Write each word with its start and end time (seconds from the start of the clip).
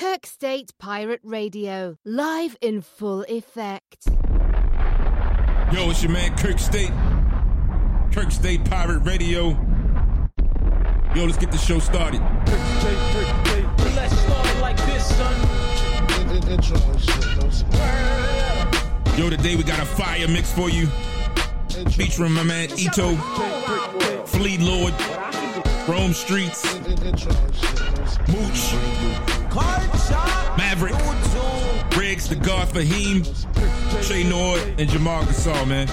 Kirk 0.00 0.24
State 0.24 0.72
Pirate 0.78 1.20
Radio, 1.22 1.98
live 2.06 2.56
in 2.62 2.80
full 2.80 3.20
effect. 3.28 4.06
Yo, 5.70 5.90
it's 5.90 6.02
your 6.02 6.10
man 6.10 6.34
Kirk 6.38 6.58
State. 6.58 6.90
Kirk 8.10 8.32
State 8.32 8.64
Pirate 8.64 9.00
Radio. 9.00 9.50
Yo, 11.14 11.26
let's 11.26 11.36
get 11.36 11.52
the 11.52 11.58
show 11.58 11.78
started. 11.80 12.22
Kirk 12.46 12.80
State, 12.80 12.96
Kirk 13.12 13.46
State. 13.46 13.94
Let's 13.94 14.18
start 14.18 14.60
like 14.62 14.78
this, 14.86 15.16
son. 15.16 15.34
Yo, 19.18 19.28
today 19.28 19.54
we 19.54 19.62
got 19.62 19.80
a 19.80 19.84
fire 19.84 20.26
mix 20.28 20.50
for 20.50 20.70
you. 20.70 20.86
Featuring 21.90 22.32
my 22.32 22.42
man 22.42 22.70
ETO, 22.70 23.18
Flee 24.26 24.56
Lord, 24.56 24.94
Rome 25.86 26.14
Streets, 26.14 26.64
Mooch, 28.28 28.74
Maverick, 30.56 30.94
Rigz, 31.96 32.28
Tha 32.28 32.36
God 32.36 32.68
Fahim, 32.68 33.24
Shay 34.02 34.24
Nord, 34.24 34.60
and 34.78 34.88
Jamal 34.88 35.22
Gasol, 35.24 35.66
man. 35.66 35.88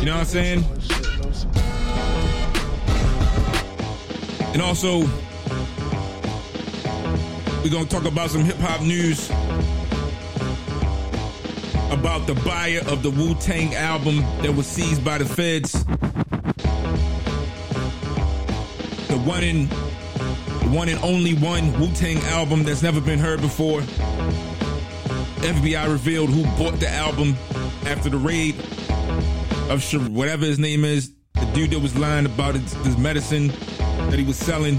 You 0.00 0.06
know 0.06 0.14
what 0.14 0.20
I'm 0.20 0.26
saying? 0.26 0.64
And 4.52 4.60
also, 4.60 4.98
we're 7.62 7.70
gonna 7.70 7.86
talk 7.86 8.04
about 8.04 8.30
some 8.30 8.44
hip 8.44 8.56
hop 8.56 8.80
news 8.82 9.30
about 11.90 12.26
the 12.26 12.34
buyer 12.44 12.80
of 12.86 13.02
the 13.02 13.10
Wu 13.10 13.34
Tang 13.36 13.74
album 13.74 14.18
that 14.42 14.54
was 14.54 14.66
seized 14.66 15.04
by 15.04 15.18
the 15.18 15.24
feds. 15.24 15.84
The 19.08 19.18
one 19.24 19.44
in 19.44 19.68
one 20.72 20.88
and 20.88 20.98
only 21.04 21.34
one 21.34 21.78
Wu 21.78 21.92
Tang 21.92 22.16
album 22.24 22.62
that's 22.64 22.82
never 22.82 23.00
been 23.00 23.18
heard 23.18 23.42
before. 23.42 23.80
FBI 25.42 25.86
revealed 25.86 26.30
who 26.30 26.44
bought 26.56 26.80
the 26.80 26.88
album 26.88 27.36
after 27.84 28.08
the 28.08 28.16
raid 28.16 28.54
of 29.68 30.08
whatever 30.08 30.46
his 30.46 30.58
name 30.58 30.84
is, 30.84 31.12
the 31.34 31.44
dude 31.52 31.70
that 31.70 31.78
was 31.78 31.96
lying 31.98 32.24
about 32.24 32.54
his, 32.54 32.96
medicine 32.96 33.48
that 34.08 34.18
he 34.18 34.24
was 34.24 34.36
selling 34.36 34.76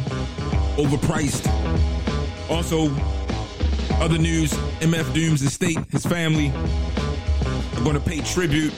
overpriced. 0.78 1.48
Also, 2.50 2.90
other 4.02 4.18
news: 4.18 4.52
MF 4.82 5.14
Doom's 5.14 5.44
estate, 5.44 5.78
his 5.92 6.06
family, 6.06 6.50
are 6.50 7.84
going 7.84 7.96
to 7.96 8.00
pay 8.00 8.22
tribute 8.22 8.74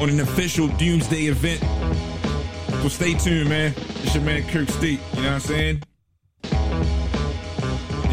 on 0.00 0.08
an 0.08 0.20
official 0.20 0.68
Doomsday 0.68 1.26
event. 1.26 1.60
So 2.82 2.88
stay 2.88 3.14
tuned, 3.14 3.48
man. 3.48 3.74
It's 3.76 4.14
your 4.14 4.22
man 4.22 4.46
Kirk 4.48 4.68
State. 4.68 5.00
You 5.14 5.22
know 5.22 5.28
what 5.28 5.34
I'm 5.34 5.40
saying? 5.40 5.82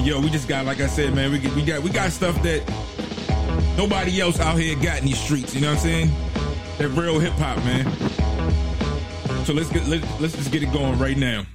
Yo, 0.07 0.21
we 0.21 0.29
just 0.29 0.47
got, 0.47 0.65
like 0.65 0.79
I 0.79 0.87
said, 0.87 1.13
man, 1.13 1.33
we 1.33 1.39
we 1.49 1.65
got 1.65 1.83
we 1.83 1.89
got 1.89 2.13
stuff 2.13 2.41
that 2.41 2.63
nobody 3.75 4.21
else 4.21 4.39
out 4.39 4.57
here 4.57 4.73
got 4.77 4.99
in 4.99 5.05
these 5.05 5.19
streets. 5.19 5.53
You 5.53 5.59
know 5.59 5.67
what 5.73 5.79
I'm 5.79 5.83
saying? 5.83 6.11
That 6.77 6.87
real 6.97 7.19
hip 7.19 7.33
hop, 7.33 7.57
man. 7.65 7.83
So 9.43 9.51
let's 9.51 9.69
get 9.69 9.85
let, 9.89 10.01
let's 10.21 10.33
just 10.33 10.49
get 10.49 10.63
it 10.63 10.71
going 10.71 10.97
right 10.97 11.17
now. 11.17 11.45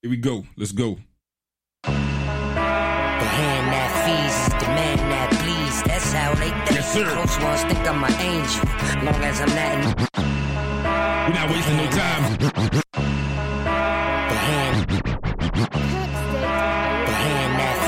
Here 0.00 0.08
we 0.08 0.16
go. 0.16 0.44
Let's 0.56 0.70
go. 0.70 0.96
The 1.82 1.90
hand 1.90 3.72
that 3.72 3.90
feeds 4.06 4.54
is 4.54 4.62
the 4.62 4.68
man 4.68 4.96
that 5.10 5.28
bleeds. 5.42 5.82
That's 5.82 6.12
how 6.12 6.34
they 6.34 6.50
think. 6.50 6.70
Yes, 6.70 6.92
sir. 6.92 7.04
Close 7.04 7.36
ones 7.42 7.62
think 7.64 7.84
I'm 7.84 8.04
an 8.04 8.12
angel. 8.20 8.64
Long 9.04 9.24
as 9.24 9.40
I'm 9.40 9.48
not 9.48 9.72
in 9.74 9.80
We're 11.26 11.34
not 11.34 11.50
wasting 11.50 11.76
no 11.78 11.90
time. 11.90 13.17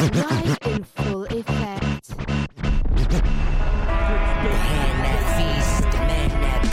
In 0.01 0.83
full 0.97 1.25
effect. 1.25 2.09
Hand 4.65 4.97
that 5.05 5.23
the 5.92 5.98
man 6.08 6.30
that. 6.41 6.64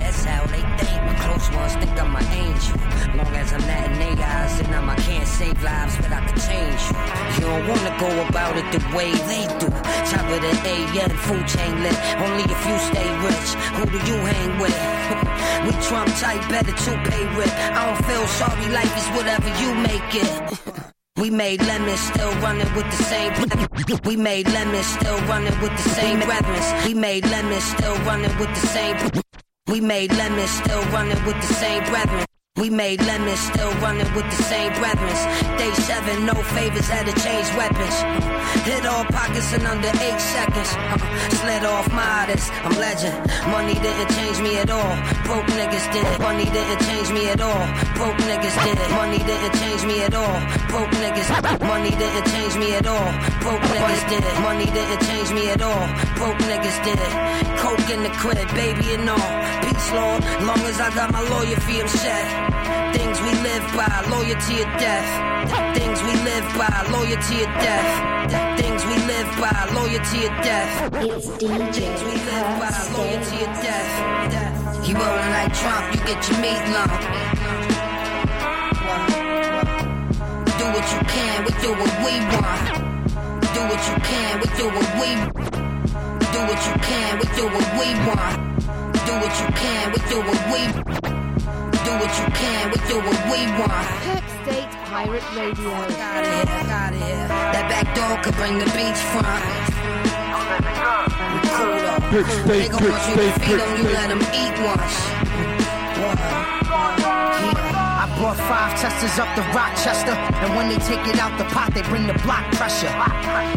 That's 0.00 0.24
how 0.24 0.46
they 0.46 0.64
think. 0.80 1.00
My 1.04 1.14
close 1.20 1.50
ones 1.52 1.74
think 1.76 1.92
I'm 2.00 2.16
an 2.16 2.24
angel. 2.32 2.80
Long 3.20 3.36
as 3.36 3.52
I'm 3.52 3.60
not 3.68 3.84
in 3.84 3.98
their 4.00 4.24
eyes, 4.24 4.56
then 4.60 4.72
I'm, 4.72 4.88
I 4.88 4.96
can't 4.96 5.28
save 5.28 5.62
lives, 5.62 5.96
but 5.96 6.10
I 6.10 6.24
can 6.24 6.38
change 6.40 6.80
you. 6.88 6.96
You 7.36 7.40
don't 7.52 7.68
wanna 7.68 7.92
go 8.00 8.08
about 8.28 8.56
it 8.56 8.64
the 8.72 8.80
way 8.96 9.12
they 9.28 9.44
do. 9.60 9.68
Top 10.08 10.24
of 10.32 10.40
the 10.40 10.52
A, 10.64 10.88
food 11.28 11.44
chain 11.52 11.82
lit. 11.84 11.96
Only 12.16 12.48
stay 12.80 13.08
rich. 13.20 13.48
Who 13.76 13.84
do 13.92 13.98
you 14.08 14.16
hang 14.24 14.56
with? 14.56 14.72
we 15.68 15.72
Trump 15.84 16.08
type, 16.16 16.40
better 16.48 16.72
to 16.72 16.92
pay 17.10 17.24
rip. 17.36 17.52
I 17.76 17.92
don't 17.92 18.02
feel 18.08 18.26
sorry, 18.40 18.66
life 18.72 18.94
is 18.96 19.08
whatever 19.12 19.50
you 19.60 19.68
make 19.84 20.14
it. 20.16 20.86
We 21.20 21.28
made 21.28 21.60
lemons, 21.60 22.00
still 22.00 22.32
running 22.40 22.74
with 22.74 22.86
the 22.86 23.02
same. 23.04 23.32
We 24.04 24.16
made 24.16 24.48
lemons, 24.48 24.86
still 24.86 25.18
running 25.26 25.60
with 25.60 25.76
the 25.76 25.90
same 25.90 26.20
reverence. 26.20 26.86
We 26.86 26.94
made 26.94 27.26
lemons, 27.26 27.62
still 27.62 27.96
running 28.04 28.34
with 28.38 28.48
the 28.48 28.66
same. 28.68 28.96
We 29.66 29.82
made 29.82 30.12
lemons, 30.14 30.50
still 30.50 30.82
running 30.84 31.22
with 31.26 31.36
the 31.36 31.54
same 31.54 31.84
brethren. 31.84 32.29
We 32.56 32.68
made 32.68 33.00
lemons, 33.00 33.38
still 33.38 33.72
running 33.80 34.12
with 34.12 34.26
the 34.26 34.42
same 34.42 34.72
brethren. 34.74 35.16
Day 35.56 35.72
seven, 35.86 36.26
no 36.26 36.34
favors, 36.52 36.88
had 36.88 37.06
to 37.06 37.14
change 37.22 37.48
weapons. 37.56 37.96
Hit 38.66 38.84
all 38.84 39.04
pockets 39.04 39.54
in 39.54 39.64
under 39.64 39.88
eight 39.88 40.20
seconds. 40.20 40.68
Uh, 40.76 40.98
slid 41.40 41.64
off 41.64 41.86
modest, 41.94 42.52
I'm 42.66 42.76
legend. 42.76 43.16
Money 43.48 43.74
didn't 43.80 44.10
change 44.12 44.40
me 44.40 44.58
at 44.58 44.68
all. 44.68 44.92
Broke 45.24 45.46
niggas 45.56 45.86
did. 45.94 46.04
Money 46.20 46.44
didn't 46.44 46.80
change 46.84 47.08
me 47.10 47.30
at 47.30 47.40
all. 47.40 47.64
Broke 47.96 48.20
niggas 48.28 48.56
did. 48.66 48.78
Money 48.98 49.18
didn't 49.24 49.54
change 49.62 49.82
me 49.86 50.02
at 50.02 50.14
all. 50.14 50.36
Broke 50.68 50.92
niggas. 51.00 51.30
Money 51.64 51.90
didn't 51.96 52.26
change 52.34 52.54
me 52.58 52.74
at 52.74 52.86
all. 52.86 53.10
Broke 53.40 53.64
niggas 53.72 54.02
did. 54.10 54.24
Money 54.42 54.66
didn't 54.66 55.00
change 55.08 55.30
me 55.32 55.48
at 55.48 55.62
all. 55.62 55.86
Broke 56.18 56.40
niggas 56.50 56.78
did. 56.84 57.00
Coke 57.62 57.88
in 57.88 58.02
the 58.02 58.12
crib, 58.20 58.48
baby 58.52 58.92
and 58.98 59.08
all. 59.08 59.32
Peace, 59.64 59.88
Lord. 59.96 60.20
Long 60.44 60.60
as 60.68 60.80
I 60.80 60.92
got 60.94 61.12
my 61.12 61.22
lawyer 61.30 61.56
fee, 61.64 61.80
I'm 61.80 61.88
set. 61.88 62.39
Things 62.96 63.20
we 63.20 63.32
live 63.42 63.66
by, 63.76 63.90
loyalty 64.10 64.62
or 64.62 64.70
death. 64.78 65.08
Things 65.76 66.02
we 66.02 66.12
live 66.24 66.46
by, 66.56 66.70
loyalty 66.90 67.42
or 67.42 67.52
death. 67.60 67.90
Things 68.60 68.84
we 68.84 68.96
live 69.06 69.30
by, 69.40 69.68
loyalty 69.74 70.26
or 70.26 70.34
death. 70.42 70.92
It's 71.04 71.28
DJ 71.28 71.72
Things 71.72 72.02
we 72.02 72.14
live 72.30 72.48
by, 72.60 72.70
loyalty 72.96 73.36
or 73.44 73.52
death. 73.62 74.88
You 74.88 74.94
rolling 74.96 75.30
like 75.30 75.52
Trump, 75.54 75.94
you 75.94 76.00
get 76.04 76.28
your 76.28 76.38
meat 76.40 76.62
lump. 76.74 76.90
Do 80.58 80.66
what 80.74 80.86
you 80.92 81.00
can, 81.14 81.44
we 81.44 81.52
do 81.60 81.70
what 81.80 81.92
we 82.04 82.14
want. 82.32 82.90
Do 83.54 83.60
what 83.70 83.80
you 83.88 83.96
can, 84.08 84.40
we 84.40 84.46
do 84.56 84.66
what 84.76 84.88
we. 85.00 85.10
Do 86.32 86.40
what 86.48 86.60
you 86.66 86.74
can, 86.88 87.18
we 87.18 87.26
do 87.36 87.44
what 87.54 87.66
we 87.78 87.88
want. 88.08 88.36
Do 89.06 89.12
what 89.22 89.34
you 89.40 89.48
can, 89.54 89.92
we 89.92 89.98
do 90.08 90.18
what 90.20 90.40
we. 90.52 91.19
Do 91.90 91.96
what 91.96 92.14
you 92.20 92.26
can, 92.38 92.70
we 92.70 92.76
do 92.86 92.96
what 93.02 93.18
we 93.26 93.40
want. 93.58 93.86
Kirk 94.06 94.22
State 94.46 94.70
Pirate 94.86 95.26
Radio. 95.34 95.70
Out 95.74 95.90
of 95.90 95.96
here, 95.96 96.70
out 96.70 96.92
of 96.92 96.98
here. 97.00 97.26
That 97.26 97.66
back 97.68 97.86
door 97.98 98.14
could 98.22 98.36
bring 98.36 98.58
the 98.58 98.66
beach 98.78 99.00
front. 99.10 99.42
We 101.34 101.48
cool 101.50 101.78
though. 101.82 101.98
Kirk 102.14 102.28
State, 102.30 102.70
Nigga 102.70 102.78
Kirk 102.78 102.90
wants 102.92 103.08
you 103.08 103.14
State, 103.14 103.34
to 103.34 103.40
feed 103.40 103.58
Kirk 103.58 103.66
him, 103.66 103.76
you 103.76 103.82
State. 103.82 103.98
let 103.98 104.10
him 104.14 104.22
eat 104.38 104.54
once. 104.62 104.94
I 106.02 106.59
brought 108.20 108.36
five 108.36 108.78
testers 108.78 109.18
up 109.18 109.32
to 109.34 109.40
Rochester, 109.56 110.12
and 110.12 110.54
when 110.54 110.68
they 110.68 110.76
take 110.84 111.00
it 111.08 111.18
out 111.18 111.32
the 111.38 111.48
pot, 111.56 111.72
they 111.72 111.80
bring 111.88 112.06
the 112.06 112.12
block 112.20 112.44
pressure. 112.52 112.92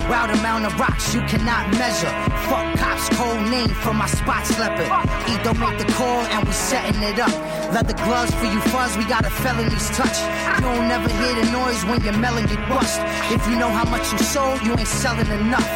Route 0.07 0.31
amount 0.39 0.63
of 0.65 0.71
rocks 0.79 1.13
you 1.13 1.19
cannot 1.27 1.67
measure. 1.75 2.13
Fuck 2.47 2.79
cops, 2.79 3.09
cold 3.19 3.43
name 3.51 3.67
for 3.83 3.93
my 3.93 4.07
spot 4.07 4.47
slepper. 4.47 4.87
E 5.27 5.35
don't 5.43 5.59
make 5.59 5.77
the 5.77 5.91
call, 5.99 6.23
and 6.31 6.47
we 6.47 6.53
setting 6.53 7.03
it 7.03 7.19
up. 7.19 7.35
Leather 7.75 7.97
gloves 8.07 8.33
for 8.35 8.45
you 8.45 8.61
fuzz, 8.71 8.95
we 8.95 9.03
got 9.03 9.25
a 9.25 9.29
felony's 9.43 9.89
touch. 9.99 10.17
You 10.55 10.61
don't 10.63 10.87
never 10.87 11.09
hear 11.19 11.35
the 11.43 11.51
noise 11.51 11.83
when 11.83 11.99
your 12.01 12.17
melon 12.17 12.45
get 12.47 12.63
bust. 12.69 13.01
If 13.35 13.45
you 13.49 13.59
know 13.59 13.69
how 13.69 13.87
much 13.91 14.13
you 14.13 14.19
sold, 14.19 14.61
you 14.63 14.71
ain't 14.79 14.87
selling 14.87 15.27
enough. 15.27 15.67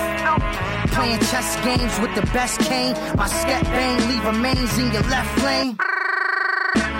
Playing 0.95 1.19
chess 1.27 1.59
games 1.67 1.99
with 1.99 2.15
the 2.15 2.25
best 2.31 2.61
cane. 2.61 2.95
My 3.17 3.27
scat 3.27 3.63
bang 3.65 3.99
leave 4.07 4.25
remains 4.25 4.79
in 4.79 4.93
your 4.93 5.03
left 5.11 5.43
lane. 5.43 5.75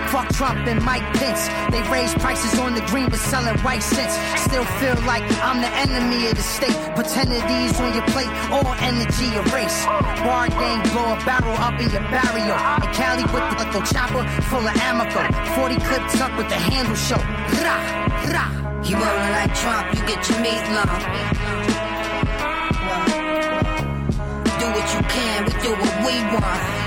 Fuck 0.08 0.30
Trump 0.30 0.66
and 0.68 0.82
Mike 0.84 1.04
Pence. 1.20 1.48
They 1.72 1.82
raise 1.92 2.14
prices 2.16 2.58
on 2.60 2.74
the 2.74 2.82
green 2.88 3.10
but 3.10 3.20
selling 3.20 3.58
white 3.60 3.84
cents. 3.84 4.16
Still 4.40 4.64
feel 4.80 4.96
like 5.06 5.24
I'm 5.44 5.60
the 5.60 5.68
enemy 5.84 6.28
of 6.28 6.36
the 6.36 6.42
state. 6.42 6.78
Pretentities 6.96 7.80
on 7.80 7.94
your 7.94 8.08
plate, 8.08 8.32
all 8.50 8.72
energy 8.80 9.28
erase. 9.36 9.86
Bar 10.24 10.48
game, 10.48 10.82
blow 10.96 11.12
a 11.12 11.18
barrel 11.28 11.58
up 11.60 11.80
in 11.82 11.90
your 11.92 12.08
barrio. 12.08 12.56
And 12.56 12.92
Cali 12.96 13.24
with 13.24 13.44
the 13.52 13.66
little 13.66 13.82
chopper 13.84 14.24
full 14.48 14.64
of 14.64 14.76
amico. 14.88 15.22
40 15.60 15.76
clip 15.76 16.04
tuck 16.16 16.38
with 16.38 16.48
the 16.48 16.56
handle 16.56 16.96
show. 16.96 17.20
Rah, 17.60 18.32
rah. 18.32 18.68
You 18.88 18.96
rolling 18.96 19.32
like 19.36 19.54
Trump, 19.56 19.94
you 19.94 20.02
get 20.08 20.30
your 20.30 20.40
meat 20.40 20.64
lump. 20.72 20.92
Do 24.60 24.66
what 24.72 24.88
you 24.96 25.02
can, 25.12 25.46
we 25.46 25.52
do 25.62 25.72
what 25.76 25.94
we 26.06 26.16
want. 26.32 26.87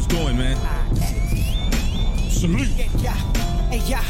Radio's 0.00 0.06
doing, 0.06 0.38
man. 0.38 0.56
Salute. 2.30 2.68
Hey, 2.68 3.80
yeah. 3.86 4.02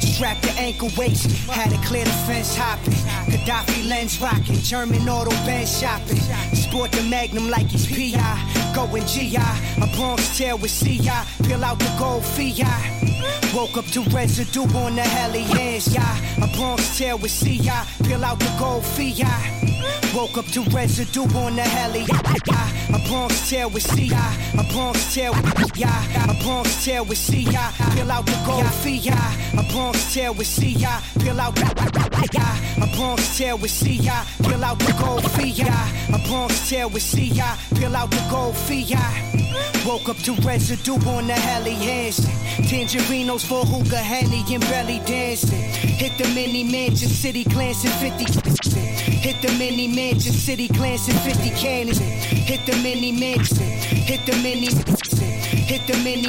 Strap 0.00 0.40
the 0.40 0.50
ankle 0.52 0.88
weights, 0.96 1.24
had 1.46 1.70
to 1.70 1.76
clear 1.86 2.04
the 2.04 2.10
fence 2.10 2.56
hopping. 2.56 2.94
Gaddafi 3.30 3.88
lens 3.88 4.20
rocking, 4.20 4.56
German 4.56 5.06
auto 5.08 5.30
band 5.44 5.68
shopping. 5.68 6.16
Sport 6.54 6.92
the 6.92 7.02
magnum 7.02 7.50
like 7.50 7.66
he's 7.66 7.86
PI. 7.86 8.72
Going 8.74 9.04
GI, 9.06 9.36
a 9.36 9.96
Bronx 9.96 10.36
tail 10.36 10.58
with 10.58 10.72
CI. 10.72 11.10
Peel 11.44 11.64
out 11.64 11.78
the 11.78 11.94
gold 11.98 12.24
FI. 12.24 12.54
Woke 13.54 13.76
up 13.76 13.84
to 13.86 14.02
residue 14.04 14.62
on 14.62 14.96
the 14.96 15.02
heli 15.02 15.42
hands, 15.42 15.94
yeah. 15.94 16.42
A 16.42 16.56
Bronx 16.56 16.98
tail 16.98 17.18
with 17.18 17.32
CI. 17.32 17.70
Peel 18.04 18.24
out 18.24 18.38
the 18.38 18.54
gold 18.58 18.84
FI. 18.84 19.75
Woke 20.14 20.38
up 20.38 20.46
to 20.46 20.62
residue 20.70 21.22
on 21.36 21.56
the 21.56 21.62
heli. 21.62 22.04
A 22.94 22.98
Bronx 23.08 23.50
tail 23.50 23.68
with 23.70 23.86
CI. 23.94 24.14
A 24.14 24.64
Bronx 24.72 25.14
tail, 25.14 25.34
yeah. 25.74 26.30
A 26.30 26.44
Bronx 26.44 26.84
tail 26.84 27.04
with 27.04 27.18
CI. 27.18 27.44
Peel 27.94 28.10
out 28.10 28.24
the 28.26 28.42
gold 28.46 28.66
FI. 28.66 29.12
A 29.58 29.72
Bronx 29.72 30.14
tail 30.14 30.34
with 30.34 30.48
CI. 30.48 30.86
Peel 31.20 31.40
out, 31.40 31.58
yeah. 32.32 32.82
A 32.82 32.96
Bronx 32.96 33.36
tail 33.36 33.58
with 33.58 33.72
CI. 33.72 34.08
Peel 34.42 34.64
out 34.64 34.78
the 34.78 34.92
gold 34.98 35.30
FI. 35.32 35.52
A 36.14 36.28
Bronx 36.28 36.68
tail 36.70 36.88
with 36.88 37.02
CI. 37.02 37.42
Peel 37.74 37.96
out 37.96 38.10
the 38.10 38.26
gold 38.30 38.56
FI. 38.56 39.36
Woke 39.86 40.08
up 40.08 40.16
to 40.18 40.32
residue 40.42 40.94
on 41.08 41.26
the 41.26 41.34
heli 41.34 41.74
hands. 41.74 42.20
Tangerinos 42.68 43.44
for 43.46 43.64
hookah, 43.64 43.96
henny 43.96 44.42
and 44.54 44.62
belly 44.64 45.00
dancing. 45.06 45.85
Hit 45.96 46.18
the 46.18 46.28
mini 46.34 46.62
mansion, 46.62 47.08
city 47.08 47.42
glancing 47.44 47.90
50. 47.90 48.24
Hit 49.10 49.40
the 49.40 49.50
mini 49.58 49.88
mansion, 49.88 50.32
city 50.32 50.68
glancing 50.68 51.16
50 51.16 51.50
cannons. 51.50 51.98
Hit 51.98 52.66
the 52.66 52.76
mini 52.82 53.12
mansion, 53.12 53.56
hit 53.56 54.26
the 54.26 54.32
mini 54.42 54.66
Hit 55.66 55.86
the 55.86 55.96
mini 56.04 56.28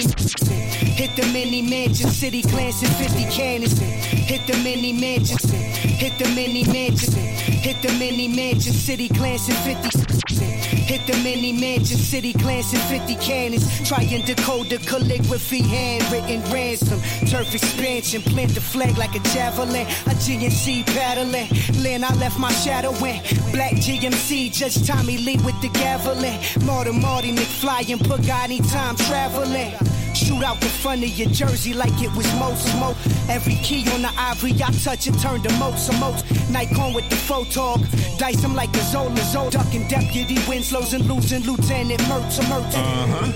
Hit 0.95 1.15
the 1.15 1.25
mini 1.33 1.61
mansion, 1.61 2.09
city 2.09 2.41
glancing 2.43 2.89
50 2.89 3.25
cannons. 3.25 3.77
Hit 3.77 4.47
the 4.47 4.57
mini 4.63 4.93
mansion, 4.93 5.37
hit 5.37 6.17
the 6.17 6.27
mini 6.33 6.63
mansion. 6.63 7.13
Hit 7.13 7.81
the 7.81 7.91
mini 7.99 8.27
mansion, 8.29 8.73
city 8.73 9.09
glancing 9.09 9.55
50. 9.55 10.06
Hit 10.25 11.05
the 11.05 11.13
mini 11.23 11.51
mansion, 11.51 11.97
city 11.97 12.33
glancing 12.33 12.79
50 12.79 13.15
cannons. 13.15 13.87
Try 13.87 14.05
to 14.05 14.21
decode 14.23 14.69
the 14.69 14.77
calligraphy, 14.77 15.61
handwritten 15.61 16.41
ransom. 16.51 16.99
Turf 17.27 17.53
expansion, 17.53 18.21
plant 18.21 18.55
the 18.55 18.61
flag 18.61 18.97
like 18.97 19.15
a 19.15 19.19
javelin. 19.33 19.85
A 20.07 20.15
GNC 20.15 20.85
paddling. 20.87 21.49
Land, 21.83 22.05
I 22.05 22.13
left 22.15 22.39
my 22.39 22.51
shadow 22.51 22.91
in. 23.05 23.21
Black 23.51 23.73
GMC, 23.73 24.51
Judge 24.53 24.85
Tommy 24.87 25.17
Lee 25.17 25.37
with 25.37 25.59
the 25.61 25.69
gavelin. 25.69 26.65
Marty 26.65 26.91
Marty 26.91 27.33
McFly 27.33 27.91
and 27.91 28.01
Pagani 28.01 28.59
time 28.69 28.95
traveling. 28.95 29.73
Shoot 30.17 30.43
out 30.43 30.59
the 30.59 30.65
front 30.65 31.03
of 31.03 31.09
your 31.09 31.29
jersey 31.29 31.73
like 31.73 31.93
it 32.01 32.11
was 32.15 32.25
most 32.39 32.65
smoke. 32.73 32.97
Every 33.29 33.53
key 33.61 33.87
on 33.93 34.01
the 34.01 34.11
ivory 34.17 34.51
I 34.53 34.71
touch 34.83 35.05
it 35.05 35.13
turn 35.19 35.43
to 35.43 35.53
most 35.59 35.93
most. 35.99 36.25
Nikon 36.49 36.93
with 36.93 37.07
the 37.09 37.15
photog. 37.15 37.85
Dice 38.17 38.41
him 38.41 38.55
like 38.55 38.75
a 38.75 38.81
Zola 38.81 39.15
Zola. 39.31 39.51
Ducking 39.51 39.87
deputy 39.87 40.39
Winslow's 40.49 40.93
and 40.93 41.05
losing 41.05 41.43
Lieutenant 41.43 42.01
Mertz 42.09 42.39
Mertz. 42.49 42.73
Uh-huh. 42.73 43.31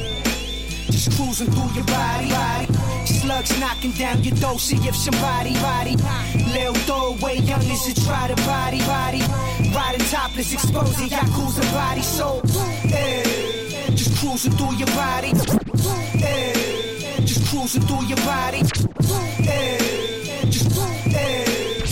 Just 0.90 1.16
cruising 1.16 1.52
through 1.52 1.72
your 1.76 1.86
body. 1.86 2.32
Slugs 3.06 3.60
knocking 3.60 3.92
down 3.92 4.24
your 4.24 4.36
door, 4.38 4.58
see 4.58 4.78
if 4.78 4.96
somebody, 4.96 5.54
body. 5.62 5.96
Lil 6.52 6.74
throwaway 6.90 7.38
young 7.42 7.62
as 7.62 7.88
a 7.90 8.06
try 8.06 8.28
to 8.28 8.36
body, 8.48 8.80
body. 8.80 9.22
Riding 9.76 10.06
topless, 10.08 10.52
exposing 10.52 11.10
Yakuza 11.10 11.62
body, 11.74 12.02
so. 12.02 12.42
Hey, 12.90 13.94
just 13.94 14.18
cruising 14.18 14.54
through 14.54 14.76
your 14.78 14.88
body. 14.88 15.34
Just 15.34 16.71
cruising 17.52 17.82
through 17.82 18.06
your 18.06 18.18
body. 18.20 18.64
Hey, 19.44 19.78
just, 20.50 20.72
hey, 20.72 21.84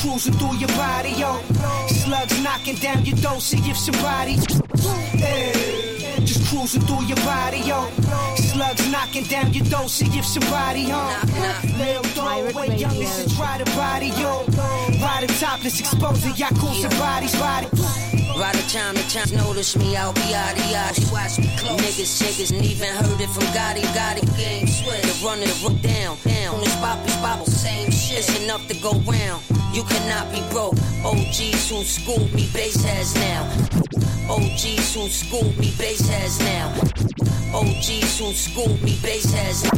cruising 0.00 0.32
through 0.32 0.56
your 0.56 0.68
body, 0.68 1.10
yo. 1.10 1.42
Slugs 1.88 2.42
knocking 2.42 2.76
down 2.76 3.04
your 3.04 3.38
see 3.38 3.58
if 3.70 3.76
somebody. 3.76 4.38
Hey, 5.18 6.24
just 6.24 6.48
cruising 6.48 6.80
through 6.80 7.04
your 7.04 7.18
body, 7.18 7.58
yo. 7.58 7.86
Slugs 8.36 8.90
knocking 8.90 9.24
down 9.24 9.52
your 9.52 9.88
see 9.88 10.06
if 10.18 10.24
somebody 10.24 10.88
home. 10.88 11.12
Little 11.76 12.02
throwaway 12.14 12.78
young 12.78 12.96
as 13.02 13.26
a 13.26 13.36
try 13.36 13.58
to 13.58 13.64
body, 13.76 14.08
yo. 14.16 14.42
Riding 15.02 15.36
topless, 15.36 15.80
exposing 15.80 16.32
Yakuza 16.32 16.88
bodies, 16.98 17.36
body. 17.36 18.19
By 18.40 18.52
the 18.52 18.64
time 18.72 18.94
the 18.94 19.02
chance 19.02 19.32
notice 19.32 19.76
me, 19.76 19.94
I'll 19.96 20.14
be 20.14 20.32
out 20.34 20.56
of 20.56 21.12
Watch 21.12 21.38
me 21.38 21.52
close. 21.58 21.78
Niggas, 21.78 22.22
niggas, 22.24 22.56
and 22.56 22.64
even 22.64 22.88
heard 22.88 23.20
it 23.20 23.28
from 23.28 23.44
Gotti, 23.52 23.84
Gotti. 23.92 24.24
Game 24.34 24.66
switch. 24.66 25.02
The 25.02 25.12
running, 25.22 25.44
the 25.44 25.60
run 25.62 25.76
down, 25.82 26.16
down. 26.24 26.58
This 26.60 26.74
poppy, 26.76 27.12
bobble, 27.20 27.44
same 27.44 27.90
shit. 27.90 28.20
It's 28.20 28.42
enough 28.42 28.66
to 28.68 28.74
go 28.80 28.92
round. 29.04 29.44
You 29.74 29.82
cannot 29.84 30.32
be 30.32 30.40
broke. 30.48 30.72
OGs 31.04 31.68
who 31.68 31.84
schooled 31.84 32.32
me, 32.32 32.48
base 32.54 32.82
heads 32.82 33.14
now. 33.16 33.44
OGs 34.32 34.94
who 34.94 35.06
schooled 35.10 35.58
me, 35.58 35.74
base 35.76 36.08
heads 36.08 36.40
now. 36.40 36.72
OGs 37.52 38.18
who 38.20 38.32
schooled 38.32 38.82
me, 38.82 38.96
base 39.02 39.28
now. 39.36 39.68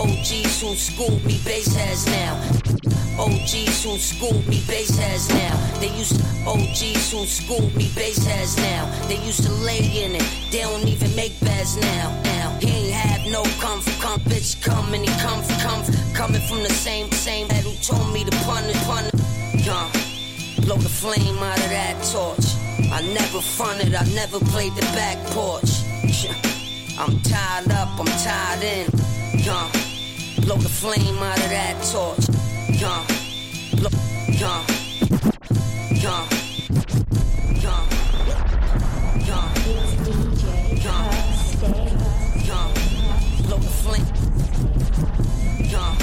OGs 0.00 0.60
who 0.62 0.74
schooled 0.76 1.22
me, 1.26 1.38
base 1.44 1.74
heads 1.76 2.06
now. 2.06 2.69
OGs 3.18 3.84
who 3.84 3.98
schooled 3.98 4.46
me, 4.46 4.62
base 4.66 4.96
heads 4.96 5.28
now. 5.28 5.54
They 5.80 5.88
used 5.96 6.16
to, 6.16 6.24
OGs 6.46 7.12
who 7.12 7.26
schooled 7.26 7.74
me, 7.74 7.90
base 7.94 8.24
heads 8.24 8.56
now. 8.56 8.90
They 9.08 9.16
used 9.24 9.42
to 9.44 9.52
lay 9.52 10.04
in 10.04 10.14
it, 10.14 10.24
they 10.50 10.60
don't 10.60 10.86
even 10.86 11.14
make 11.16 11.38
beds 11.40 11.76
now. 11.76 12.10
Now, 12.24 12.56
he 12.60 12.68
ain't 12.68 12.94
have 12.94 13.32
no 13.32 13.42
comfort, 13.60 13.94
come 14.00 14.20
bitch, 14.20 14.62
come 14.62 14.94
and 14.94 15.06
he 15.06 15.12
come, 15.20 15.42
come, 15.60 15.82
coming 16.14 16.40
from 16.42 16.62
the 16.62 16.70
same, 16.70 17.10
same 17.12 17.48
head 17.48 17.64
who 17.64 17.74
told 17.82 18.12
me 18.12 18.24
to 18.24 18.36
pun 18.44 18.64
it, 18.64 18.76
pun 18.86 19.04
it. 19.04 19.14
Yeah, 19.66 19.90
blow 20.60 20.76
the 20.76 20.88
flame 20.88 21.38
out 21.38 21.58
of 21.58 21.70
that 21.70 21.96
torch. 22.12 22.46
I 22.92 23.02
never 23.12 23.40
fronted, 23.40 23.94
I 23.94 24.04
never 24.14 24.38
played 24.40 24.74
the 24.74 24.86
back 24.96 25.18
porch. 25.28 25.70
I'm 26.98 27.20
tied 27.22 27.70
up, 27.72 27.88
I'm 27.98 28.06
tied 28.06 28.62
in. 28.62 28.88
Yeah, 29.38 29.70
blow 30.40 30.56
the 30.56 30.68
flame 30.68 31.18
out 31.18 31.38
of 31.38 31.50
that 31.50 31.76
torch. 31.92 32.29
Yeah, 32.80 33.04
yeah, 34.28 34.64
yeah, 36.00 36.26
yeah, 37.60 37.84
yeah, 42.46 42.66
blow 43.42 43.58
the 43.58 43.68
flame. 43.82 44.06
Yeah, 45.68 45.94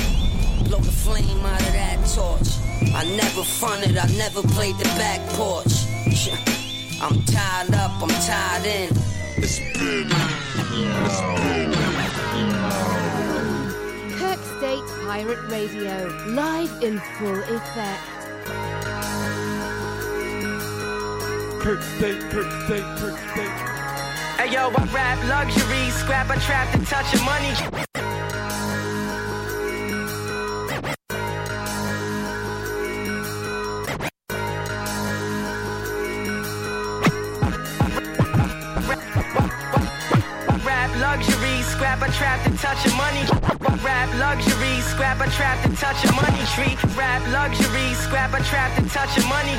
blow 0.66 0.78
the 0.78 0.92
flame 0.92 1.46
out 1.48 1.62
of 1.62 1.74
that 1.74 1.98
torch. 2.14 2.50
I 2.94 3.04
never 3.16 3.44
fronted, 3.44 3.98
I 3.98 4.06
never 4.16 4.44
played 4.44 4.78
the 4.78 4.84
back 5.00 5.28
porch. 5.30 5.74
I'm 7.02 7.24
tied 7.24 7.74
up, 7.74 8.04
I'm 8.04 8.10
tied 8.10 8.66
in. 8.68 9.08
Kirk 11.38 11.87
Pirate 15.08 15.40
Radio, 15.50 16.06
live 16.28 16.84
in 16.84 17.00
full 17.00 17.40
effect. 17.40 18.04
Kirk 21.62 21.82
State, 21.82 22.20
Kirk 22.30 22.52
State, 22.66 22.84
Kirk 23.00 23.18
State. 23.32 23.56
Hey 24.36 24.52
yo, 24.52 24.70
I 24.76 24.84
rap 24.94 25.24
luxury, 25.30 25.92
scrap, 25.92 26.30
I 26.30 26.36
trap 26.40 26.74
to 26.74 26.86
touch 26.86 27.14
your 27.14 27.24
money. 27.24 27.54
Rap 40.66 40.92
luxury, 41.00 41.62
scrap, 41.62 42.02
I 42.02 42.10
trap 42.10 42.44
to 42.44 42.58
touch 42.58 42.86
your 42.86 42.96
money. 42.98 43.37
Rap 44.08 44.38
luxury, 44.38 44.80
scrap 44.82 45.20
a 45.20 45.30
trap 45.32 45.62
to 45.64 45.76
touch 45.76 46.06
a 46.06 46.12
money 46.14 46.44
tree. 46.56 46.78
Rap 46.96 47.22
luxury, 47.28 47.94
scrap 47.96 48.34
a 48.34 48.42
trap 48.44 48.72
to 48.78 48.88
touch 48.88 49.18
a 49.18 49.24
money. 49.28 49.52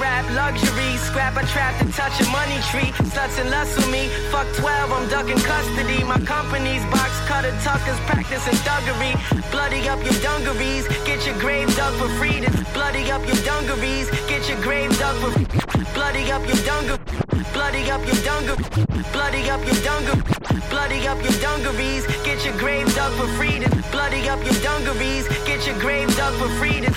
Rap 0.00 0.24
luxury, 0.32 0.96
scrap 0.96 1.36
a 1.36 1.44
trap 1.46 1.78
to 1.78 1.92
touch 1.92 2.18
a 2.20 2.24
money 2.30 2.56
tree. 2.72 2.88
Sluts 3.12 3.38
and 3.38 3.50
lust 3.50 3.76
with 3.76 3.90
me. 3.92 4.08
Fuck 4.30 4.48
12, 4.56 4.92
I'm 4.92 5.08
ducking 5.10 5.36
custody. 5.44 6.02
My 6.04 6.18
company's 6.20 6.82
box 6.86 7.12
cutter 7.28 7.52
tuckers 7.60 8.00
practicing 8.08 8.56
thuggery. 8.64 9.12
Bloody 9.50 9.86
up 9.88 10.02
your 10.02 10.16
dungarees, 10.22 10.88
get 11.04 11.26
your 11.26 11.38
grave 11.38 11.68
dug 11.76 11.92
for 12.00 12.08
freedom. 12.16 12.52
Bloody 12.72 13.10
up 13.10 13.26
your 13.26 13.44
dungarees, 13.44 14.08
get 14.26 14.48
your 14.48 14.60
grave 14.62 14.88
dug 14.98 15.16
for 15.20 15.32
Bloody 15.92 16.32
up 16.32 16.46
your 16.48 16.64
dungarees. 16.64 16.98
Bloody 17.52 17.90
up 17.90 18.00
your 18.06 18.16
dungarees. 18.24 19.12
Bloody 19.12 19.50
up 19.50 19.64
your 19.66 19.80
dungarees. 19.84 20.32
Bloody 20.70 21.06
up 21.06 21.22
your 21.22 21.38
dungarees. 21.40 22.06
Dug 23.12 23.28
for 23.28 23.36
freedom. 23.36 23.70
Bloody 23.90 24.28
up 24.28 24.42
your 24.44 24.54
dungarees. 24.62 25.28
Get 25.44 25.66
your 25.66 25.78
grave 25.78 26.14
dug 26.16 26.32
for 26.40 26.48
freedom. 26.56 26.92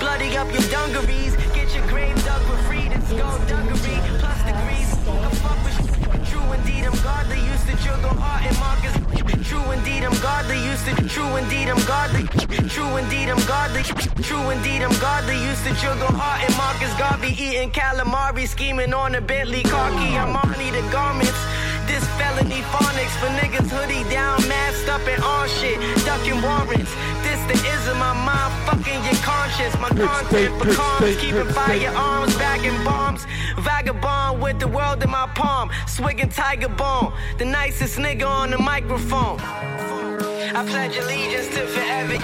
Bloody 0.00 0.36
up 0.36 0.52
your 0.52 0.62
dungarees. 0.70 1.36
Get 1.54 1.74
your 1.74 1.86
grave 1.86 2.16
dug 2.24 2.42
for 2.42 2.56
freedom. 2.66 3.00
Skullduggery 3.02 3.98
plus 4.18 4.40
degrees. 4.42 4.90
The 5.04 5.36
fuck 5.42 5.58
with 5.64 6.30
True 6.30 6.52
indeed, 6.54 6.84
I'm 6.84 6.98
godly. 7.02 7.38
Used 7.38 7.66
to 7.68 7.76
juggle 7.84 8.14
heart 8.18 8.46
and 8.46 8.58
Marcus. 8.58 9.48
True 9.48 9.70
indeed, 9.70 10.02
I'm 10.02 10.18
godly. 10.20 10.58
Used 10.64 10.84
to. 10.86 11.08
True 11.08 11.36
indeed, 11.36 11.68
I'm 11.68 11.84
godly. 11.86 12.24
True 12.68 12.96
indeed, 12.96 13.28
I'm 13.28 13.46
godly. 13.46 13.82
True 14.22 14.50
indeed, 14.50 14.82
I'm 14.82 14.98
godly. 14.98 15.38
Used 15.44 15.64
to 15.66 15.74
juggle 15.74 16.10
heart 16.10 16.42
and 16.42 16.56
Marcus 16.56 16.92
Garvey. 16.98 17.30
Eating 17.30 17.70
calamari. 17.70 18.48
Scheming 18.48 18.92
on 18.92 19.14
a 19.14 19.20
Bentley 19.20 19.62
car 19.62 19.90
key. 19.90 20.16
I'm 20.16 20.34
on 20.34 20.50
the 20.50 20.88
garments. 20.90 21.54
This 21.94 22.08
felony 22.18 22.60
phonics 22.74 23.14
for 23.20 23.30
niggas 23.38 23.70
hoodie 23.70 24.02
down, 24.10 24.36
masked 24.48 24.88
up 24.88 25.06
and 25.06 25.22
on 25.22 25.48
shit, 25.48 25.78
ducking 26.04 26.42
warrants. 26.42 26.92
This 27.22 27.38
the 27.46 27.54
ism, 27.70 27.96
my 27.98 28.12
mind 28.12 28.52
fucking 28.66 29.00
your 29.04 29.14
conscience. 29.22 29.78
My 29.78 29.90
content 29.90 30.52
for 30.58 30.74
calms, 30.74 31.16
keeping 31.18 31.46
firearms, 31.54 32.36
bagging 32.36 32.82
bombs. 32.82 33.24
Vagabond 33.60 34.42
with 34.42 34.58
the 34.58 34.66
world 34.66 35.04
in 35.04 35.10
my 35.10 35.28
palm, 35.36 35.70
swigging 35.86 36.30
tiger 36.30 36.68
bone. 36.68 37.12
The 37.38 37.44
nicest 37.44 37.96
nigga 37.96 38.26
on 38.26 38.50
the 38.50 38.58
microphone. 38.58 39.38
I 39.38 40.66
pledge 40.66 40.96
allegiance 40.96 41.48
to 41.54 41.62
forever. 41.74 42.18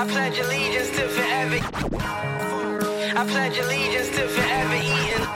I 0.00 0.06
pledge 0.08 0.38
allegiance 0.38 0.90
to 0.96 1.04
forever. 1.16 1.58
I 3.20 3.26
pledge 3.28 3.58
allegiance 3.58 4.08
to 4.16 4.26
forever 4.26 4.74
eating. 4.74 5.26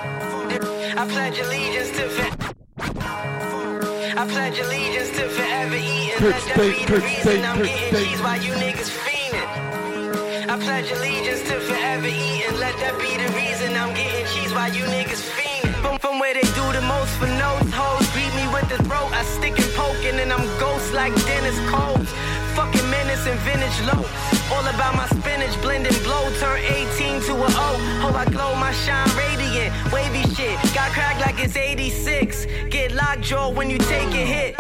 I 0.96 1.06
pledge 1.06 1.38
allegiance 1.40 1.90
to 1.90 2.08
forever. 2.08 2.59
I 2.82 4.26
pledge 4.28 4.58
allegiance 4.58 5.10
to 5.16 5.28
forever 5.28 5.76
eating. 5.76 6.16
Let 6.24 6.40
that 6.48 6.56
be 6.56 6.84
the 6.84 7.00
reason 7.00 7.44
I'm 7.44 7.62
getting 7.62 7.92
cheese 7.92 8.20
while 8.20 8.40
you 8.40 8.52
niggas 8.56 8.88
fiending. 8.88 10.48
I 10.48 10.56
pledge 10.58 10.90
allegiance 10.90 11.42
to 11.48 11.60
forever 11.60 12.06
eating. 12.06 12.56
Let 12.58 12.76
that 12.80 12.96
be 12.96 13.20
the 13.20 13.28
reason 13.36 13.76
I'm 13.76 13.92
getting 13.94 14.26
cheese 14.32 14.52
while 14.52 14.72
you 14.72 14.84
niggas 14.84 15.20
fiending. 15.28 15.76
From, 15.84 15.98
from 15.98 16.18
where 16.18 16.32
they 16.32 16.48
do 16.56 16.64
the 16.72 16.80
most 16.88 17.12
for 17.20 17.28
notes, 17.28 17.68
hoes 17.72 18.08
greet 18.16 18.32
me 18.34 18.48
with 18.52 18.68
the 18.72 18.82
throat. 18.88 19.12
I 19.12 19.24
stick 19.24 19.58
and 19.60 19.72
poke 19.76 20.04
and 20.04 20.18
then 20.18 20.32
I'm 20.32 20.44
ghost 20.58 20.92
like 20.92 21.14
Dennis 21.24 21.58
Coles. 21.68 22.08
Fucking 22.56 22.90
menace 22.90 23.26
and 23.26 23.38
vintage 23.40 23.78
low. 23.86 24.04
All 24.52 24.66
about 24.66 24.94
my 24.96 25.06
spinach, 25.08 25.54
blending 25.62 25.96
blow. 26.02 26.30
Turn 26.40 26.58
18 26.58 27.22
to 27.22 27.32
a 27.34 27.46
O. 27.46 27.68
Hope 28.02 28.14
I 28.14 28.24
glow 28.26 28.54
my 28.56 28.72
shine 28.72 29.08
radiant. 29.16 29.70
Wavy 29.92 30.22
shit. 30.34 30.56
Got 30.74 30.90
cracked 30.92 31.20
like 31.20 31.38
it's 31.38 31.56
86. 31.56 32.46
Get 32.70 32.92
lockjaw 32.92 33.50
when 33.52 33.70
you 33.70 33.78
take 33.78 34.12
a 34.14 34.24
hit. 34.34 34.56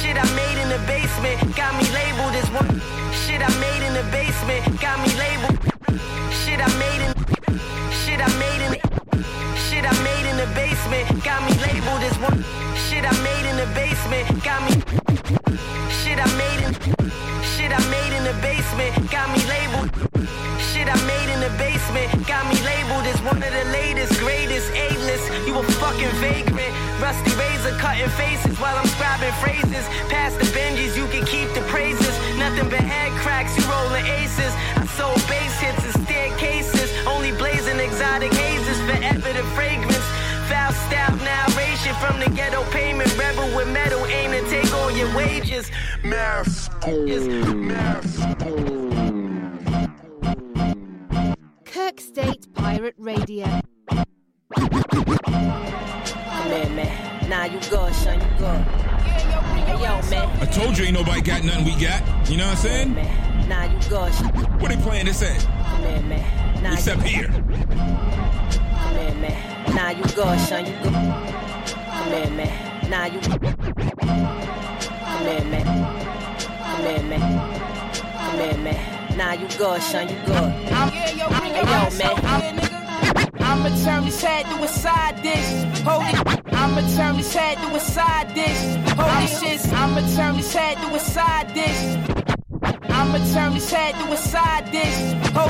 Shit 0.00 0.16
I 0.16 0.26
made 0.34 0.58
in 0.62 0.68
the 0.68 0.80
basement. 0.86 1.38
Got 1.56 1.72
me 1.76 1.84
labeled 1.92 2.34
as 2.40 2.48
one. 2.50 2.80
Shit 3.12 3.42
I 3.42 3.50
made 3.60 3.82
in 3.86 3.94
the 3.94 4.06
basement. 4.10 4.80
Got 4.80 4.96
me 5.04 5.10
labeled. 5.20 5.58
Shit 6.40 6.60
I 6.60 6.68
made 6.80 7.02
in. 7.06 7.12
Shit 8.00 8.20
I 8.20 8.30
made 8.40 8.62
in. 8.66 8.72
Shit 9.68 9.84
I 9.84 9.92
made 10.02 10.26
in 10.30 10.36
the 10.36 10.48
basement. 10.54 11.24
Got 11.24 11.40
me 11.44 11.52
labeled 11.60 12.02
as 12.08 12.16
one. 12.18 12.40
Shit 12.88 13.04
I 13.04 13.12
made 13.22 13.46
in 13.50 13.56
the 13.56 13.68
basement. 13.74 14.42
Got 14.42 14.60
me. 14.64 15.05
The 18.26 18.34
basement. 18.42 18.90
Got 19.10 19.30
me 19.30 19.40
labeled. 19.46 19.88
Shit 20.58 20.90
I 20.90 20.98
made 21.06 21.30
in 21.30 21.38
the 21.38 21.52
basement. 21.54 22.10
Got 22.26 22.42
me 22.50 22.58
labeled 22.66 23.06
as 23.06 23.18
one 23.22 23.38
of 23.38 23.52
the 23.54 23.66
latest, 23.70 24.18
greatest, 24.18 24.66
A-list. 24.74 25.26
You 25.46 25.54
a 25.54 25.62
fucking 25.78 26.14
vagrant. 26.18 26.74
Rusty 26.98 27.30
razor 27.38 27.74
cutting 27.78 28.10
faces 28.18 28.58
while 28.58 28.74
I'm 28.74 28.90
scribing 28.98 29.34
phrases. 29.38 29.84
Past 30.10 30.38
the 30.40 30.46
Benjis, 30.50 30.96
you 30.98 31.06
can 31.06 31.24
keep 31.24 31.48
the 31.54 31.62
praises. 31.70 32.14
Nothing 32.36 32.68
but 32.68 32.82
head 32.82 33.12
cracks, 33.22 33.54
you 33.56 33.62
rolling 33.70 34.06
aces. 34.18 34.52
I 34.74 34.84
sold 34.98 35.22
bass 35.30 35.54
hits 35.62 35.84
and 35.86 35.94
staircases. 36.04 36.90
Only 37.06 37.30
blazing 37.30 37.78
exotic 37.78 38.32
hazes. 38.34 38.78
Forever 38.90 39.30
the 39.38 39.46
fragrance. 39.54 40.06
Foul 40.50 40.72
style 40.90 41.16
narration 41.22 41.45
from 42.00 42.18
the 42.20 42.30
ghetto 42.30 42.62
payment. 42.70 43.16
Rebel 43.18 43.56
with 43.56 43.68
metal, 43.68 44.04
aim 44.06 44.32
to 44.32 44.42
take 44.50 44.72
all 44.72 44.90
your 44.90 45.14
wages. 45.16 45.70
Math 46.04 46.50
school. 46.50 47.06
Math 47.54 48.08
school. 48.08 48.76
Kirk 51.64 52.00
State 52.00 52.52
Pirate 52.54 52.94
Radio. 52.98 53.46
Come 53.86 54.10
here, 56.50 56.70
man. 56.70 57.28
Nah, 57.28 57.44
you 57.44 57.58
good, 57.70 57.94
son. 57.94 58.20
You 58.20 58.38
good. 58.38 58.62
Hey, 59.66 59.72
yo, 59.72 60.00
man. 60.10 60.40
I 60.40 60.46
told 60.46 60.78
you 60.78 60.84
ain't 60.84 60.94
nobody 60.94 61.20
got 61.20 61.44
nothing 61.44 61.64
we 61.64 61.72
got. 61.80 62.02
You 62.28 62.36
know 62.36 62.44
what 62.44 62.52
I'm 62.52 62.56
saying? 62.56 62.94
Man. 62.94 63.48
Nah, 63.48 63.64
you 63.64 63.78
good. 63.88 64.12
son. 64.14 64.28
What 64.60 64.70
they 64.70 64.76
playing 64.76 65.06
this 65.06 65.22
at? 65.22 65.40
Come 65.40 65.82
here, 65.82 66.02
man. 66.02 66.62
Nah, 66.62 66.72
Except 66.72 67.02
you, 67.02 67.08
here. 67.08 67.28
Come 67.28 67.48
here, 68.96 69.14
man. 69.14 69.74
Nah, 69.74 69.90
you 69.90 70.04
good, 70.14 70.40
son. 70.40 70.66
You 70.66 70.72
good. 70.82 71.45
Come 72.06 72.14
here, 72.14 72.30
man. 72.30 72.88
Nah, 72.88 73.06
you. 73.06 73.18
Come 73.18 73.40
here, 75.26 75.44
man. 75.50 75.66
Come 76.62 76.84
here, 76.84 77.02
man. 77.02 77.26
Come 77.90 78.38
here, 78.38 78.58
man. 78.58 79.16
Nah, 79.18 79.32
you 79.32 79.48
good, 79.58 79.82
son. 79.82 80.08
You 80.08 80.14
good. 80.24 80.52
Hey, 80.92 81.18
yo, 81.18 81.28
man. 81.98 82.14
I'ma 83.40 83.70
turn 83.82 84.04
this 84.04 84.22
head 84.22 84.46
to 84.46 84.62
a 84.62 84.68
side 84.68 85.20
dish. 85.20 85.82
Hold 85.82 86.04
it. 86.04 86.54
I'ma 86.54 86.82
turn 86.94 87.16
this 87.16 87.34
head 87.34 87.58
to 87.58 87.74
a 87.74 87.80
side 87.80 88.32
dish. 88.34 88.62
Hold 88.94 89.22
this 89.22 89.40
shit. 89.40 89.72
I'ma 89.72 90.00
turn 90.14 90.36
this 90.36 90.54
head 90.54 90.76
to 90.78 90.94
a 90.94 91.00
side 91.00 91.52
dish. 91.54 92.15
I'ma 92.98 93.18
turn 93.34 93.52
this 93.52 93.70
head 93.70 93.94
to 93.94 94.12
a 94.12 94.16
side 94.16 94.72
dish. 94.72 94.96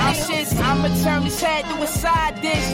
This 0.06 0.26
shit. 0.26 0.58
I'ma 0.58 0.88
turn 1.04 1.22
this 1.24 1.40
head 1.40 1.64
to 1.64 1.82
a 1.82 1.86
side 1.86 2.40
dish. 2.42 2.68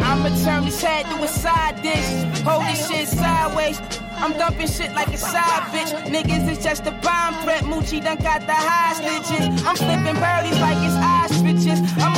I'ma 0.00 0.28
turn 0.44 0.64
this 0.64 0.80
head 0.80 1.06
to 1.06 1.16
a 1.22 1.28
side 1.28 1.82
dish. 1.82 2.08
Hold 2.42 2.62
this 2.66 2.88
shit 2.88 3.08
sideways. 3.08 3.80
I'm 4.22 4.32
dumping 4.34 4.68
shit 4.68 4.92
like 4.94 5.08
a 5.08 5.18
side 5.18 5.64
bitch. 5.72 5.90
Niggas 6.06 6.48
is 6.52 6.62
just 6.62 6.86
a 6.86 6.92
bomb 7.02 7.34
threat. 7.42 7.64
Moochie 7.64 8.02
done 8.02 8.18
got 8.18 8.46
the 8.46 8.54
hostages. 8.54 9.66
I'm 9.66 9.76
flipping 9.76 10.18
birdies 10.22 10.58
like 10.60 10.78
it's 10.86 10.94
ostriches. 10.94 11.80
I'm 11.98 12.13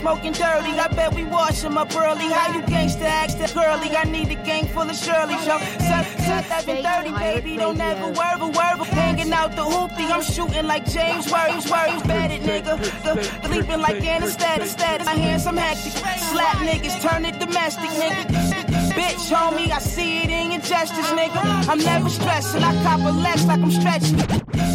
smoking 0.00 0.32
dirty. 0.32 0.72
I 0.78 0.88
bet 0.88 1.14
we 1.14 1.24
wash 1.24 1.62
'em 1.64 1.76
up 1.76 1.94
early. 1.94 2.28
How 2.36 2.52
you 2.54 2.62
gangsta 2.62 3.04
act 3.04 3.38
that 3.38 3.52
girly? 3.54 3.94
I 3.96 4.04
need 4.04 4.30
a 4.30 4.38
gang 4.48 4.66
full 4.66 4.88
of 4.88 4.96
Shirley. 4.96 5.34
Yo, 5.48 5.56
suck, 5.88 6.06
suck 6.26 6.44
that 6.48 6.62
been 6.66 6.82
dirty, 6.82 7.12
baby. 7.12 7.56
Don't 7.56 7.80
ever 7.80 8.08
worry, 8.18 8.48
worry. 8.58 8.88
Hanging 9.00 9.32
out 9.32 9.54
the 9.56 9.64
hoopty. 9.72 10.04
I'm 10.10 10.22
shooting 10.22 10.66
like 10.66 10.84
James 10.96 11.30
Worries, 11.30 11.66
worries. 11.70 12.02
Bad 12.02 12.30
it, 12.30 12.42
nigga. 12.42 12.74
The, 13.04 13.48
leaping 13.48 13.80
like 13.80 14.02
anesthetic, 14.14 14.68
status. 14.68 15.06
My 15.06 15.14
hands, 15.14 15.46
I'm 15.46 15.56
hectic. 15.56 15.92
Slap 16.30 16.56
niggas, 16.68 16.96
turn 17.02 17.24
it 17.26 17.38
domestic, 17.38 17.90
nigga. 18.02 18.49
Bitch, 18.90 19.30
homie, 19.30 19.70
I 19.70 19.78
see 19.78 20.22
it 20.22 20.30
in 20.30 20.52
your 20.52 20.60
gestures, 20.60 21.10
nigga. 21.18 21.68
I'm 21.68 21.78
never 21.78 22.08
stressing, 22.08 22.62
I 22.62 22.72
cop 22.82 23.00
a 23.00 23.10
Lex 23.10 23.44
like 23.46 23.60
I'm 23.60 23.70
stretching. 23.70 24.18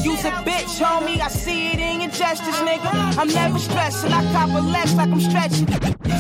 Use 0.04 0.24
a 0.26 0.32
bitch, 0.48 0.80
homie, 0.80 1.20
I 1.20 1.28
see 1.28 1.68
it 1.74 1.80
in 1.80 2.02
your 2.02 2.12
gestures, 2.12 2.56
nigga. 2.62 3.18
I'm 3.18 3.28
never 3.28 3.60
stressing, 3.60 4.12
I 4.12 4.24
cop 4.32 4.50
a 4.50 4.62
Lex 4.62 4.96
like 4.96 5.10
I'm 5.10 5.20
stretching. 5.20 5.68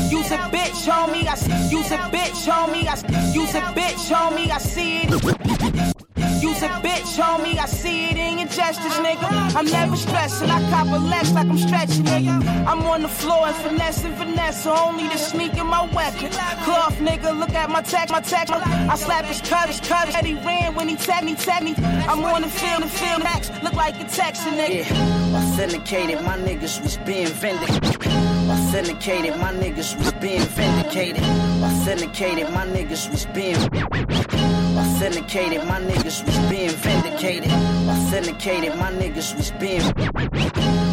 Use 0.09 0.31
a 0.31 0.37
bitch, 0.53 0.87
homie, 0.87 1.27
I 1.27 1.35
use 1.69 1.91
a 1.91 1.97
bitch, 2.13 2.47
homie, 2.47 2.87
I 2.87 3.31
use 3.33 3.55
a 3.55 3.61
bitch, 3.61 4.11
homie, 4.11 4.49
I 4.49 4.57
see 4.57 5.01
it. 5.03 6.14
Use 6.41 6.61
a 6.61 6.69
bitch, 6.83 7.17
homie, 7.17 7.57
I 7.57 7.65
see 7.65 8.09
it 8.09 8.17
in 8.17 8.39
your 8.39 8.47
gestures, 8.47 8.93
nigga. 9.05 9.55
I'm 9.55 9.65
never 9.65 9.95
stressing, 9.95 10.49
I 10.49 10.59
cop 10.69 10.87
a 10.87 10.97
Lex 10.97 11.31
like 11.33 11.47
I'm 11.47 11.57
stretching, 11.57 12.03
nigga. 12.03 12.65
I'm 12.67 12.81
on 12.83 13.01
the 13.01 13.07
floor 13.07 13.47
and 13.47 13.55
finessing 13.55 14.13
Vanessa, 14.15 14.71
only 14.71 15.07
to 15.09 15.17
sneak 15.17 15.55
in 15.57 15.67
my 15.67 15.83
weapon. 15.93 16.29
Cloth, 16.63 16.97
nigga, 16.99 17.37
look 17.37 17.53
at 17.53 17.69
my 17.69 17.81
tech, 17.81 18.09
my 18.09 18.21
tech. 18.21 18.49
I 18.49 18.95
slap 18.95 19.25
his 19.25 19.41
cut, 19.41 19.69
his 19.69 19.79
cut, 19.79 20.13
and 20.15 20.27
he 20.27 20.33
ran 20.35 20.75
when 20.75 20.87
he 20.89 20.95
tag 20.95 21.23
me, 21.23 21.35
tag 21.35 21.63
me. 21.63 21.73
I'm 21.77 22.23
on 22.23 22.41
the 22.41 22.49
field 22.49 22.81
and 22.83 22.91
field 22.91 23.23
max, 23.23 23.49
look 23.63 23.73
like 23.73 23.95
a 23.99 24.05
Texan, 24.05 24.53
nigga. 24.53 24.89
Yeah, 24.89 25.37
authenticated, 25.37 26.21
my 26.23 26.37
niggas 26.37 26.81
was 26.83 26.97
being 26.97 27.27
vindicated. 27.27 28.11
Authenticated, 28.49 29.37
my 29.37 29.53
niggas 29.53 29.97
was 29.97 30.11
being 30.13 30.41
vindicated. 30.41 31.23
Authenticated, 31.63 32.49
my 32.51 32.65
niggas 32.67 33.09
was 33.09 33.25
being. 33.33 34.64
Authenticated, 34.95 35.67
my 35.67 35.81
niggas 35.81 36.25
was 36.25 36.49
being 36.49 36.69
vindicated. 36.69 37.51
Authenticated, 37.51 38.79
my 38.79 38.93
niggas 38.93 39.35
was 39.35 39.51
being 39.59 39.81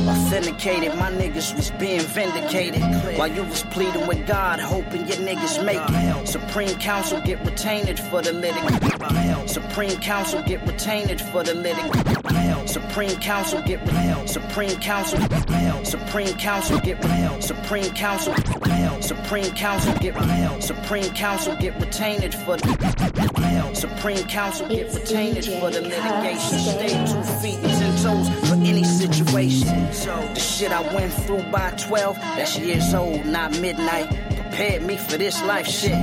authenticated. 0.08 0.96
My 0.96 1.10
niggas 1.12 1.54
was 1.54 1.70
being 1.72 2.00
vindicated. 2.00 2.82
While 3.16 3.30
you 3.30 3.44
was 3.44 3.62
pleading 3.64 4.06
with 4.06 4.26
God, 4.26 4.60
hoping 4.60 5.06
your 5.06 5.18
niggas 5.18 5.64
make 5.64 5.80
it. 5.80 6.28
Supreme 6.28 6.74
Council 6.78 7.20
get 7.20 7.44
retained 7.44 7.98
for 8.10 8.22
the 8.22 8.32
litigant. 8.32 9.48
Supreme 9.48 9.96
Council 10.00 10.42
get 10.42 10.66
retained 10.66 11.20
for 11.20 11.44
the 11.44 11.54
litigant. 11.54 12.68
Supreme 12.68 13.16
Council 13.20 13.62
get 13.62 13.80
Supreme 14.28 14.76
Council 14.80 15.20
get 15.20 15.42
retained. 15.44 15.88
Supreme 15.88 16.36
Council 16.40 16.78
get 16.78 17.02
Supreme 17.44 17.94
Council 17.94 18.38
get 18.40 18.54
retained. 18.54 19.04
Supreme 19.04 19.54
Council 19.54 19.94
get 20.00 20.62
Supreme 20.62 21.10
Council 21.14 21.56
get 21.56 21.80
retained 21.80 22.34
for 22.34 22.56
the 22.56 23.61
Supreme 23.82 24.24
Council 24.28 24.68
get 24.68 24.94
retained 24.94 25.44
for 25.44 25.68
the 25.68 25.80
litigation. 25.80 26.58
Stay 26.60 27.04
two 27.04 27.22
feet 27.40 27.58
and 27.64 27.72
ten 27.80 27.96
toes 27.96 28.28
for 28.48 28.54
any 28.54 28.84
situation. 28.84 29.92
So 29.92 30.14
the 30.34 30.38
shit 30.38 30.70
I 30.70 30.82
went 30.94 31.12
through 31.12 31.42
by 31.50 31.72
12, 31.72 32.16
that's 32.16 32.56
years 32.60 32.94
old, 32.94 33.26
not 33.26 33.58
midnight. 33.58 34.08
Prepared 34.36 34.82
me 34.82 34.96
for 34.96 35.18
this 35.18 35.42
life 35.42 35.66
shit. 35.66 35.98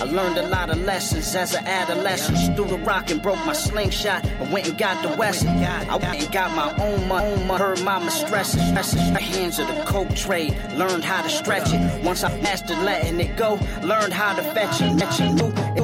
I 0.00 0.04
learned 0.04 0.38
a 0.38 0.48
lot 0.48 0.70
of 0.70 0.78
lessons 0.78 1.34
as 1.34 1.54
an 1.54 1.66
adolescent. 1.66 2.56
Threw 2.56 2.64
the 2.64 2.78
rock 2.78 3.10
and 3.10 3.20
broke 3.20 3.44
my 3.44 3.52
slingshot. 3.52 4.24
I 4.24 4.50
went 4.50 4.68
and 4.68 4.78
got 4.78 5.02
the 5.02 5.14
West. 5.14 5.44
I 5.44 5.96
went 5.96 6.22
and 6.22 6.32
got 6.32 6.56
my 6.56 6.74
own 6.82 7.06
money. 7.08 7.58
Heard 7.58 7.82
mama 7.82 8.10
stressing. 8.10 8.72
My 8.72 9.20
hands 9.20 9.58
of 9.58 9.68
the 9.68 9.82
coke 9.84 10.14
trade. 10.16 10.56
Learned 10.76 11.04
how 11.04 11.20
to 11.20 11.28
stretch 11.28 11.74
it. 11.74 12.04
Once 12.04 12.24
I 12.24 12.34
mastered 12.40 12.78
letting 12.78 13.20
it 13.20 13.36
go, 13.36 13.58
learned 13.82 14.14
how 14.14 14.34
to 14.34 14.42
fetch 14.42 14.80
it. 14.80 14.94
Met 14.94 15.18
you. 15.18 15.81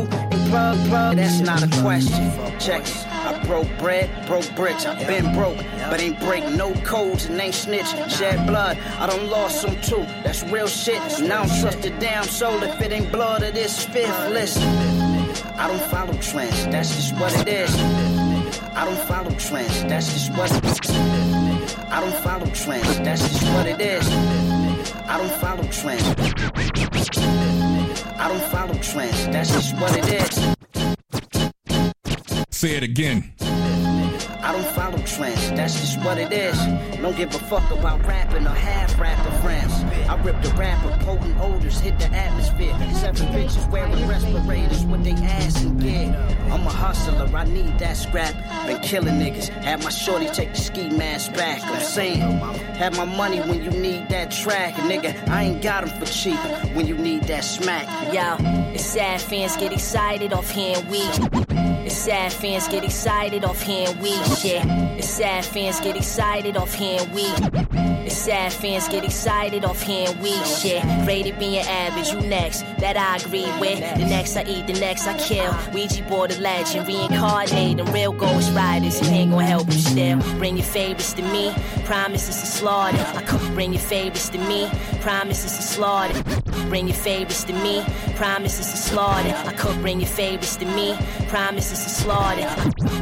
That's 0.51 1.41
not 1.41 1.63
a 1.63 1.83
question. 1.83 2.31
Check 2.59 2.83
it. 2.83 3.07
I 3.09 3.39
broke 3.45 3.69
bread, 3.79 4.09
broke 4.27 4.55
bricks. 4.57 4.87
I've 4.87 5.07
been 5.07 5.35
broke, 5.35 5.59
but 5.91 6.01
ain't 6.01 6.19
break 6.21 6.45
no 6.51 6.73
codes 6.83 7.27
and 7.27 7.41
ain't 7.41 7.55
snitch. 7.55 7.89
Shed 8.11 8.47
blood, 8.47 8.79
I 8.99 9.07
done 9.07 9.29
lost 9.29 9.61
some 9.61 9.79
too. 9.83 10.05
That's 10.23 10.43
real 10.45 10.67
shit. 10.67 11.01
And 11.21 11.33
I 11.33 11.47
don't 11.47 11.61
trust 11.61 11.85
a 11.85 11.91
damn 11.99 12.25
soul 12.25 12.63
if 12.63 12.81
it 12.81 12.93
ain't 12.93 13.13
blood 13.13 13.43
of 13.43 13.55
this 13.55 13.85
fifth. 13.85 14.31
Listen, 14.31 14.63
I 15.59 15.69
don't 15.69 15.83
follow 15.91 16.15
trends. 16.15 16.65
That's 16.67 16.95
just 16.97 17.15
what 17.21 17.35
it 17.41 17.49
is. 17.49 17.75
I 18.75 18.85
don't 18.85 19.09
follow 19.09 19.31
trends. 19.33 19.83
That's 19.85 20.13
just 20.13 20.31
what 20.33 20.51
it 20.53 20.65
is. 20.65 21.77
I 21.91 22.01
don't 22.01 22.15
follow 22.23 22.47
trends. 22.53 22.99
That's 22.99 23.29
just 23.29 23.45
what 23.55 23.67
it 23.67 23.81
is. 23.81 24.09
I 25.07 25.19
don't 25.19 25.33
follow 25.41 25.65
trends. 25.65 27.58
I 28.19 28.29
don't 28.29 28.43
follow 28.51 28.75
trends. 28.75 29.27
That's 29.29 29.53
just 29.53 29.75
what 29.77 29.97
it 29.97 30.05
is. 30.13 30.57
Say 32.51 32.77
it 32.77 32.83
again. 32.83 33.33
I 34.49 34.53
don't 34.53 34.67
follow 34.69 34.97
trends, 35.05 35.51
that's 35.51 35.79
just 35.79 36.01
what 36.01 36.17
it 36.17 36.33
is. 36.33 36.57
Don't 37.03 37.15
give 37.15 37.35
a 37.35 37.39
fuck 37.39 37.71
about 37.71 38.07
rapping 38.07 38.47
or 38.47 38.55
half 38.55 38.99
rapping 38.99 39.43
friends. 39.43 39.75
I 40.09 40.19
rip 40.23 40.41
the 40.41 40.49
rapper, 40.55 40.89
potent 41.05 41.39
odors 41.39 41.79
hit 41.79 41.99
the 41.99 42.07
atmosphere. 42.07 42.73
Seven 42.95 43.29
bitches 43.29 43.71
wearing 43.71 44.09
respirators 44.09 44.87
with 44.87 45.05
they 45.05 45.13
ass 45.13 45.63
and 45.63 45.79
gear. 45.79 46.17
I'm 46.51 46.67
a 46.67 46.71
hustler, 46.71 47.29
I 47.37 47.45
need 47.45 47.79
that 47.79 47.99
scrap. 47.99 48.33
Been 48.67 48.81
killing 48.81 49.17
niggas, 49.17 49.49
had 49.49 49.85
my 49.85 49.91
shorty 49.91 50.31
take 50.31 50.55
the 50.55 50.61
ski 50.61 50.89
mask 50.89 51.35
back. 51.35 51.63
I'm 51.65 51.83
saying, 51.83 52.23
have 52.79 52.97
my 52.97 53.05
money 53.05 53.41
when 53.41 53.63
you 53.63 53.71
need 53.71 54.09
that 54.09 54.31
track. 54.31 54.73
Nigga, 54.77 55.29
I 55.29 55.43
ain't 55.43 55.61
got 55.61 55.85
them 55.85 56.01
for 56.01 56.11
cheap 56.11 56.41
when 56.75 56.87
you 56.87 56.97
need 56.97 57.25
that 57.25 57.45
smack. 57.45 57.87
Yo, 58.15 58.37
it's 58.73 58.87
sad 58.87 59.21
fans 59.21 59.59
get 59.59 59.75
excited 59.75 60.33
off 60.33 60.51
hearing 60.51 60.89
we. 60.89 61.68
It's 61.89 61.97
sad 61.97 62.35
fans 62.35 62.69
get 62.69 62.85
excited 62.85 63.47
off 63.47 63.63
hearing 63.63 63.99
we 64.01 64.13
shit. 64.37 64.63
It's 64.99 65.09
sad 65.09 65.43
fans 65.43 65.81
get 65.81 65.97
excited 65.97 66.55
off 66.55 66.75
hearing 66.75 67.11
we. 67.15 67.23
It's 68.05 68.15
sad 68.15 68.53
fans 68.53 68.89
get 68.89 69.07
excited 69.07 69.65
off 69.65 69.81
hearing 69.81 70.21
we 70.21 70.33
shit. 70.45 70.85
Rated 71.07 71.39
being 71.39 71.65
average, 71.67 72.13
you 72.13 72.21
next. 72.29 72.61
That 72.81 72.99
I 72.99 73.17
agree 73.17 73.51
with. 73.59 73.81
The 73.81 74.05
next 74.05 74.37
I 74.37 74.45
eat, 74.45 74.67
the 74.67 74.75
next 74.75 75.07
I 75.07 75.17
kill. 75.17 75.57
Ouija 75.73 76.03
board 76.03 76.31
a 76.31 76.39
legend, 76.39 76.87
Reincarnate 76.87 77.53
reincarnating 77.53 77.95
real 77.95 78.13
ghost 78.13 78.53
riders. 78.53 79.01
You 79.01 79.09
ain't 79.09 79.31
gonna 79.31 79.47
help 79.47 79.69
you 79.69 79.81
still. 79.81 80.19
Bring 80.37 80.59
your 80.59 80.67
favorites 80.67 81.15
to 81.15 81.23
me. 81.23 81.55
Promises 81.87 82.39
to 82.39 82.47
slaughter. 82.47 83.03
I 83.17 83.23
could 83.23 83.41
bring 83.55 83.73
your 83.73 83.81
favorites 83.81 84.29
to 84.29 84.39
me. 84.39 84.71
Promises 85.01 85.57
to 85.57 85.63
slaughter. 85.63 86.23
Bring 86.69 86.89
your 86.89 86.97
favorites 86.97 87.45
to 87.45 87.53
me. 87.53 87.85
Promises 88.17 88.71
to 88.71 88.77
slaughter. 88.77 89.35
I 89.47 89.53
cook, 89.55 89.77
bring 89.77 90.01
your 90.01 90.09
favorites 90.09 90.57
to 90.57 90.67
me. 90.67 90.97
Promises 91.29 91.83
to 91.85 91.91
slaughter. 91.91 92.47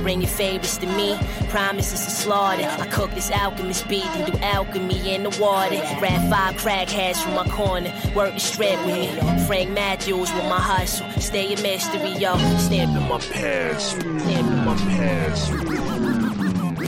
Bring 0.02 0.20
your 0.20 0.30
favorites 0.30 0.76
to 0.78 0.86
me. 0.86 1.18
Promises 1.48 2.04
to 2.04 2.10
slaughter. 2.10 2.64
I 2.64 2.86
cook 2.88 3.10
this 3.12 3.30
alchemist 3.30 3.88
beat 3.88 4.04
and 4.04 4.32
do 4.32 4.38
alchemy 4.38 5.14
in 5.14 5.22
the 5.24 5.30
water. 5.40 5.76
Grab 5.98 6.30
five 6.30 6.54
crackheads 6.56 7.22
from 7.22 7.34
my 7.34 7.46
corner. 7.48 7.92
Work 8.14 8.34
the 8.34 8.40
strip 8.40 8.78
with 8.86 8.94
me. 8.96 9.46
Frank 9.46 9.70
Matthews 9.70 10.32
with 10.32 10.44
my 10.44 10.60
hustle. 10.60 11.08
Stay 11.20 11.52
a 11.54 11.62
mystery, 11.62 12.12
yo. 12.18 12.36
Stamping 12.58 13.08
my 13.08 13.18
pants. 13.18 13.84
Stamping 13.90 14.64
my 14.64 14.76
pants. 14.76 15.48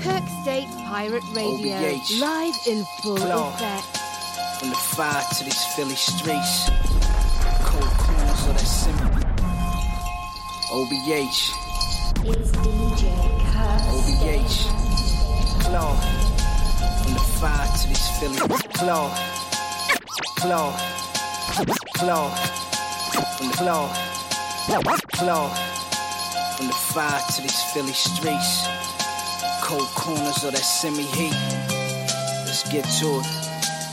Kirk 0.05 0.23
State 0.43 0.69
Pirate 0.87 1.23
Radio. 1.35 1.77
OBH. 1.77 2.21
Live 2.21 2.55
in 2.67 2.85
full 3.03 3.17
Claw. 3.17 3.49
effect. 3.55 4.08
From 4.59 4.71
the 4.71 4.75
fire 4.75 5.23
to 5.39 5.45
these 5.45 5.65
Philly 5.77 5.95
streets. 5.95 6.69
Cold 7.63 7.91
corners 7.97 8.47
of 8.49 8.55
that 8.55 8.67
simple. 8.67 9.21
OBH. 10.73 11.55
It's 12.27 12.51
DJ 12.51 13.07
OBH. 13.95 14.57
Claw. 15.63 15.95
From 17.03 17.13
the 17.13 17.21
fire 17.39 17.69
to 17.79 17.87
these 17.87 18.09
Philly. 18.19 18.37
Claw. 18.75 19.15
Claw. 20.35 20.77
Claw. 21.95 22.35
From 23.37 23.49
the 23.49 23.55
claw. 23.55 23.89
Claw. 25.13 25.49
From 26.57 26.67
the 26.67 26.73
fire 26.73 27.23
to 27.37 27.43
these 27.43 27.63
Philly 27.73 27.93
streets. 27.93 28.67
Cold 29.63 29.87
corners 29.95 30.43
of 30.43 30.51
that 30.51 30.65
semi 30.65 31.05
heat. 31.05 31.37
Let's 32.45 32.69
get 32.73 32.85
to 32.99 33.21
it. 33.21 33.38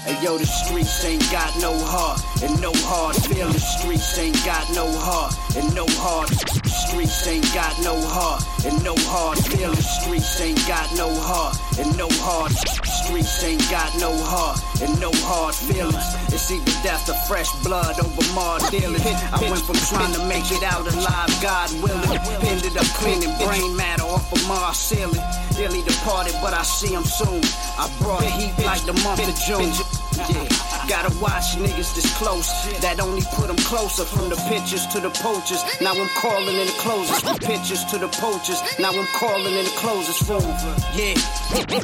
Hey 0.05 0.21
yo, 0.21 0.37
the 0.37 0.45
streets 0.45 1.03
ain't 1.03 1.25
got 1.31 1.49
no 1.57 1.73
heart 1.81 2.21
and 2.43 2.61
no 2.61 2.69
hard 2.85 3.15
feelings. 3.25 3.65
Streets 3.65 4.19
ain't 4.19 4.37
got 4.45 4.69
no 4.77 4.85
heart 4.85 5.33
and 5.57 5.73
no 5.73 5.89
hard. 5.97 6.29
Streets 6.69 7.25
ain't 7.25 7.49
got 7.57 7.73
no 7.81 7.97
heart 8.05 8.45
and 8.69 8.77
no 8.83 8.93
hard 9.09 9.41
feelings. 9.49 9.81
Streets 9.81 10.39
ain't 10.41 10.61
got 10.69 10.85
no 10.93 11.09
heart 11.09 11.57
and 11.81 11.89
no 11.97 12.05
hard. 12.21 12.53
Streets 12.85 13.43
ain't 13.49 13.65
got 13.73 13.89
no 13.97 14.13
heart 14.13 14.61
and 14.77 14.93
no 15.01 15.09
hard 15.25 15.55
feelings. 15.57 16.05
It's 16.29 16.53
either 16.53 16.77
death 16.85 17.09
or 17.09 17.17
fresh 17.25 17.49
blood 17.65 17.97
over 17.97 18.29
more 18.37 18.61
dealing. 18.69 19.01
I 19.33 19.41
went 19.49 19.65
from 19.65 19.81
trying 19.89 20.13
to 20.13 20.21
make 20.29 20.45
it 20.53 20.61
out 20.61 20.85
alive, 20.85 21.33
God 21.41 21.73
willing. 21.81 22.13
Ended 22.45 22.77
up 22.77 22.85
cleaning 23.01 23.33
brain 23.41 23.73
matter 23.73 24.05
off 24.05 24.29
of 24.29 24.37
Mars 24.45 24.77
ceiling. 24.77 25.17
Nearly 25.57 25.81
departed, 25.81 26.37
but 26.45 26.53
I 26.53 26.61
see 26.61 26.93
him 26.93 27.09
soon. 27.09 27.41
I 27.73 27.89
brought 27.97 28.21
heat 28.21 28.53
like 28.61 28.85
the 28.85 28.93
month 29.01 29.25
of 29.25 29.33
June. 29.49 29.73
Yeah, 30.17 30.74
gotta 30.87 31.11
watch 31.19 31.57
niggas 31.57 31.95
this 31.95 32.09
close. 32.17 32.49
That 32.81 32.99
only 32.99 33.21
put 33.33 33.47
them 33.47 33.57
closer 33.57 34.05
from 34.05 34.29
the 34.29 34.35
pictures 34.49 34.85
to 34.87 34.99
the 34.99 35.09
poachers. 35.09 35.63
Now 35.81 35.93
I'm 35.93 36.09
calling 36.17 36.55
in 36.55 36.67
the 36.67 36.77
closers. 36.79 37.19
From 37.19 37.37
pictures 37.37 37.83
to 37.85 37.97
the 37.97 38.07
poachers. 38.07 38.61
Now 38.79 38.91
I'm 38.93 39.07
calling 39.17 39.53
in 39.53 39.65
the 39.65 39.75
closers 39.77 40.21
room. 40.29 40.45
Yeah, 40.93 41.15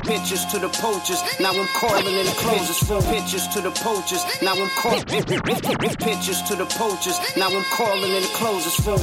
pictures 0.05 0.45
to 0.53 0.59
the 0.59 0.69
poachers. 0.69 1.21
Now 1.39 1.51
I'm 1.51 1.67
calling 1.73 2.15
in 2.15 2.25
the 2.25 2.37
closers 2.37 2.81
room. 2.89 3.03
Pictures 3.09 3.47
to 3.49 3.61
the 3.61 3.71
poachers. 3.71 4.23
Now 4.41 4.53
I'm 4.53 4.69
calling 4.77 5.05
pictures 6.01 6.41
to 6.43 6.55
the 6.55 6.65
poachers. 6.77 7.17
Now 7.37 7.49
I'm 7.49 7.65
calling 7.73 8.11
in 8.11 8.21
the 8.21 8.33
closers 8.33 8.75
From 8.75 9.01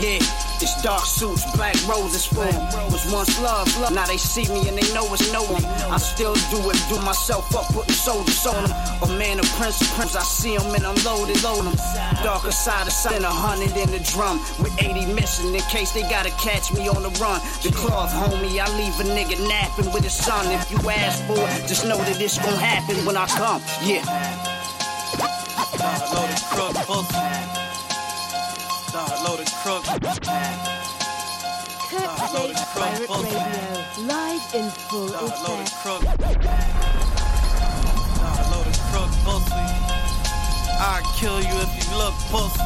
Yeah, 0.00 0.20
it's 0.60 0.82
dark 0.82 1.04
suits, 1.04 1.44
black 1.56 1.76
roses 1.88 2.28
room. 2.32 2.54
Was 2.92 3.04
once 3.12 3.40
love, 3.40 3.68
love. 3.80 3.92
Now 3.92 4.06
they 4.06 4.16
see 4.16 4.46
me 4.52 4.68
and 4.68 4.76
they 4.76 4.88
know 4.94 5.06
it's 5.14 5.32
no 5.32 5.42
one. 5.44 5.64
I 5.64 5.98
still 5.98 6.34
do 6.52 6.58
it, 6.70 6.78
do 6.88 7.00
myself 7.02 7.54
up, 7.54 7.66
putting 7.72 7.94
soldiers 7.94 8.46
on 8.46 8.64
them. 8.64 8.72
A 9.02 9.06
man 9.18 9.37
of 9.38 9.46
prince, 9.56 9.78
prince. 9.94 10.16
I 10.16 10.22
see 10.22 10.54
him 10.54 10.74
and 10.74 10.84
I'm 10.86 10.96
loaded, 11.04 11.42
load 11.42 11.66
'em. 11.66 11.76
Darker 12.22 12.52
side 12.52 12.86
of 12.86 12.92
sun, 12.92 13.24
a 13.24 13.30
hundred 13.30 13.76
in 13.76 13.90
the 13.90 14.00
drum. 14.00 14.40
With 14.58 14.74
80 14.78 15.06
missing 15.06 15.54
in 15.54 15.60
case 15.62 15.92
they 15.92 16.02
gotta 16.02 16.30
catch 16.32 16.72
me 16.72 16.88
on 16.88 17.02
the 17.02 17.10
run. 17.20 17.40
The 17.62 17.70
cloth, 17.70 18.12
homie, 18.12 18.58
I 18.60 18.68
leave 18.76 18.98
a 19.00 19.04
nigga 19.04 19.36
napping 19.48 19.92
with 19.92 20.04
his 20.04 20.14
son. 20.14 20.46
If 20.52 20.70
you 20.70 20.78
ask 20.90 21.22
for 21.26 21.38
it, 21.38 21.66
just 21.66 21.84
know 21.84 21.98
that 21.98 22.20
it's 22.20 22.38
gonna 22.38 22.56
happen 22.56 23.04
when 23.04 23.16
I 23.16 23.26
come. 23.26 23.62
Yeah. 23.82 24.04
Start 25.74 26.02
loaded 26.12 26.42
crook, 26.52 26.74
pussy. 26.86 27.16
Start 28.88 29.22
loaded 29.24 29.50
crook. 29.62 29.84
Kirk 31.88 32.10
State 32.28 32.60
Pirate 32.74 33.10
Radio. 33.22 34.06
Live 34.06 34.54
in 34.54 34.70
full 34.70 35.08
Start 35.08 35.42
loaded 35.42 35.68
effect. 35.68 37.07
I 40.80 41.02
kill 41.18 41.42
you 41.42 41.58
if 41.58 41.70
you 41.74 41.98
look 41.98 42.14
pussy. 42.30 42.62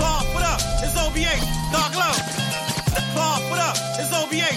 Claw, 0.00 0.24
what 0.32 0.42
up? 0.42 0.60
It's 0.80 0.96
OBH. 0.96 1.44
Dog 1.68 1.92
low. 1.92 2.16
Claw, 3.12 3.36
what 3.52 3.60
up? 3.60 3.76
It's 4.00 4.08
OBH. 4.08 4.56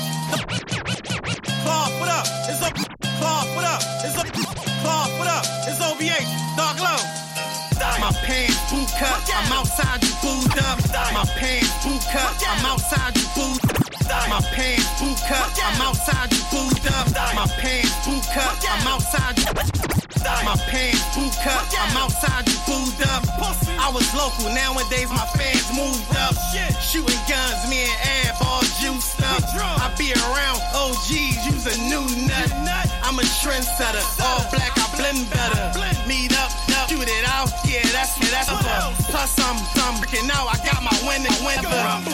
Claw, 1.63 1.91
what 1.99 2.08
up? 2.08 2.25
It's 2.47 2.63
O. 2.63 2.71
Claw, 3.19 3.43
what 3.52 3.65
up? 3.67 3.82
It's 3.99 4.15
O. 4.15 4.23
Claw, 4.80 5.08
what 5.19 5.28
up? 5.28 5.43
It's 5.67 5.80
OBH. 5.84 6.56
Dog 6.56 6.80
low. 6.80 7.19
My 7.99 8.12
pants 8.23 8.71
boot 8.71 8.88
cut, 8.97 9.30
I'm 9.36 9.52
outside 9.52 10.04
you 10.04 10.13
booed 10.23 10.58
up. 10.60 10.80
My 11.13 11.25
pants 11.36 11.84
boot 11.84 12.02
cut, 12.12 12.43
I'm 12.47 12.65
outside 12.65 13.17
you 13.17 13.28
booed 13.36 13.60
My 14.08 14.39
pants 14.56 15.02
boot 15.02 15.19
cut, 15.28 15.60
I'm 15.63 15.82
outside 15.82 16.32
you 16.32 16.43
booed 16.49 16.88
up. 16.93 17.36
My 17.36 17.47
pants 17.60 18.08
boot 18.08 18.23
cut, 18.34 18.65
I'm 18.69 18.88
outside 18.88 19.38
you. 19.39 19.79
My 20.19 20.55
pants 20.67 21.03
boot 21.15 21.32
cut, 21.43 21.63
I'm 21.79 21.95
outside 21.95 22.47
you 22.49 22.60
booed 22.67 23.08
up. 23.08 23.23
I 23.79 23.89
was 23.93 24.05
local, 24.13 24.51
nowadays 24.53 25.10
my 25.10 25.25
fans 25.38 25.69
moved 25.71 26.12
up. 26.15 26.36
Shooting 26.82 27.21
guns, 27.29 27.69
me 27.69 27.88
and 27.88 28.27
Ab 28.27 28.36
all 28.41 28.62
juiced 28.82 29.21
up. 29.23 29.43
I 29.55 29.93
be 29.97 30.12
around 30.12 30.60
OGs, 30.75 31.39
use 31.47 31.65
a 31.69 31.77
new 31.88 32.03
nut. 32.27 32.51
I'm 33.03 33.17
a 33.19 33.25
trendsetter, 33.41 34.03
all 34.19 34.43
black, 34.51 34.73
I 34.75 34.86
blend 34.97 35.29
better. 35.29 35.71
Meet 36.08 36.34
up, 36.38 36.51
up, 36.75 36.89
shoot 36.89 37.08
it 37.08 37.25
out, 37.29 37.49
yeah, 37.65 37.86
that's 37.93 38.19
me, 38.19 38.27
that's 38.29 38.49
up. 38.49 38.93
Plus 39.10 39.38
I'm, 39.39 39.58
I'm 39.86 39.95
freaking 40.01 40.29
out, 40.29 40.49
I 40.49 40.58
got 40.65 40.84
my 40.84 40.95
winning 41.08 41.34
winner. 41.45 41.69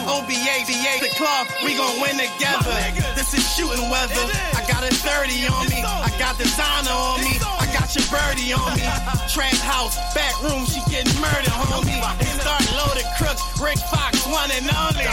OBA, 0.07 0.55
BA, 0.67 0.93
the 1.01 1.11
club, 1.17 1.47
we 1.63 1.75
gon' 1.75 1.99
win 2.01 2.15
together. 2.19 2.71
This 3.15 3.33
is 3.33 3.43
shooting 3.55 3.89
weather. 3.89 4.23
I 4.53 4.63
got 4.67 4.83
a 4.83 4.93
30 4.93 5.47
on 5.47 5.69
me, 5.69 5.81
I 5.83 6.11
got 6.19 6.37
designer 6.37 6.91
on 6.91 7.19
me, 7.23 7.35
I 7.41 7.64
your 7.95 8.05
birdie 8.11 8.53
on 8.53 8.75
me. 8.75 8.83
Trap 9.31 9.53
house, 9.63 9.95
back 10.13 10.35
room, 10.43 10.65
she 10.65 10.81
getting 10.91 11.19
murdered, 11.21 11.45
homie. 11.45 12.01
Start 12.39 12.63
loaded 12.75 13.05
crook, 13.17 13.37
Rick 13.61 13.79
Fox, 13.89 14.25
one 14.27 14.51
and 14.51 14.69
only. 14.75 15.05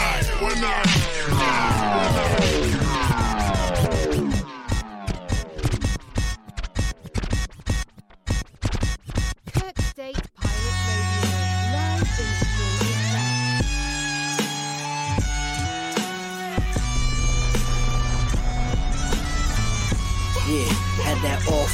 Kirk 2.73 2.82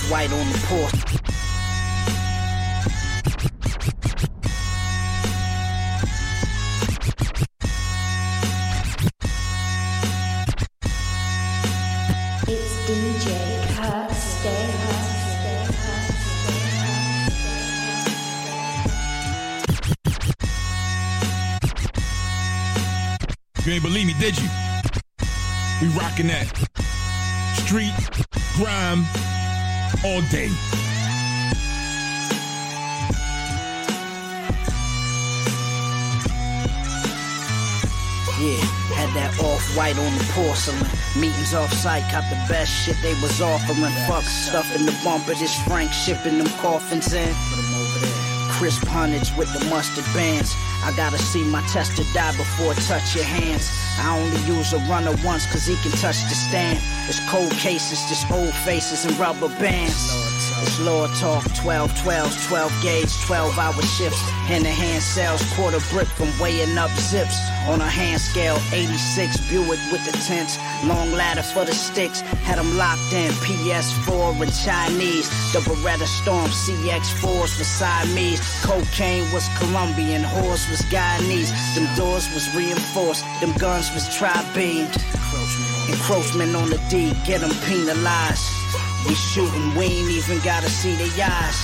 white 0.10 0.32
on 0.34 0.52
the 0.52 0.58
porch. 0.65 0.91
DJ 12.88 13.28
Kirk 13.76 14.12
Stay. 14.12 14.69
You 23.65 23.74
ain't 23.74 23.84
believe 23.84 24.08
me, 24.08 24.15
did 24.19 24.39
you? 24.39 24.50
We 25.82 25.88
rocking 25.89 26.28
that 26.28 26.48
street 27.63 27.93
grime 28.58 29.06
all 30.03 30.21
day. 30.29 30.49
Yeah, 38.39 38.55
had 38.95 39.13
that 39.15 39.38
off 39.43 39.75
white 39.75 39.97
on 39.99 40.17
the 40.17 40.23
porcelain. 40.31 40.79
Meetings 41.19 41.53
off 41.53 41.73
site, 41.73 42.03
caught 42.09 42.23
the 42.29 42.39
best 42.47 42.71
shit 42.71 42.95
they 43.01 43.13
was 43.15 43.41
offering. 43.41 43.91
Fuck 44.07 44.23
stuff 44.23 44.73
in 44.75 44.85
the 44.85 44.97
bumper, 45.03 45.33
this 45.33 45.53
Frank 45.63 45.91
shipping 45.91 46.38
them 46.38 46.47
coffins 46.59 47.13
in. 47.13 47.35
Crisp 48.60 48.84
hundreds 48.88 49.34
with 49.38 49.48
the 49.54 49.63
mustard 49.69 50.04
bands. 50.13 50.54
I 50.84 50.91
gotta 50.98 51.17
see 51.17 51.45
my 51.45 51.62
tester 51.67 52.04
die 52.13 52.36
before 52.36 52.72
I 52.72 52.76
touch 52.91 53.15
your 53.15 53.24
hands. 53.24 53.72
I 53.98 54.19
only 54.19 54.36
use 54.54 54.74
a 54.74 54.80
runner 54.80 55.15
once 55.24 55.45
cause 55.45 55.65
he 55.65 55.78
can 55.78 55.91
touch 55.91 56.19
the 56.28 56.36
stand. 56.36 56.78
It's 57.08 57.22
cold 57.30 57.54
cases, 57.54 58.04
just 58.10 58.30
old 58.30 58.54
faces 58.67 59.06
and 59.06 59.17
rubber 59.17 59.48
bands. 59.63 60.38
It's 60.62 60.80
lower 60.80 61.08
talk, 61.19 61.43
12, 61.56 62.02
12, 62.02 62.48
12 62.48 62.84
gauge, 62.84 63.22
12 63.26 63.58
hour 63.58 63.82
shifts. 63.82 64.22
Hand 64.50 64.65
to 64.65 64.69
hand 64.72 65.02
sales, 65.02 65.41
quarter 65.54 65.80
brick 65.91 66.08
from 66.08 66.28
weighing 66.39 66.78
up 66.78 66.91
zips. 66.91 67.39
On 67.67 67.80
a 67.80 67.88
hand 67.88 68.19
scale, 68.19 68.58
86 68.74 69.38
Buick 69.50 69.80
with 69.91 70.04
the 70.06 70.12
tents. 70.28 70.58
Long 70.86 71.12
ladder 71.13 71.43
for 71.43 71.65
the 71.65 71.74
sticks, 71.74 72.22
had 72.22 72.58
them 72.58 72.76
locked 72.78 73.13
in. 73.13 73.32
PS4 73.45 74.41
and 74.41 74.54
Chinese. 74.54 75.30
The 75.54 75.60
Beretta 75.60 76.08
Storm 76.08 76.50
CX4s 76.52 77.58
for 77.58 77.63
Siamese. 77.63 78.41
Cocaine 78.63 79.32
was 79.32 79.48
Colombian, 79.58 80.24
horse 80.24 80.69
was 80.69 80.82
Guyanese. 80.91 81.52
Them 81.76 81.88
doors 81.95 82.28
was 82.34 82.54
reinforced, 82.56 83.24
them 83.39 83.54
guns 83.58 83.93
was 83.93 84.13
tri-beamed. 84.15 84.95
Encroachment 85.89 86.56
on 86.56 86.69
the 86.69 86.80
D, 86.89 87.13
get 87.26 87.41
them 87.41 87.52
penalized. 87.65 88.59
We 89.10 89.15
shootin', 89.15 89.74
we 89.74 89.86
ain't 89.86 90.12
even 90.12 90.38
gotta 90.41 90.69
see 90.69 90.95
the 90.95 91.10
eyes. 91.24 91.58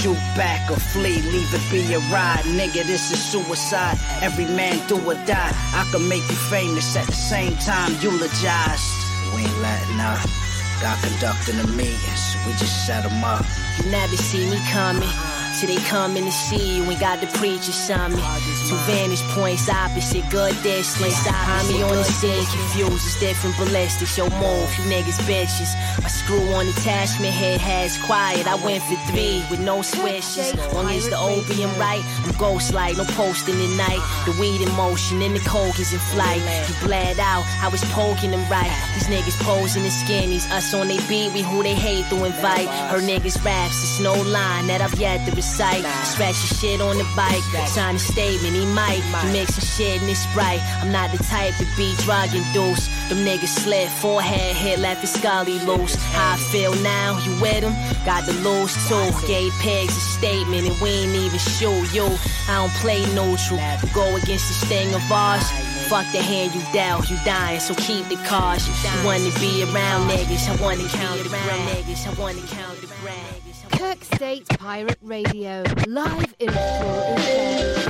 Shoot 0.00 0.16
back 0.34 0.70
or 0.70 0.80
flee, 0.80 1.20
leave 1.20 1.52
it 1.52 1.60
be 1.70 1.92
a 1.92 1.98
ride. 2.08 2.44
Nigga, 2.56 2.82
this 2.86 3.12
is 3.12 3.22
suicide. 3.22 3.98
Every 4.22 4.46
man 4.46 4.80
do 4.88 4.96
or 4.96 5.14
die. 5.26 5.52
I 5.74 5.86
can 5.92 6.08
make 6.08 6.26
you 6.30 6.36
famous 6.48 6.96
at 6.96 7.04
the 7.04 7.12
same 7.12 7.54
time 7.56 7.92
eulogized. 8.00 8.88
We 9.36 9.42
ain't 9.42 9.58
letting 9.60 10.00
up. 10.00 10.16
Uh. 10.24 10.80
Got 10.80 11.02
conducting 11.02 11.58
the 11.58 11.66
meetings, 11.76 12.36
we 12.46 12.52
just 12.52 12.86
set 12.86 13.04
'em 13.04 13.22
up. 13.22 13.44
You 13.76 13.90
never 13.90 14.16
see 14.16 14.48
me 14.48 14.58
coming. 14.72 15.37
Till 15.58 15.74
they 15.74 15.82
coming 15.88 16.24
to 16.24 16.30
see 16.30 16.76
you 16.76 16.84
and 16.84 17.00
got 17.00 17.20
the 17.20 17.26
preacher 17.38 17.72
summit. 17.72 18.20
Two 18.68 18.76
vantage 18.86 19.22
points 19.34 19.68
opposite, 19.68 20.22
good 20.30 20.54
distance. 20.62 21.24
Behind 21.24 21.66
me 21.66 21.82
on 21.82 21.96
the 21.96 22.04
scene, 22.04 22.44
confused. 22.46 23.02
It's 23.06 23.18
different 23.18 23.56
ballistics. 23.56 24.16
Yo, 24.16 24.28
move, 24.38 24.70
you 24.78 24.84
niggas 24.86 25.18
bitches. 25.26 25.74
My 26.00 26.08
screw 26.08 26.46
on 26.54 26.68
attachment 26.68 27.34
head 27.34 27.60
has 27.60 27.98
quiet. 27.98 28.46
I 28.46 28.54
went 28.64 28.84
for 28.84 28.94
three 29.10 29.42
with 29.50 29.58
no 29.58 29.82
swishes. 29.82 30.54
Long 30.72 30.90
as 30.90 31.08
the 31.08 31.18
opium 31.18 31.74
right, 31.76 32.04
I'm 32.22 32.36
ghost 32.38 32.72
like, 32.72 32.96
no 32.96 33.04
posting 33.18 33.58
at 33.58 33.76
night. 33.76 34.02
The 34.26 34.38
weed 34.38 34.60
in 34.60 34.70
motion 34.76 35.22
and 35.22 35.34
the 35.34 35.40
coke 35.40 35.80
is 35.80 35.92
in 35.92 35.98
flight. 35.98 36.38
You 36.68 36.74
bled 36.86 37.18
out, 37.18 37.42
I 37.62 37.68
was 37.68 37.82
poking 37.90 38.30
them 38.30 38.46
right. 38.48 38.70
These 38.94 39.08
niggas 39.08 39.42
posing 39.42 39.82
in 39.82 39.90
skinnies. 39.90 40.48
Us 40.52 40.72
on 40.72 40.86
they 40.86 41.02
beat, 41.08 41.32
we 41.32 41.42
who 41.42 41.64
they 41.64 41.74
hate 41.74 42.06
to 42.10 42.24
invite. 42.24 42.68
Her 42.92 43.00
niggas 43.00 43.42
raps, 43.44 43.82
it's 43.82 43.98
no 43.98 44.14
line 44.14 44.68
that 44.68 44.80
I've 44.82 44.94
yet 45.00 45.26
to. 45.26 45.47
Scratch 45.48 46.38
your 46.44 46.58
shit 46.58 46.80
on 46.80 46.98
the 46.98 47.06
bike, 47.16 47.42
sign 47.66 47.96
a 47.96 47.98
statement, 47.98 48.54
he 48.54 48.64
might. 48.66 49.00
He 49.00 49.32
mixing 49.32 49.64
shit 49.64 50.00
and 50.00 50.10
it's 50.10 50.26
right. 50.36 50.60
I'm 50.80 50.92
not 50.92 51.10
the 51.10 51.22
type 51.24 51.54
to 51.56 51.66
be 51.76 51.94
drug 52.04 52.34
induced. 52.34 52.90
Them 53.08 53.24
niggas 53.24 53.48
slid, 53.48 53.88
forehead 53.88 54.54
hit, 54.56 54.78
left 54.78 55.00
his 55.00 55.12
scully 55.12 55.58
loose. 55.60 55.94
How 56.12 56.34
I 56.34 56.36
feel 56.36 56.74
now, 56.82 57.18
you 57.24 57.32
with 57.40 57.62
him? 57.64 57.74
Got 58.04 58.26
the 58.26 58.34
lose 58.44 58.74
too. 58.88 59.26
Gave 59.26 59.52
pigs 59.60 59.96
a 59.96 60.00
statement 60.00 60.68
and 60.68 60.80
we 60.80 60.90
ain't 60.90 61.14
even 61.14 61.38
shoot 61.38 61.88
you. 61.94 62.06
I 62.48 62.60
don't 62.60 62.74
play 62.82 63.00
neutral. 63.14 63.60
Go 63.94 64.06
against 64.16 64.48
this 64.48 64.64
thing 64.64 64.94
of 64.94 65.02
ours. 65.10 65.48
Fuck 65.88 66.04
the 66.12 66.20
hand 66.20 66.54
you 66.54 66.60
dealt, 66.72 67.08
you 67.08 67.16
dying, 67.24 67.60
so 67.60 67.74
keep 67.74 68.06
the 68.08 68.16
cars. 68.28 68.68
You 68.68 69.06
wanna 69.06 69.32
be 69.40 69.64
around 69.64 70.10
niggas, 70.10 70.46
I 70.46 70.62
wanna 70.62 70.86
count 70.88 71.22
the 71.22 71.30
niggas, 71.30 72.06
I 72.06 72.20
wanna 72.20 72.42
count 72.46 72.78
the 72.82 72.86
niggas. 72.86 73.37
Kirk 73.72 74.02
State 74.14 74.48
Pirate 74.58 74.98
Radio, 75.02 75.62
live 75.86 76.34
in 76.38 76.50
full 76.50 77.14
effect. 77.16 77.88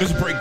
Let's 0.00 0.12
break 0.12 0.35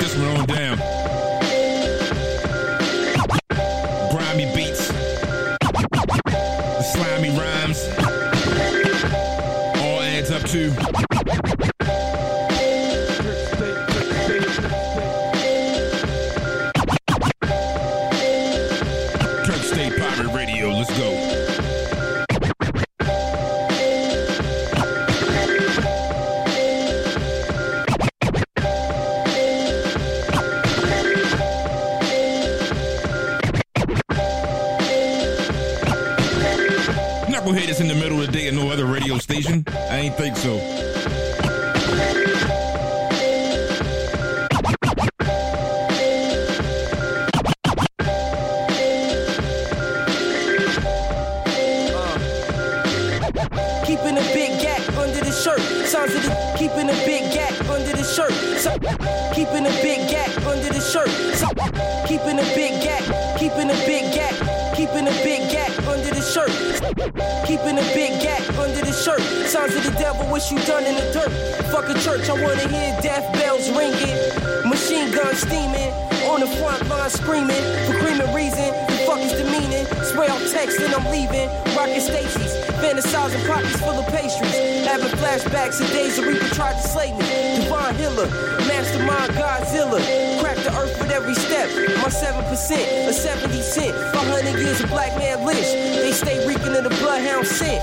Mastermind 89.04 89.32
Godzilla. 89.34 90.40
Crack 90.42 90.58
the 90.58 90.72
earth 90.78 91.00
with 91.00 91.12
every 91.12 91.36
step. 91.36 91.68
My 91.98 92.10
7%, 92.10 93.08
a 93.08 93.14
70 93.14 93.62
cent. 93.62 93.96
500 94.14 94.60
years 94.60 94.82
of 94.82 94.90
black 94.90 95.18
man 95.18 95.46
lynch. 95.46 95.60
They 95.60 96.12
stay 96.12 96.48
reeking 96.48 96.76
in 96.76 96.84
the 96.84 96.96
bloodhound 97.02 97.48
scent. 97.48 97.82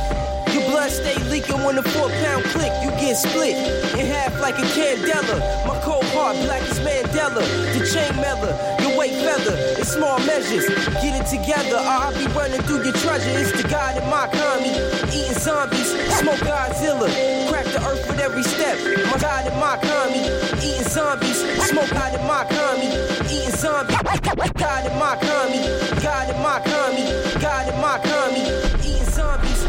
Your 0.53 0.68
blood 0.70 0.90
stay 0.90 1.16
leaking 1.31 1.64
when 1.64 1.77
the 1.77 1.83
four 1.83 2.09
pound 2.09 2.44
click. 2.44 2.72
You 2.83 2.90
get 3.01 3.16
split 3.16 3.57
in 3.98 4.07
half 4.07 4.38
like 4.40 4.59
a 4.59 4.66
candela. 4.77 5.40
My 5.66 5.81
cold 5.81 6.05
heart, 6.12 6.37
black 6.44 6.62
as 6.62 6.81
Mandela. 6.81 7.42
The 7.72 7.85
chain 7.88 8.14
meller, 8.16 8.53
your 8.81 8.98
weight 8.98 9.12
feather. 9.12 9.57
In 9.79 9.85
small 9.85 10.18
measures, 10.20 10.68
get 11.01 11.16
it 11.16 11.27
together. 11.27 11.77
I'll 11.81 12.12
be 12.12 12.27
running 12.33 12.61
through 12.62 12.85
your 12.85 12.94
treasure. 12.94 13.33
It's 13.38 13.53
the 13.61 13.68
God 13.68 13.96
in 13.96 14.09
my 14.09 14.29
commie. 14.29 14.77
Eating 15.09 15.38
zombies, 15.40 15.88
smoke 16.20 16.40
Godzilla. 16.40 17.42
The 17.73 17.81
earth 17.89 18.07
with 18.07 18.21
every 18.21 18.43
step. 18.43 18.77
My 19.11 19.19
God 19.19 19.47
in 19.51 19.59
my 19.59 19.77
commie. 19.81 20.29
Eating 20.61 20.89
zombies, 20.89 21.41
smoke 21.69 21.91
God 21.91 22.13
in 22.15 22.27
my 22.27 22.45
commie. 22.45 22.93
Eating 23.33 23.57
zombies. 23.57 23.97
God 23.97 24.85
in 24.87 24.99
my 24.99 25.17
commie. 25.17 25.65
God 26.03 26.29
in 26.29 26.43
my 26.43 26.61
commie. 26.61 27.41
God 27.41 27.69
in 27.69 27.81
my 27.81 27.99
commie. 28.05 28.47
Eating 28.85 29.11
zombies. 29.11 29.63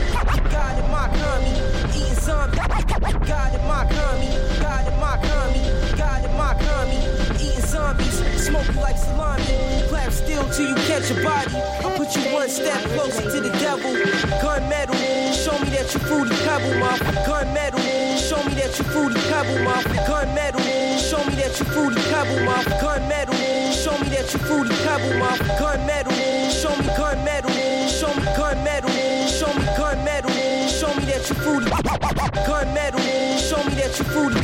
God 0.53 0.77
in 0.77 0.91
my 0.91 1.07
commie, 1.09 1.57
eating 1.97 2.15
zombies. 2.21 2.59
God 3.25 3.53
in 3.55 3.67
my 3.67 3.85
commie, 3.89 4.29
God 4.61 4.85
in 4.87 4.99
my 4.99 5.17
commie, 5.17 5.97
God 5.97 6.23
in 6.23 6.37
my 6.37 6.53
commie, 6.53 7.01
eating 7.41 7.65
zombies. 7.65 8.21
Smoke 8.37 8.75
like 8.75 8.97
salami, 8.97 9.43
clap 9.89 10.11
still 10.11 10.47
till 10.49 10.69
you 10.69 10.75
catch 10.87 11.09
a 11.11 11.15
body. 11.23 11.51
Put 11.97 12.15
you 12.15 12.33
one 12.33 12.49
step 12.49 12.81
closer 12.93 13.23
to 13.23 13.41
the 13.41 13.49
devil. 13.59 13.93
Gun 14.41 14.69
metal, 14.69 14.95
show 15.33 15.57
me 15.59 15.69
that 15.73 15.91
you 15.93 15.99
fruity 16.01 16.35
pebble, 16.45 16.79
my 16.79 16.97
gun 17.25 17.53
metal. 17.53 17.72
Show 18.23 18.41
me 18.45 18.53
that 18.55 18.79
you 18.79 18.85
fruity 18.85 19.19
pebble, 19.27 19.59
my 19.65 19.83
gun 20.07 20.33
metal. 20.33 20.61
Show 20.97 21.19
me 21.25 21.35
that 21.35 21.59
you 21.59 21.65
fruity 21.65 22.01
pebble, 22.07 22.45
my 22.45 22.63
gun 22.79 23.07
metal. 23.09 23.35
Show 23.73 23.97
me 23.99 24.07
that 24.15 24.31
you 24.31 24.39
fruity 24.39 24.73
pebble, 24.87 25.19
my 25.19 25.37
gun 25.59 25.85
metal. 25.85 26.13
Show 26.49 26.73
me 26.77 26.87
gun 26.95 27.23
metal. 27.25 27.51
Show 27.89 28.07
me 28.15 28.23
gun 28.37 28.63
metal. 28.63 28.89
Show 29.27 29.53
me 29.53 29.65
gun 29.75 30.03
metal. 30.05 30.31
Show 30.71 30.95
me 30.95 31.03
that 31.11 31.27
you 31.27 31.35
fruity. 31.35 31.69
Gun 32.47 32.73
metal. 32.73 32.99
Show 33.37 33.61
me 33.65 33.73
that 33.75 33.99
you 33.99 34.05
fruity. 34.07 34.39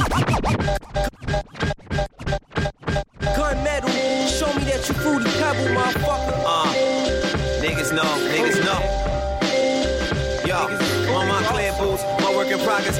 Gun 3.36 3.63
metal. 3.63 3.89
Show 4.28 4.54
me 4.60 4.63
that 4.68 4.84
you 4.89 4.96
fruity 4.96 5.32
pebble, 5.39 5.72
motherfucker. 5.72 6.36
Uh, 6.46 6.68
niggas 7.63 7.94
know, 7.96 8.12
niggas 8.28 8.60
know. 8.65 8.98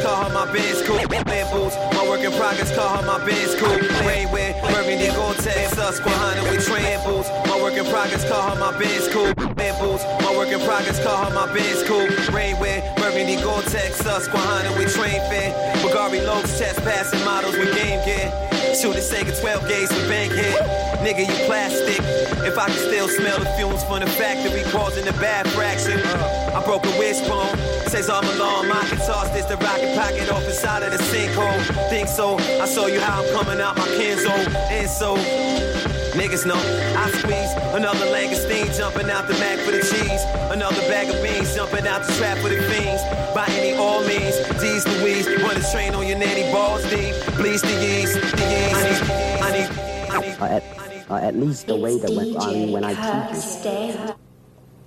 Call 0.02 0.24
her 0.24 0.34
my 0.34 0.52
biz 0.52 0.82
cool. 0.88 1.00
Clear 1.00 1.46
boots, 1.52 1.76
my 1.96 2.08
work 2.08 2.22
in 2.22 2.32
progress, 2.34 2.74
call 2.76 2.90
her 2.98 3.06
my 3.06 3.24
biz 3.26 3.56
cool. 3.60 3.78
Rain 4.08 4.32
with 4.32 4.56
Burgundy 4.62 5.08
Gore-Tex, 5.16 5.76
Susquehanna 5.76 6.44
with 6.50 6.66
train 6.66 7.00
boots. 7.06 7.30
My 7.48 7.62
work 7.62 7.74
in 7.74 7.86
progress, 7.86 8.28
call 8.28 8.42
her 8.50 8.60
my 8.60 8.78
biz 8.78 9.08
cool. 9.14 9.34
Clear 9.36 9.76
boots, 9.80 10.04
my 10.24 10.32
work 10.36 10.50
in 10.50 10.60
progress, 10.62 11.02
call 11.04 11.18
her 11.26 11.34
my 11.34 11.52
biz 11.54 11.84
cool. 11.88 12.08
Rain 12.34 12.60
with 12.60 12.84
Burgundy 12.98 13.36
Gore-Tex, 13.42 13.98
Susquehanna 13.98 14.78
with 14.78 14.94
train 14.94 15.22
fit. 15.30 15.54
Bulgari 15.82 16.22
Lokes, 16.26 16.58
test 16.58 16.80
passing 16.82 17.24
models 17.26 17.58
with 17.58 17.76
game 17.76 18.04
gear. 18.06 18.59
Shoot 18.80 18.96
a 18.96 19.00
Sega 19.00 19.38
12 19.42 19.68
gauge 19.68 19.90
with 19.90 20.08
bank 20.08 20.32
hit. 20.32 20.56
Nigga, 21.04 21.28
you 21.28 21.46
plastic. 21.48 22.00
If 22.48 22.58
I 22.58 22.68
can 22.68 22.78
still 22.78 23.10
smell 23.10 23.38
the 23.38 23.46
fumes 23.58 23.84
from 23.84 24.00
the 24.00 24.08
factory 24.08 24.64
causing 24.72 25.04
the 25.04 25.12
bad 25.20 25.50
fraction. 25.50 26.00
I 26.00 26.64
broke 26.64 26.86
a 26.86 26.98
wishbone. 26.98 27.58
Says 27.90 28.10
I'm. 28.10 28.24
I 28.24 28.86
can 28.88 28.98
toss 29.00 29.30
this 29.32 29.44
the 29.48 29.58
rocket 29.58 29.98
pocket 29.98 30.32
off 30.32 30.46
inside 30.46 30.84
of 30.84 30.94
the 30.94 30.98
sinkhole. 30.98 31.90
Think 31.90 32.08
so. 32.08 32.38
I 32.38 32.66
saw 32.68 32.88
you 32.88 33.02
how 33.02 33.22
I'm 33.22 33.30
coming 33.34 33.60
out 33.60 33.76
my 33.76 33.86
Kenzo. 34.00 34.32
And 34.72 34.90
so. 34.90 35.79
Niggas 36.20 36.46
know 36.46 36.60
I 37.00 37.10
squeeze 37.12 37.54
another 37.74 38.06
Langoustine 38.08 38.76
jumping 38.78 39.10
out 39.10 39.28
the 39.30 39.36
Mac 39.36 39.58
for 39.60 39.72
the 39.72 39.80
cheese. 39.80 40.24
Another 40.52 40.82
bag 40.92 41.08
of 41.10 41.24
beans 41.24 41.56
jumping 41.56 41.88
out 41.88 42.06
the 42.06 42.14
trap 42.16 42.38
for 42.40 42.50
the 42.50 42.62
fiends. 42.64 43.02
By 43.34 43.46
any 43.52 43.78
all 43.78 44.02
means, 44.02 44.36
D's 44.60 44.86
Louise, 45.00 45.28
run 45.42 45.56
a 45.56 45.72
train 45.72 45.96
on 45.96 46.06
your 46.06 46.18
nanny 46.18 46.52
balls 46.52 46.84
deep. 46.90 47.16
Bleeds 47.38 47.62
the 47.62 47.72
yeast, 47.72 48.16
the 48.36 48.46
yeast. 48.54 49.04
I 49.42 49.52
need, 49.52 49.70
I 49.70 49.70
need, 49.70 49.70
I 50.12 50.20
need. 50.20 50.42
Uh, 50.42 50.46
at, 50.46 50.64
uh, 51.10 51.16
at 51.16 51.36
least 51.38 51.68
the 51.68 51.78
way 51.78 51.98
that 51.98 52.12
when, 52.12 52.36
I 52.38 52.52
mean, 52.52 52.72
when 52.74 52.84
I 52.84 52.94
teach 53.32 53.66
it, 53.66 54.16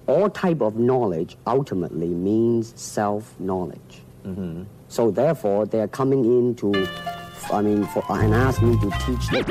all 0.07 0.29
type 0.29 0.61
of 0.61 0.77
knowledge 0.77 1.38
ultimately 1.47 2.09
means 2.09 2.75
self-knowledge. 2.79 4.03
So 4.88 5.11
therefore, 5.11 5.64
they 5.64 5.81
are 5.81 5.88
coming 5.88 6.25
in 6.27 6.55
to, 6.57 6.87
I 7.51 7.63
mean, 7.63 7.85
for, 7.87 8.05
and 8.11 8.35
ask 8.35 8.63
me 8.63 8.79
to 8.79 8.91
teach 9.05 9.29
them. 9.29 9.45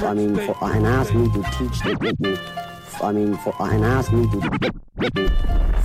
I 0.00 0.14
mean, 0.14 0.36
for, 0.36 0.56
and 0.62 0.86
ask 0.86 1.14
me 1.14 1.28
to 1.32 1.42
teach 1.58 1.80
them. 1.80 2.38
I 3.02 3.12
mean, 3.12 3.36
for, 3.38 3.54
and 3.60 3.84
ask 3.84 4.12
me 4.12 4.26
to. 4.26 4.70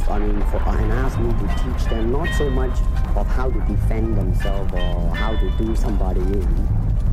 I 0.10 0.20
mean, 0.20 0.42
for, 0.52 0.58
and 0.68 0.92
ask 0.92 1.18
me 1.20 1.32
to 1.32 1.48
teach 1.64 1.90
them 1.90 2.12
not 2.12 2.28
so 2.36 2.50
much 2.50 2.78
of 3.16 3.28
how 3.28 3.50
to 3.50 3.60
defend 3.62 4.18
themselves 4.18 4.74
or 4.74 5.16
how 5.16 5.36
to 5.36 5.50
do 5.58 5.76
somebody 5.76 6.22
in. 6.22 6.68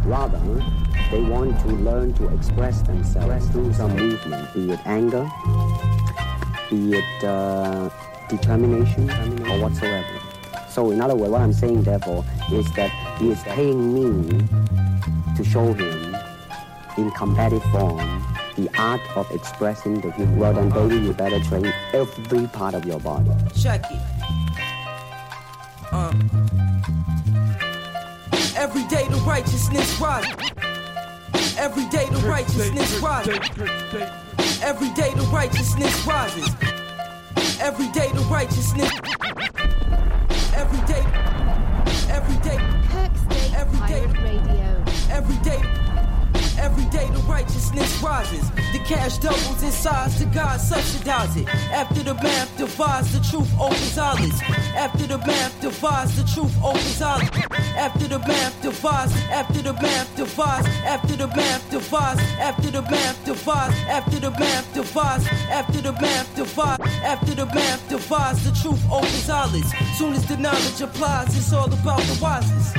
Rather, 0.05 0.41
they 1.11 1.23
want 1.23 1.59
to 1.61 1.69
learn 1.69 2.13
to 2.15 2.29
express 2.35 2.83
themselves 2.83 3.47
through 3.49 3.73
some 3.73 3.95
movement, 3.97 4.53
be 4.53 4.73
it 4.73 4.81
anger, 4.85 5.31
be 6.71 6.99
it 6.99 7.25
uh, 7.25 7.89
determination, 8.29 9.09
or 9.47 9.61
whatsoever. 9.61 10.22
So, 10.73 10.91
in 10.91 11.03
other 11.03 11.15
words, 11.15 11.31
what 11.31 11.43
I'm 11.43 11.53
saying, 11.53 11.83
therefore, 11.83 12.25
is 12.51 12.65
that 12.73 12.91
he 13.19 13.31
is 13.31 13.43
paying 13.43 13.93
me 13.93 14.49
to 15.37 15.45
show 15.45 15.75
him 15.75 16.17
in 16.97 17.11
combative 17.11 17.63
form 17.65 17.99
the 18.57 18.71
art 18.79 19.01
of 19.15 19.31
expressing 19.33 20.01
the 20.01 20.11
human. 20.13 20.39
Well, 20.39 20.55
then, 20.55 20.71
baby, 20.71 20.97
you 20.97 21.13
better 21.13 21.41
train 21.41 21.71
every 21.93 22.47
part 22.49 22.75
of 22.75 22.87
your 22.87 23.01
body. 23.01 23.31
Check 23.55 23.85
it. 23.91 24.01
Uh. 25.93 26.13
Every 28.57 28.85
day 28.85 29.07
the 29.09 29.23
righteousness 29.27 30.01
rises. 30.01 30.33
Every 31.59 31.87
day 31.89 32.07
the 32.09 32.23
righteousness 32.27 32.99
rises. 33.01 33.39
Every 34.63 34.89
day 34.91 35.13
the 35.15 35.29
righteousness 35.33 36.07
rises. 36.07 36.49
Every 37.61 37.89
day 37.89 38.11
the 38.13 38.27
righteousness. 38.31 39.52
Righteousness 47.33 48.03
rises. 48.03 48.51
The 48.75 48.81
cash 48.85 49.17
doubles 49.19 49.63
in 49.63 49.71
size 49.71 50.19
to 50.19 50.27
God 50.27 50.61
subsidize 50.61 51.35
it. 51.37 51.49
After 51.73 52.03
the 52.03 52.15
math 52.15 52.51
divides, 52.59 53.13
the 53.13 53.21
truth 53.31 53.51
opens 53.59 53.97
eyelids. 53.97 54.41
After 54.77 55.07
the 55.07 55.19
math 55.19 55.55
divides, 55.61 56.13
the 56.17 56.25
truth 56.35 56.55
opens 56.63 57.01
eyelids. 57.01 57.31
After 57.85 58.07
the 58.07 58.19
math 58.19 58.55
divides, 58.63 59.15
after 59.41 59.63
the 59.63 59.73
math 59.73 60.15
divides, 60.15 60.67
after 60.85 61.17
the 61.17 61.29
math 61.29 61.71
divides, 61.71 62.21
after 62.49 62.71
the 62.71 62.83
math 62.83 63.25
divides, 63.25 63.75
after 63.89 64.21
the 64.21 64.31
math 64.33 64.75
divides, 64.75 65.27
after 65.59 65.81
the 65.81 65.93
math 65.93 66.37
divides, 66.37 66.83
after 67.13 67.35
the 67.35 67.47
math 67.47 67.89
divides, 67.89 68.45
the 68.45 68.53
truth 68.61 68.83
opens 68.91 69.31
eyelids. 69.31 69.73
Soon 69.97 70.13
as 70.13 70.27
the 70.27 70.37
knowledge 70.37 70.81
applies, 70.83 71.35
it's 71.35 71.53
all 71.53 71.73
about 71.73 72.03
the 72.03 72.19
wisest. 72.21 72.77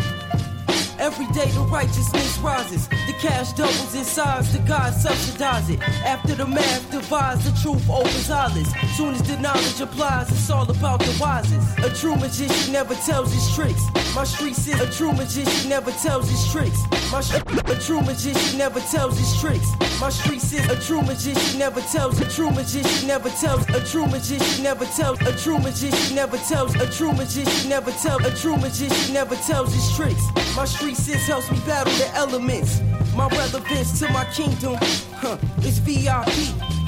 Every 0.99 1.25
day 1.33 1.49
the 1.51 1.61
righteousness 1.61 2.37
rises. 2.37 2.87
The 3.07 3.13
cash 3.13 3.53
doubles 3.53 3.95
in 3.95 4.03
size. 4.03 4.51
The 4.53 4.59
God 4.59 4.93
subsidize 4.93 5.69
it. 5.69 5.81
After 6.05 6.35
the 6.35 6.45
math 6.45 6.89
divides, 6.91 7.43
the 7.43 7.51
truth 7.61 7.89
opens 7.89 8.29
eyelids. 8.29 8.71
Soon 8.95 9.13
as 9.15 9.23
the 9.23 9.37
knowledge 9.39 9.81
applies, 9.81 10.31
it's 10.31 10.49
all 10.49 10.69
about 10.69 10.99
the 10.99 11.15
wisest. 11.19 11.79
A 11.79 11.89
true 11.89 12.15
magician 12.15 12.71
never 12.71 12.95
tells 12.95 13.33
his 13.33 13.53
tricks. 13.55 13.83
My 14.15 14.23
street 14.23 14.55
says 14.55 14.79
a 14.79 14.89
true 14.91 15.11
magician 15.11 15.69
never 15.69 15.91
tells 15.91 16.29
his 16.29 16.51
tricks. 16.51 16.79
My 17.11 17.21
a 17.65 17.79
true 17.79 18.01
magician 18.01 18.57
never 18.57 18.79
tells 18.79 19.17
his 19.17 19.39
tricks. 19.41 19.69
My 19.99 20.09
street 20.09 20.41
says 20.41 20.69
a 20.69 20.79
true 20.79 21.01
magician 21.01 21.59
never 21.59 21.81
tells. 21.81 22.19
A 22.21 22.29
true 22.29 22.51
magician 22.51 23.07
never 23.07 23.29
tells. 23.29 23.67
A 23.69 23.83
true 23.85 24.05
magician 24.05 24.63
never 24.63 24.85
tells. 24.85 25.21
A 25.21 25.35
true 25.37 25.57
magician 25.57 26.15
never 26.15 26.35
tells. 26.37 26.75
A 26.75 26.89
true 26.91 27.13
magician 27.13 27.69
never 27.69 27.91
tells. 27.91 28.25
A 28.25 28.35
true 28.35 28.57
magician 28.57 29.13
never 29.13 29.35
tells 29.35 29.73
his 29.73 29.95
tricks. 29.95 30.23
My 30.55 30.65
street 30.65 30.95
sense 30.97 31.27
helps 31.27 31.49
me 31.51 31.59
battle 31.65 31.93
the 31.93 32.09
elements. 32.15 32.79
My 33.15 33.27
relevance 33.27 33.99
to 33.99 34.09
my 34.11 34.25
kingdom, 34.25 34.77
huh, 35.15 35.37
it's 35.59 35.77
VIP. 35.77 36.27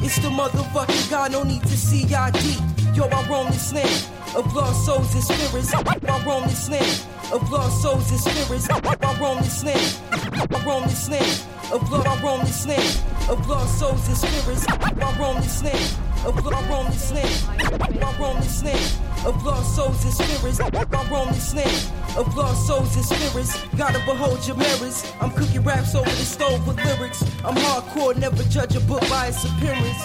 It's 0.01 0.17
the 0.17 0.29
motherfucking 0.29 1.09
God, 1.09 1.31
no 1.31 1.43
need 1.43 1.61
to 1.63 1.77
see 1.77 2.13
ID. 2.13 2.57
Yo, 2.93 3.05
I 3.05 3.27
roam 3.27 3.47
this 3.47 3.73
land 3.73 4.05
of 4.35 4.53
lost 4.53 4.85
souls 4.85 5.13
and 5.13 5.23
spirits. 5.23 5.73
I 5.73 6.25
roam 6.25 6.43
this 6.43 6.69
land 6.69 7.05
of 7.31 7.51
lost 7.51 7.81
souls 7.81 8.11
and 8.11 8.19
spirits. 8.19 8.69
I 8.69 9.19
roam 9.19 9.37
this 9.39 9.63
land. 9.63 9.97
I 10.11 10.65
roam 10.65 10.83
this 10.83 11.09
land 11.09 11.41
of 11.71 11.91
lost. 11.91 12.07
I 12.07 12.23
roam 12.23 12.39
this 12.41 12.65
land 12.67 13.29
of 13.29 13.47
lost 13.47 13.79
souls 13.79 14.07
and 14.07 14.17
spirits. 14.17 14.65
I 14.67 15.17
roam 15.19 15.35
this 15.41 15.63
land 15.63 15.97
of 16.25 16.45
lost. 16.45 16.55
I 16.55 16.69
roam 16.69 16.85
this 16.87 17.11
land. 17.11 18.03
I 18.03 18.19
roam 18.19 18.37
this 18.39 18.63
land 18.63 19.25
of 19.25 19.45
lost 19.45 19.75
souls 19.75 20.03
and 20.03 20.13
spirits. 20.13 20.59
I 20.59 21.09
roam 21.09 21.27
this 21.29 21.53
land 21.53 21.91
of 22.17 22.35
lost 22.35 22.67
souls 22.67 22.95
and 22.95 23.05
spirits. 23.05 23.61
Gotta 23.77 23.99
behold 24.05 24.45
your 24.47 24.57
mirrors. 24.57 25.11
I'm 25.19 25.31
cooking 25.31 25.63
raps 25.63 25.95
over 25.95 26.09
the 26.09 26.25
stove 26.25 26.65
with 26.67 26.77
lyrics. 26.83 27.21
I'm 27.43 27.55
hardcore, 27.55 28.15
never 28.17 28.43
judge 28.43 28.75
a 28.75 28.79
book 28.81 29.01
by 29.09 29.27
its 29.27 29.43
appearance. 29.43 30.01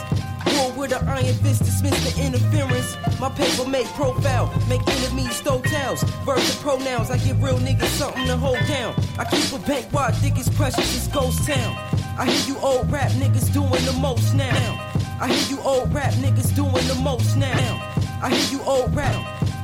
War 0.57 0.73
with 0.73 0.93
an 0.93 1.07
iron 1.07 1.35
fist, 1.37 1.65
dismiss 1.65 1.97
the 2.05 2.23
interference. 2.23 2.97
My 3.21 3.29
paper 3.31 3.69
make 3.69 3.87
profile, 3.89 4.53
make 4.69 4.87
enemies 4.89 5.41
throw 5.41 5.61
towels. 5.61 6.03
Verbs 6.25 6.51
and 6.51 6.61
pronouns, 6.61 7.11
I 7.11 7.19
give 7.19 7.43
real 7.43 7.59
niggas 7.59 7.95
something 7.99 8.27
to 8.27 8.37
hold 8.37 8.59
down. 8.67 8.95
I 9.19 9.25
keep 9.25 9.53
a 9.53 9.59
bank 9.67 9.93
wide, 9.93 10.15
thick 10.17 10.39
as 10.39 10.49
precious 10.49 10.97
as 10.97 11.09
ghost 11.09 11.47
town. 11.47 11.77
I 12.19 12.27
hear 12.27 12.55
you 12.55 12.61
old 12.61 12.91
rap 12.91 13.11
niggas 13.13 13.53
doing 13.53 13.85
the 13.85 13.97
most 14.01 14.35
now. 14.35 14.91
I 15.21 15.29
hear 15.29 15.57
you 15.57 15.63
old 15.63 15.93
rap 15.95 16.13
niggas 16.15 16.55
doing 16.57 16.87
the 16.89 16.99
most 17.03 17.37
now. 17.37 17.93
I 18.23 18.35
hear 18.35 18.59
you 18.59 18.65
old 18.65 18.95
rap. 18.95 19.15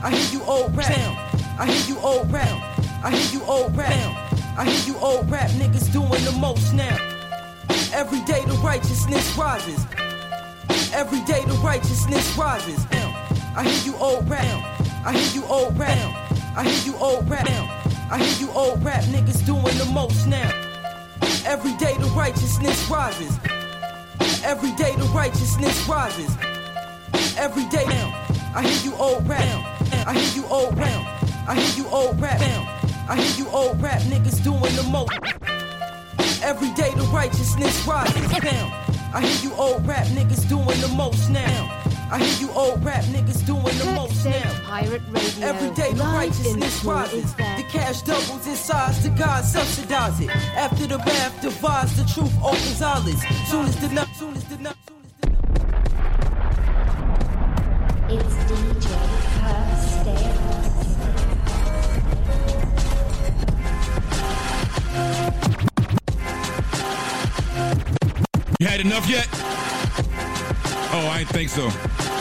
I 0.03 0.11
hear 0.11 0.39
you 0.39 0.45
old 0.47 0.77
rap. 0.77 1.26
I 1.59 1.65
hear 1.73 1.95
you 1.97 2.01
old 2.03 2.31
rap. 2.31 2.79
I 3.03 3.11
hear 3.11 3.41
you 3.41 3.47
old 3.47 3.75
rap. 3.75 3.91
I 4.59 4.67
hear 4.69 4.93
you 4.93 4.99
old 5.01 5.31
rap 5.31 5.49
niggas 5.53 5.91
doing 5.91 6.23
the 6.25 6.33
most 6.39 6.75
now. 6.75 6.99
Every 7.95 8.21
day 8.21 8.45
the 8.45 8.61
righteousness 8.63 9.35
rises. 9.39 9.87
Every 10.93 11.21
day 11.23 11.45
the 11.47 11.59
righteousness 11.65 12.37
rises. 12.37 12.87
I 13.57 13.65
hear 13.65 13.91
you 13.91 13.99
old 13.99 14.29
rap. 14.29 14.45
I 15.07 15.15
hear 15.17 15.35
you 15.35 15.49
old 15.49 15.79
rap. 15.79 15.97
I 16.55 16.65
hear 16.65 16.93
you 16.93 16.99
old 16.99 17.29
rap. 17.31 17.49
I 18.11 18.19
hear 18.19 18.47
you 18.47 18.53
old 18.53 18.85
rap 18.85 19.05
niggas 19.05 19.45
doing 19.47 19.79
the 19.79 19.91
most 19.95 20.27
now. 20.27 20.51
Every 21.47 21.73
day 21.77 21.97
the 21.97 22.13
righteousness 22.15 22.87
rises. 22.91 23.39
Every 24.45 24.73
day 24.73 24.95
the 24.97 25.09
righteousness 25.15 25.89
rises. 25.89 26.37
Every 27.39 27.65
day 27.71 27.87
now. 27.87 28.27
I 28.55 28.63
hear 28.63 28.93
you 28.93 28.97
old 28.99 29.27
rap. 29.27 29.41
I 30.07 30.13
hear 30.13 30.43
you 30.43 30.47
old 30.51 30.77
rap. 30.77 31.16
I 31.49 31.55
hear 31.55 31.85
you 31.85 31.91
old 31.91 32.21
rap. 32.21 32.41
I 33.09 33.17
hear 33.17 33.45
you 33.45 33.51
old 33.53 33.81
rap 33.81 34.03
niggas 34.03 34.43
doing 34.43 34.75
the 34.75 34.83
most. 34.91 35.13
Every 36.43 36.71
day 36.73 36.93
the 36.95 37.09
righteousness 37.15 37.87
rises 37.87 38.29
down. 38.41 38.73
I 39.15 39.21
hear 39.21 39.51
you 39.51 39.57
old 39.57 39.87
rap 39.87 40.07
niggas 40.09 40.49
doing 40.49 40.81
the 40.81 40.93
most 40.97 41.31
now. 41.31 41.71
I 42.11 42.19
hear 42.19 42.49
you 42.49 42.53
old 42.53 42.85
rap 42.85 43.05
niggas 43.05 43.47
doing 43.47 43.63
the 43.79 43.93
most 43.95 44.25
now. 44.25 44.61
Pirate 44.65 45.03
Radio. 45.09 45.47
Every 45.47 45.71
day 45.71 45.93
the 45.93 46.03
righteousness 46.03 46.85
rises. 46.85 47.33
The 47.35 47.65
cash 47.69 48.03
doubles 48.03 48.45
in 48.49 48.57
size 48.57 49.01
to 49.05 49.11
God 49.11 49.45
subsidize 49.45 50.19
it. 50.21 50.31
After 50.57 50.89
the 50.89 50.99
wrath 50.99 51.41
divides, 51.41 51.97
the 51.97 52.05
truth 52.13 52.35
opens 52.43 52.83
eyelids. 52.83 53.23
Soon 53.49 53.67
as 53.67 53.77
the 53.81 53.89
nut, 53.95 54.09
soon 54.19 54.35
as 54.35 54.45
the 54.47 54.57
nut. 54.59 54.77
It's 58.09 58.35
DJ 58.51 59.07
Kirk 59.41 60.46
You 68.59 68.67
had 68.67 68.81
enough 68.81 69.09
yet? 69.09 69.29
Oh, 70.93 71.09
I 71.13 71.19
didn't 71.19 71.31
think 71.31 71.51
so. 71.51 72.16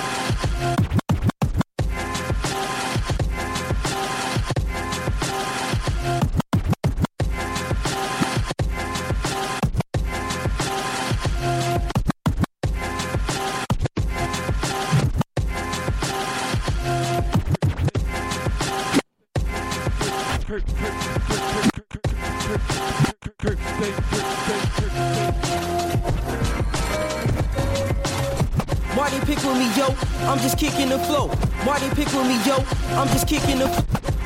Kicking 30.69 30.89
the 30.89 30.97
flow. 30.99 31.27
Why 31.67 31.77
they 31.79 31.89
pick 31.89 32.07
with 32.07 32.25
me, 32.25 32.37
yo? 32.43 32.57
I'm 32.97 33.07
just 33.09 33.27
kicking 33.27 33.59
the. 33.59 33.67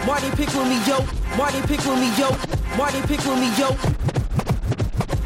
Why 0.08 0.20
they 0.22 0.32
pick 0.32 0.48
with 0.56 0.68
me, 0.72 0.80
yo? 0.88 1.02
Why 1.36 1.52
they 1.52 1.62
pick 1.68 1.84
with 1.84 2.00
me, 2.00 2.10
yo? 2.16 2.32
Why 2.80 2.92
they 2.92 3.02
pick 3.02 3.20
with 3.28 3.40
me, 3.44 3.50
yo? 3.60 3.70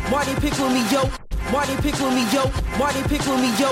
Why 0.10 0.26
they 0.26 0.34
pick 0.42 0.58
with 0.58 0.74
me, 0.74 0.82
yo? 0.90 1.02
Why 1.54 1.66
they 1.68 1.76
pick 1.86 2.00
with 2.02 2.14
me, 2.18 2.24
yo? 2.34 2.44
Why 2.80 2.92
they 2.94 3.04
pick 3.04 3.26
with 3.30 3.40
me, 3.46 3.52
yo? 3.62 3.70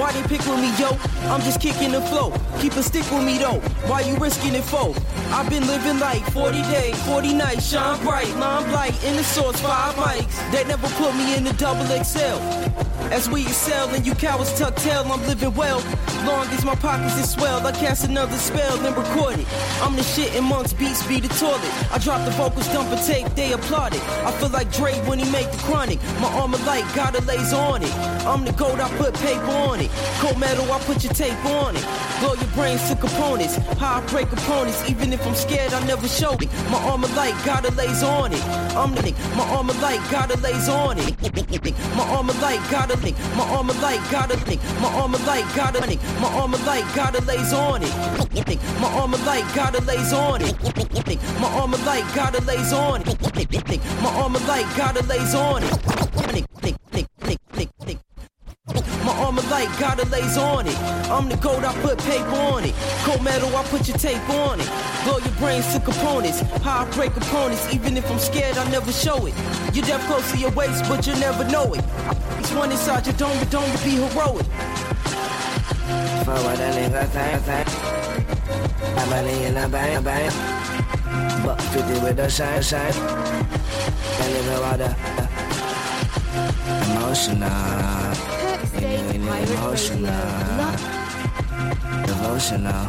Why 0.00 0.10
they 0.10 0.22
pick 0.22 0.44
with 0.50 0.58
me, 0.58 0.70
yo? 0.80 0.98
I'm 1.30 1.42
just 1.42 1.60
kicking 1.60 1.92
the 1.92 2.00
flow. 2.00 2.32
Keep 2.60 2.72
a 2.72 2.82
stick 2.82 3.08
with 3.12 3.24
me 3.24 3.38
though. 3.38 3.60
Why 3.86 4.00
you 4.00 4.16
risking 4.16 4.54
it 4.54 4.64
for? 4.64 4.92
I've 5.30 5.48
been 5.48 5.66
living 5.68 6.00
like 6.00 6.24
40 6.32 6.60
days, 6.74 7.00
40 7.06 7.34
nights, 7.34 7.70
shine 7.70 8.02
bright, 8.02 8.34
line 8.36 8.68
blight, 8.70 9.04
in 9.04 9.14
the 9.14 9.22
source, 9.22 9.60
five 9.60 9.94
mics. 9.94 10.34
They 10.50 10.64
never 10.64 10.88
put 11.00 11.14
me 11.14 11.36
in 11.36 11.44
the 11.44 11.52
double 11.52 11.86
XL. 11.86 12.91
As 13.12 13.28
we 13.28 13.42
excel 13.42 13.90
and 13.90 14.06
you 14.06 14.14
cowards 14.14 14.58
tuck 14.58 14.74
tail, 14.76 15.04
I'm 15.04 15.20
living 15.26 15.54
well. 15.54 15.84
Long 16.24 16.46
as 16.46 16.64
my 16.64 16.74
pockets 16.74 17.18
is 17.18 17.30
swell, 17.30 17.64
I 17.66 17.72
cast 17.72 18.06
another 18.06 18.38
spell 18.38 18.86
and 18.86 18.96
record 18.96 19.38
it. 19.38 19.46
I'm 19.82 19.94
the 19.96 20.02
shit 20.02 20.34
in 20.34 20.44
monks, 20.44 20.72
beats 20.72 21.06
be 21.06 21.20
the 21.20 21.28
toilet. 21.28 21.92
I 21.92 21.98
drop 21.98 22.24
the 22.24 22.30
vocals, 22.30 22.66
dump 22.68 22.90
a 22.90 22.96
tape, 23.04 23.28
they 23.34 23.52
applaud 23.52 23.94
it. 23.94 24.02
I 24.24 24.32
feel 24.40 24.48
like 24.48 24.72
Dre 24.72 24.94
when 25.06 25.18
he 25.18 25.30
make 25.30 25.50
the 25.50 25.58
chronic. 25.58 26.02
My 26.22 26.32
armor 26.40 26.56
light, 26.64 26.86
a 26.96 27.20
laser 27.26 27.56
on 27.56 27.82
it. 27.82 27.92
I'm 28.24 28.46
the 28.46 28.52
gold, 28.52 28.80
I 28.80 28.88
put 28.96 29.12
paper 29.14 29.52
on 29.68 29.80
it. 29.80 29.90
Cold 30.20 30.38
metal, 30.38 30.72
I 30.72 30.78
put 30.80 31.04
your 31.04 31.12
tape 31.12 31.44
on 31.44 31.76
it. 31.76 31.84
Blow 32.20 32.32
your 32.32 32.50
brains 32.54 32.88
to 32.88 32.96
components. 32.96 33.56
How 33.76 34.00
I 34.00 34.06
break 34.06 34.32
opponents, 34.32 34.88
even 34.88 35.12
if 35.12 35.26
I'm 35.26 35.34
scared, 35.34 35.74
I 35.74 35.84
never 35.86 36.08
show 36.08 36.32
it. 36.40 36.48
My 36.70 36.78
armor 36.88 37.08
light, 37.08 37.34
a 37.44 37.70
laser 37.72 38.06
on 38.06 38.32
it. 38.32 38.42
I'm 38.74 38.94
the 38.94 39.12
my 39.36 39.44
armor 39.50 39.74
light, 39.84 40.00
a 40.12 40.36
laser 40.38 40.72
on 40.72 40.96
it. 40.98 41.12
My 41.94 42.08
armor 42.08 42.32
light, 42.34 42.60
got 42.70 42.90
a 42.90 43.01
My 43.02 43.44
armor 43.56 43.74
light, 43.74 44.00
got 44.12 44.30
a 44.30 44.36
link. 44.46 44.62
My 44.80 44.88
armor 44.94 45.18
light, 45.26 45.44
got 45.56 45.74
a 45.76 45.84
link. 45.86 46.00
My 46.20 46.28
armor 46.28 46.58
light, 46.58 46.84
got 46.94 47.18
a 47.18 47.22
laser 47.22 47.56
on 47.56 47.82
it. 47.82 47.90
My 48.80 48.88
armor 48.94 49.18
light, 49.18 49.44
got 49.54 49.74
a 49.74 49.82
laser 49.82 50.16
on 50.16 50.42
it. 50.42 50.54
My 51.40 51.48
armor 51.48 51.78
light, 51.78 52.04
got 52.14 52.38
a 52.38 52.42
laser 52.42 52.76
on 52.76 53.02
it. 53.02 54.02
My 54.02 54.10
armor 54.14 54.38
light, 54.46 54.66
got 54.76 54.96
a 54.96 55.02
laser 55.06 55.36
on 55.36 55.64
it. 55.64 56.51
My 59.32 59.38
armor 59.38 59.50
light, 59.50 59.98
a 59.98 60.04
laser 60.10 60.40
on 60.40 60.66
it. 60.66 60.76
I'm 61.08 61.28
the 61.28 61.36
gold, 61.36 61.64
I 61.64 61.72
put 61.80 61.96
paper 62.00 62.36
on 62.52 62.64
it. 62.64 62.74
Cold 63.04 63.22
metal, 63.22 63.56
I 63.56 63.64
put 63.64 63.88
your 63.88 63.96
tape 63.96 64.28
on 64.28 64.60
it. 64.60 64.68
Blow 65.04 65.16
your 65.18 65.34
brains 65.38 65.72
to 65.72 65.80
components. 65.80 66.40
How 66.62 66.84
I 66.84 66.90
break 66.90 67.16
opponents, 67.16 67.72
even 67.72 67.96
if 67.96 68.10
I'm 68.10 68.18
scared, 68.18 68.58
I 68.58 68.70
never 68.70 68.92
show 68.92 69.24
it. 69.24 69.34
You're 69.72 69.86
deaf 69.86 70.06
close 70.06 70.30
to 70.32 70.38
your 70.38 70.50
waist, 70.50 70.84
but 70.86 71.06
you 71.06 71.14
never 71.14 71.44
know 71.44 71.72
it. 71.72 71.82
It's 72.40 72.52
one 72.52 72.72
inside 72.72 73.06
your 73.06 73.16
dome, 73.16 73.34
your 73.36 73.46
dome 73.46 73.70
to 73.70 73.84
be 73.84 73.92
heroic. 73.92 74.44
Forward 76.26 76.60
a 76.60 77.06
thang 77.06 77.40
thang. 77.40 77.66
I'm 78.98 79.12
a 79.12 79.46
in 79.46 79.56
a 79.56 79.66
bang 79.66 80.02
bang. 80.04 80.30
Buck 81.42 81.58
50 81.58 82.00
with 82.04 82.16
the 82.16 82.28
shine 82.28 82.60
shine. 82.60 82.92
Can't 82.92 84.32
live 84.34 84.46
without 84.46 84.78
the 84.78 84.94
uh, 87.46 88.31
Devotional. 92.06 92.86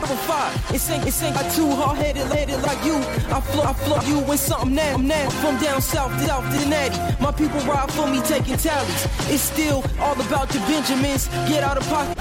Number 0.00 0.16
five, 0.26 0.74
it's 0.74 0.90
ain't, 0.90 1.06
it's 1.06 1.22
ain't 1.22 1.36
got 1.36 1.52
too 1.52 1.70
hard 1.70 1.98
headed, 1.98 2.28
like 2.62 2.84
you. 2.84 2.96
I 3.30 3.40
flow, 3.40 3.62
I 3.62 3.72
flow 3.74 4.00
you 4.02 4.18
with 4.26 4.40
something 4.40 4.74
now, 4.74 4.96
now. 4.96 5.30
From 5.40 5.56
down 5.58 5.80
south 5.80 6.12
to 6.18 6.26
south 6.26 6.50
to 6.52 6.58
the 6.58 6.66
natty. 6.66 6.98
My 7.22 7.30
people 7.30 7.60
ride 7.60 7.92
for 7.92 8.08
me 8.08 8.20
taking 8.22 8.56
tallies. 8.56 9.06
It's 9.30 9.42
still 9.42 9.84
all 10.00 10.20
about 10.20 10.48
the 10.48 10.58
Benjamins. 10.60 11.28
Get 11.48 11.62
out 11.62 11.76
of 11.76 11.86
pocket. 11.88 12.18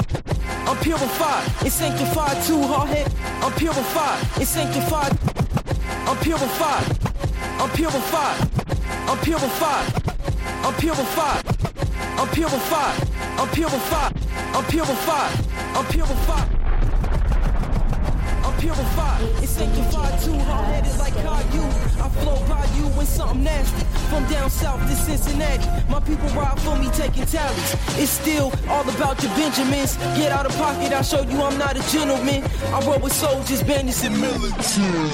I'm 0.67 0.77
purified, 0.77 1.51
it's 1.65 1.73
sanctified, 1.73 2.43
too 2.45 2.61
hard 2.61 2.89
headed. 2.89 3.11
I'm 3.41 3.51
purified, 3.53 4.21
it's 4.39 4.51
sanctified. 4.51 5.17
I'm 6.07 6.17
purified, 6.17 6.85
I'm 7.59 7.69
purified, 7.71 8.49
I'm 9.09 9.17
purified, 9.17 9.98
I'm 10.65 10.73
purified, 10.75 11.43
I'm 12.19 12.27
purified, 12.29 13.09
I'm 13.39 13.47
purified, 13.49 14.13
I'm 14.55 14.65
purified, 14.65 15.45
I'm 15.75 15.85
purified. 15.85 16.49
I'm 18.43 18.55
purified. 18.59 19.21
It's 19.43 19.51
sanctified 19.51 20.19
too, 20.21 20.37
hard-headed 20.37 20.97
like 20.97 21.13
Caillou. 21.13 21.65
I 22.03 22.09
flow 22.19 22.39
by 22.47 22.65
you 22.75 22.83
when 22.97 23.05
something 23.05 23.43
nasty. 23.43 23.85
From 24.09 24.25
down 24.27 24.49
south 24.49 24.81
to 24.89 24.95
Cincinnati, 24.95 25.65
my 25.89 25.99
people 25.99 26.27
ride 26.29 26.59
for 26.61 26.75
me 26.77 26.89
taking 26.91 27.25
tallies. 27.25 27.75
It's 27.97 28.11
still 28.11 28.51
all 28.67 28.87
about 28.89 29.21
your 29.23 29.31
Benjamins. 29.35 29.97
Get 30.17 30.31
out 30.31 30.45
of 30.45 30.55
pocket, 30.57 30.91
I'll 30.91 31.03
show 31.03 31.21
you 31.21 31.41
I'm 31.41 31.57
not 31.57 31.77
a 31.77 31.91
gentleman. 31.91 32.43
I 32.73 32.79
roll 32.85 32.99
with 32.99 33.13
soldiers, 33.13 33.63
bandits, 33.63 34.03
and 34.03 34.19
military. 34.19 35.09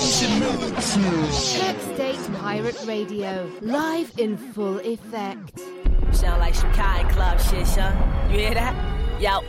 State 1.32 2.05
Pirate 2.46 2.86
Radio, 2.86 3.50
live 3.62 4.20
in 4.20 4.38
full 4.38 4.78
effect. 4.82 5.62
Sound 6.12 6.40
like 6.40 6.54
some 6.54 6.72
Kai 6.74 7.02
Club 7.12 7.40
shit, 7.40 7.66
son. 7.66 7.98
You 8.32 8.38
hear 8.38 8.54
that? 8.54 9.20
Yo, 9.20 9.42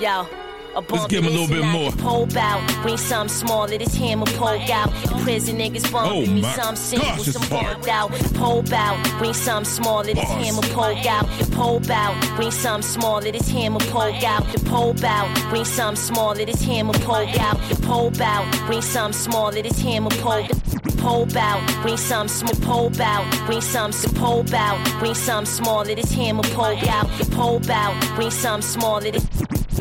yo. 0.00 0.26
A 0.74 0.80
Let's 0.80 1.06
give 1.06 1.24
him 1.24 1.32
a 1.32 1.36
little 1.36 1.48
bit 1.48 1.64
more. 1.64 1.90
Pole 1.92 2.26
bout, 2.26 2.60
bring 2.82 2.96
some 2.96 3.28
small, 3.28 3.66
let 3.66 3.80
his 3.80 3.94
hammer 3.96 4.26
poke 4.26 4.70
out. 4.70 4.92
Prison 5.22 5.58
niggas 5.58 5.90
bumping 5.90 6.30
Oh 6.30 6.34
me 6.34 6.42
my 6.42 6.52
some 6.52 6.76
single, 6.76 7.08
gosh, 7.08 7.28
it's 7.28 7.32
some 7.32 7.58
hard. 7.58 7.88
out. 7.88 8.10
Pole 8.34 8.62
bout, 8.62 9.18
bring 9.18 9.34
some 9.34 9.64
small, 9.64 9.98
let 10.04 10.16
his 10.16 10.28
hammer 10.28 10.62
poke 10.62 11.06
out. 11.06 11.26
The 11.38 11.50
pole 11.56 11.80
bout, 11.80 12.36
bring 12.36 12.50
some 12.50 12.82
small, 12.82 13.20
let 13.20 13.34
his 13.34 13.48
hammer 13.48 13.80
poke 13.80 14.22
out. 14.22 14.46
The 14.52 14.60
pole 14.68 14.94
bout, 14.94 15.50
bring 15.50 15.64
some 15.64 15.96
small, 15.96 16.34
let 16.34 16.48
his 16.48 16.62
hammer 16.62 16.92
poke 16.92 17.38
out. 17.40 17.58
The 17.68 17.76
pole 17.82 18.10
bout, 18.10 18.66
bring 18.66 18.82
some 18.82 19.12
small, 19.12 19.50
let 19.50 19.64
his 19.64 19.80
hammer 19.80 20.10
poke. 20.10 20.50
Pole 20.98 21.26
bout, 21.26 21.82
bring 21.82 21.96
some 21.96 22.26
small 22.28 22.54
pole 22.56 22.90
bout, 22.90 23.24
bring 23.46 23.60
some 23.60 23.92
some 23.92 24.12
pole 24.14 24.42
bout, 24.42 24.78
bring 24.98 25.14
some 25.14 25.46
small, 25.46 25.84
let 25.84 25.96
his 25.96 26.12
hammer 26.12 26.42
poke 26.42 26.86
out. 26.88 27.08
The 27.18 27.24
pole 27.34 27.60
bout, 27.60 27.94
bring 28.16 28.30
some 28.30 28.60
small, 28.60 29.00
let 29.00 29.14
his 29.14 29.24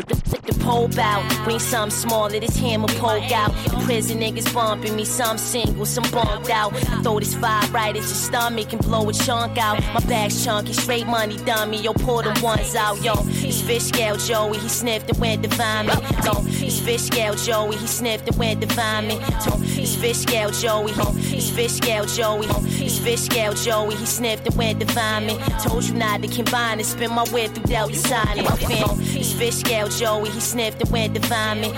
the 0.05 0.59
pole 0.67 0.87
bout, 0.89 1.23
bring 1.43 1.59
some 1.59 1.89
small, 1.89 2.29
let 2.29 2.43
his 2.43 2.57
hammer 2.57 2.87
poke 2.87 3.31
out. 3.31 3.51
The 3.65 3.81
prison 3.85 4.19
niggas 4.19 4.53
bumping 4.53 4.95
me, 4.95 5.05
some 5.05 5.37
single, 5.37 5.85
some 5.85 6.03
bumped 6.11 6.49
out. 6.49 6.73
I 6.73 7.01
throw 7.01 7.19
this 7.19 7.35
fire 7.35 7.67
right 7.71 7.95
at 7.95 7.95
your 7.95 8.03
stomach 8.03 8.73
and 8.73 8.81
blow 8.81 9.09
a 9.09 9.13
chunk 9.13 9.57
out. 9.57 9.81
My 9.93 9.99
bag's 10.01 10.43
chunky, 10.43 10.73
straight 10.73 11.07
money 11.07 11.37
dummy, 11.45 11.81
yo, 11.81 11.93
pull 11.93 12.21
them 12.21 12.39
ones 12.41 12.75
out, 12.75 13.01
yo. 13.03 13.13
It's 13.27 13.61
fish 13.61 13.83
scale 13.83 14.17
Joey, 14.17 14.57
he 14.57 14.69
sniffed 14.69 15.09
and 15.09 15.19
went 15.19 15.43
to 15.43 15.49
me. 15.49 15.93
Yo, 16.25 16.33
it's 16.65 16.79
fish 16.79 17.03
scale 17.03 17.35
Joey, 17.35 17.77
he 17.77 17.87
sniffed 17.87 18.27
and 18.27 18.37
went 18.37 18.61
to 18.61 18.67
me. 19.01 19.15
Yo, 19.15 19.81
it's 19.81 19.95
fish 19.95 20.17
scale 20.17 20.51
Joey, 20.51 20.91
ho. 20.91 21.13
It's 21.15 21.49
fish 21.49 21.73
scale 21.73 22.05
Joey, 22.05 22.47
ho. 22.47 22.61
Fish 22.87 23.21
scale 23.21 23.53
Joey, 23.53 23.95
he 23.95 24.05
sniffed 24.05 24.47
and 24.47 24.55
went 24.55 24.79
to 24.79 24.85
find 24.87 25.27
me. 25.27 25.37
Told 25.61 25.83
you 25.83 25.93
not 25.93 26.21
to 26.21 26.27
combine 26.27 26.79
and 26.79 26.85
spin 26.85 27.11
my 27.11 27.25
whip 27.33 27.51
through 27.53 27.65
Delta 27.65 27.95
fam, 27.95 28.97
it's 28.99 29.33
fish 29.33 29.55
scale 29.55 29.89
Joey, 29.89 30.29
he 30.29 30.39
sniffed 30.39 30.81
and 30.81 30.89
went 30.91 31.13
to 31.15 31.21
find 31.21 31.61
me. 31.61 31.73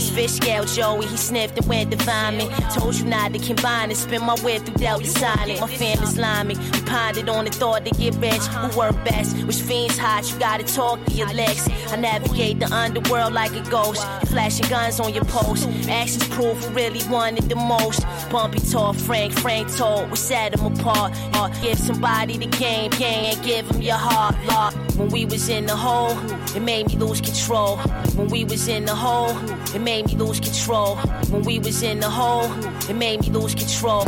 It's 0.00 0.08
fish 0.08 0.30
scale 0.30 0.64
Joey, 0.64 1.04
he 1.04 1.16
sniffed 1.18 1.58
and 1.58 1.66
went 1.68 1.90
to 1.90 1.98
find 1.98 2.38
me. 2.38 2.48
Told 2.72 2.94
you 2.94 3.04
not 3.04 3.34
to 3.34 3.38
combine 3.38 3.90
and 3.90 3.98
spin 3.98 4.24
my 4.24 4.34
way 4.42 4.58
through 4.58 4.76
Delta 4.76 5.04
sign. 5.04 5.60
My 5.60 5.66
fam 5.66 6.02
Islamic, 6.02 6.56
we 6.56 6.80
pondered 6.86 7.28
on 7.28 7.44
the 7.44 7.50
thought 7.50 7.84
to 7.84 7.90
get 7.90 8.14
rich. 8.14 8.40
Who 8.46 8.78
work 8.78 8.94
best? 9.04 9.36
Which 9.44 9.60
fiends 9.60 9.98
hot? 9.98 10.26
You 10.32 10.38
gotta 10.38 10.64
talk 10.64 11.04
to 11.04 11.12
your 11.12 11.30
legs. 11.34 11.68
I 11.88 11.96
navigate 11.96 12.60
the 12.60 12.74
underworld 12.74 13.34
like 13.34 13.54
a 13.54 13.60
ghost. 13.68 14.02
Flashing 14.28 14.70
guns 14.70 15.00
on 15.00 15.12
your 15.12 15.26
post. 15.26 15.68
Actions 15.86 16.26
proof 16.28 16.56
who 16.64 16.74
really 16.74 17.06
wanted 17.10 17.50
the 17.50 17.56
most. 17.56 18.02
Bumpy 18.30 18.58
tall 18.60 18.94
Frank, 18.94 19.34
Frank 19.34 19.70
told 19.76 20.08
what 20.08 20.18
set 20.18 20.58
him 20.58 20.64
apart. 20.64 21.12
Uh, 21.34 21.48
give 21.60 21.78
somebody 21.78 22.38
the 22.38 22.46
game, 22.46 22.90
game, 22.92 23.36
and 23.36 23.44
give 23.44 23.70
him 23.70 23.82
your 23.82 23.98
heart. 23.98 24.34
Law. 24.46 24.89
When 25.00 25.08
we 25.08 25.24
was 25.24 25.48
in 25.48 25.64
the 25.64 25.74
hole, 25.74 26.14
it 26.54 26.60
made 26.60 26.88
me 26.88 26.96
lose 26.96 27.22
control. 27.22 27.78
When 28.16 28.28
we 28.28 28.44
was 28.44 28.68
in 28.68 28.84
the 28.84 28.94
hole, 28.94 29.34
it 29.74 29.80
made 29.80 30.08
me 30.08 30.14
lose 30.14 30.40
control. 30.40 30.96
When 31.30 31.40
we 31.42 31.58
was 31.58 31.82
in 31.82 32.00
the 32.00 32.10
hole, 32.10 32.52
it 32.86 32.92
made 32.92 33.22
me 33.22 33.30
lose 33.30 33.54
control. 33.54 34.04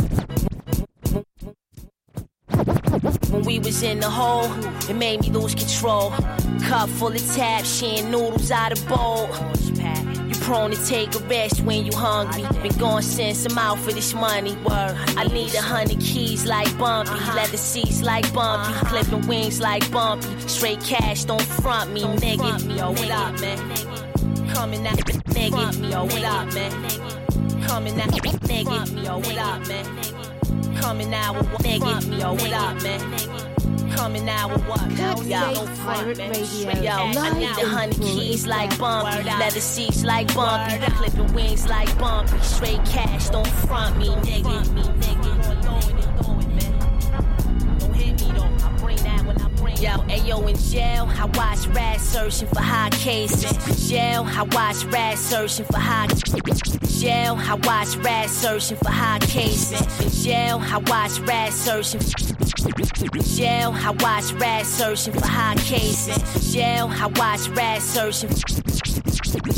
When 3.43 3.55
we 3.55 3.59
was 3.59 3.83
in 3.83 3.99
the 3.99 4.09
hole, 4.09 4.49
it 4.89 4.95
made 4.95 5.19
me 5.19 5.29
lose 5.29 5.53
control. 5.53 6.11
Cup 6.61 6.87
full 6.91 7.11
of 7.11 7.35
tap, 7.35 7.65
sharing 7.65 8.09
noodles 8.09 8.49
out 8.51 8.71
of 8.71 8.87
bowl. 8.87 9.27
You 10.29 10.35
prone 10.39 10.71
to 10.71 10.85
take 10.85 11.13
a 11.13 11.19
rest 11.25 11.59
when 11.59 11.85
you 11.85 11.91
hungry. 11.93 12.43
Been 12.61 12.77
gone 12.77 13.01
since 13.01 13.45
I'm 13.45 13.57
out 13.57 13.79
for 13.79 13.91
this 13.91 14.13
money. 14.13 14.53
Word. 14.63 14.95
I 15.17 15.25
need 15.25 15.53
a 15.55 15.61
hundred 15.61 15.99
keys 15.99 16.45
like 16.45 16.69
Bumpy, 16.77 17.11
uh-huh. 17.11 17.35
leather 17.35 17.57
seats 17.57 18.01
like 18.01 18.33
Bumpy, 18.33 18.71
uh-huh. 18.71 18.85
clipping 18.87 19.27
wings 19.27 19.59
like 19.59 19.91
Bumpy. 19.91 20.25
Straight 20.47 20.79
cash, 20.79 21.25
don't 21.25 21.41
front 21.41 21.91
me, 21.91 22.03
nigga. 22.03 22.65
me 22.65 22.77
Yo, 22.77 22.91
what 22.91 23.11
up, 23.11 23.41
man? 23.41 23.57
Coming 24.53 24.87
out, 24.87 24.97
nigga. 25.35 25.81
me, 25.81 25.91
Yo, 25.91 26.05
what 26.05 26.23
up, 26.23 26.53
man? 26.53 26.71
Coming 27.67 27.99
out, 27.99 28.07
nigga. 28.07 28.93
me, 28.93 29.03
Yo, 29.03 29.17
what 29.17 29.37
up, 29.37 29.67
man? 29.67 30.32
Coming 30.81 31.13
out 31.13 31.35
with 31.35 31.51
what 31.51 31.61
nigga, 31.61 32.19
yo, 32.19 32.33
what 32.33 32.53
up, 32.53 32.83
man? 32.83 33.91
Coming 33.95 34.27
out 34.29 34.51
with 34.51 34.65
what? 34.67 34.79
Kirk 34.79 35.25
Yo, 35.25 35.53
State 35.53 35.79
Pirate 35.79 36.17
Radio, 36.17 36.71
Yo, 36.81 36.91
I 36.91 37.33
need 37.37 37.45
a 37.45 37.61
in 37.61 37.67
hundred 37.67 38.01
keys 38.01 38.47
like. 38.47 38.77
Bumpy, 38.77 39.23
leather 39.23 39.59
seats 39.59 40.03
like 40.03 40.33
Bumpy, 40.33 40.79
clipping 40.93 41.33
wings 41.33 41.67
like 41.67 41.95
Bumpy, 41.97 42.37
straight 42.39 42.83
cash, 42.85 43.29
don't 43.29 43.47
front 43.47 43.97
me, 43.97 44.07
nigga. 44.07 44.73
Me, 44.73 44.81
nigga. 44.81 45.63
Throw 45.63 45.77
it 45.77 46.05
and 46.05 46.25
throw 46.25 46.39
it, 46.39 46.47
man. 46.47 47.79
Don't 47.79 47.93
hit 47.93 48.21
me 48.21 48.31
though. 48.33 48.65
I 48.65 48.77
bring 48.77 48.97
that 48.97 49.25
when 49.25 49.41
I 49.41 49.47
bring 49.49 49.77
Yo, 49.77 49.91
ayo, 50.09 50.49
in 50.49 50.57
jail, 50.57 51.07
I 51.09 51.25
watch 51.37 51.67
rats 51.67 52.03
searching 52.03 52.47
for 52.47 52.61
high 52.61 52.89
cases. 52.89 53.89
Jail, 53.89 54.25
I 54.27 54.43
watch 54.43 54.83
rats 54.85 55.21
searching 55.21 55.65
for 55.65 55.77
high 55.77 56.07
Jail, 57.03 57.35
I 57.37 57.55
watch 57.55 57.97
rats 57.97 58.31
searching 58.31 58.77
for 58.77 58.89
high 58.89 59.19
cases. 59.19 60.23
Jail, 60.23 60.57
I 60.63 60.77
watch 60.77 61.19
rats 61.19 61.55
searching. 61.57 61.99
Jail, 63.35 63.73
I 63.75 63.91
watch 63.99 64.31
rats 64.39 64.69
searching 64.69 65.11
for 65.11 65.27
high 65.27 65.55
cases. 65.55 66.53
Jail, 66.53 66.87
I 66.89 67.07
watch 67.07 67.49
rats 67.49 67.83
searching. 67.83 68.62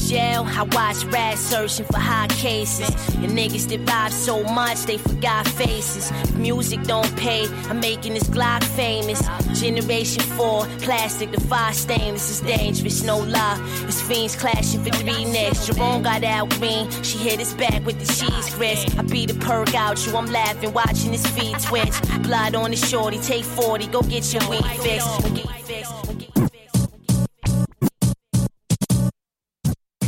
Jail, 0.07 0.45
I 0.47 0.63
watch 0.63 1.03
rats 1.05 1.41
searching 1.41 1.85
for 1.85 1.97
high 1.97 2.27
cases. 2.27 2.89
And 3.15 3.31
niggas 3.31 3.67
that 3.69 3.85
vibe 3.85 4.11
so 4.11 4.43
much 4.43 4.83
they 4.83 4.97
forgot 4.97 5.47
faces. 5.47 6.11
Music 6.35 6.81
don't 6.83 7.15
pay, 7.17 7.47
I'm 7.69 7.79
making 7.79 8.13
this 8.13 8.23
Glock 8.23 8.63
famous. 8.63 9.21
Generation 9.59 10.21
4, 10.21 10.65
plastic, 10.81 11.31
the 11.31 11.41
five 11.41 11.75
stainless 11.75 12.29
is 12.29 12.41
dangerous, 12.41 13.03
no 13.03 13.19
lie. 13.19 13.59
It's 13.87 14.01
fiends 14.01 14.35
clashing 14.35 14.83
for 14.83 14.91
three 14.91 15.25
necks. 15.25 15.67
Jerome 15.67 16.03
got 16.03 16.23
out 16.23 16.49
green, 16.51 16.89
she 17.03 17.17
hit 17.17 17.39
his 17.39 17.53
back 17.53 17.85
with 17.85 17.99
the 17.99 18.05
cheese 18.05 18.55
grits. 18.55 18.85
I 18.97 19.01
beat 19.01 19.29
the 19.29 19.39
perk 19.45 19.73
out 19.75 20.05
you, 20.05 20.15
I'm 20.15 20.27
laughing, 20.27 20.73
watching 20.73 21.11
his 21.11 21.25
feet 21.27 21.57
twitch. 21.61 21.93
Blood 22.23 22.55
on 22.55 22.71
his 22.71 22.87
shorty, 22.87 23.17
take 23.19 23.43
40, 23.43 23.87
go 23.87 24.01
get 24.01 24.33
your 24.33 24.47
weed 24.49 24.65
fixed. 24.81 26.04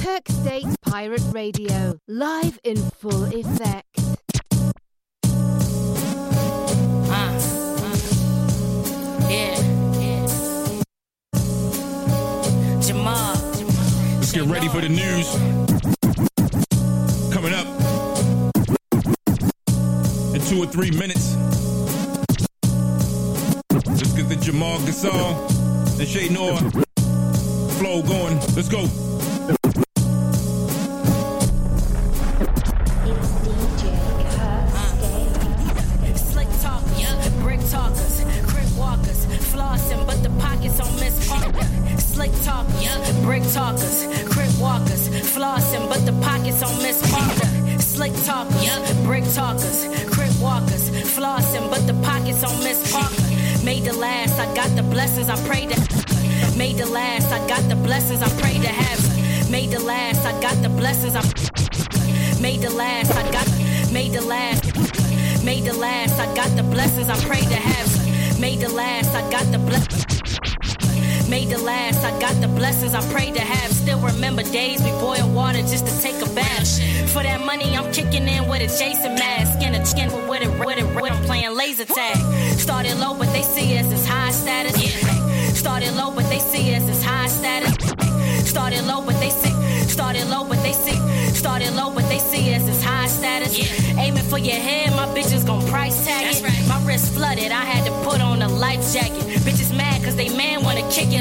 Kirk 0.07 0.29
State 0.29 0.81
Pirate 0.83 1.21
Radio, 1.33 1.99
live 2.07 2.57
in 2.63 2.77
full 2.77 3.25
effect. 3.25 3.99
Uh, 7.11 7.29
uh, 7.83 7.97
yeah. 9.29 9.57
Jamal. 12.79 13.35
Let's 14.15 14.31
get 14.31 14.45
ready 14.45 14.69
for 14.69 14.79
the 14.79 14.87
news. 14.87 15.27
Coming 17.33 17.53
up 17.53 17.67
in 20.33 20.41
two 20.47 20.63
or 20.63 20.67
three 20.67 20.91
minutes. 20.91 21.35
Let's 23.73 24.13
get 24.13 24.29
the 24.29 24.37
Jamal 24.39 24.79
Gasol 24.79 25.99
and 25.99 26.07
Che 26.07 26.29
Noir 26.29 26.57
flow 27.77 28.01
going. 28.03 28.39
Let's 28.55 28.69
go. 28.69 28.87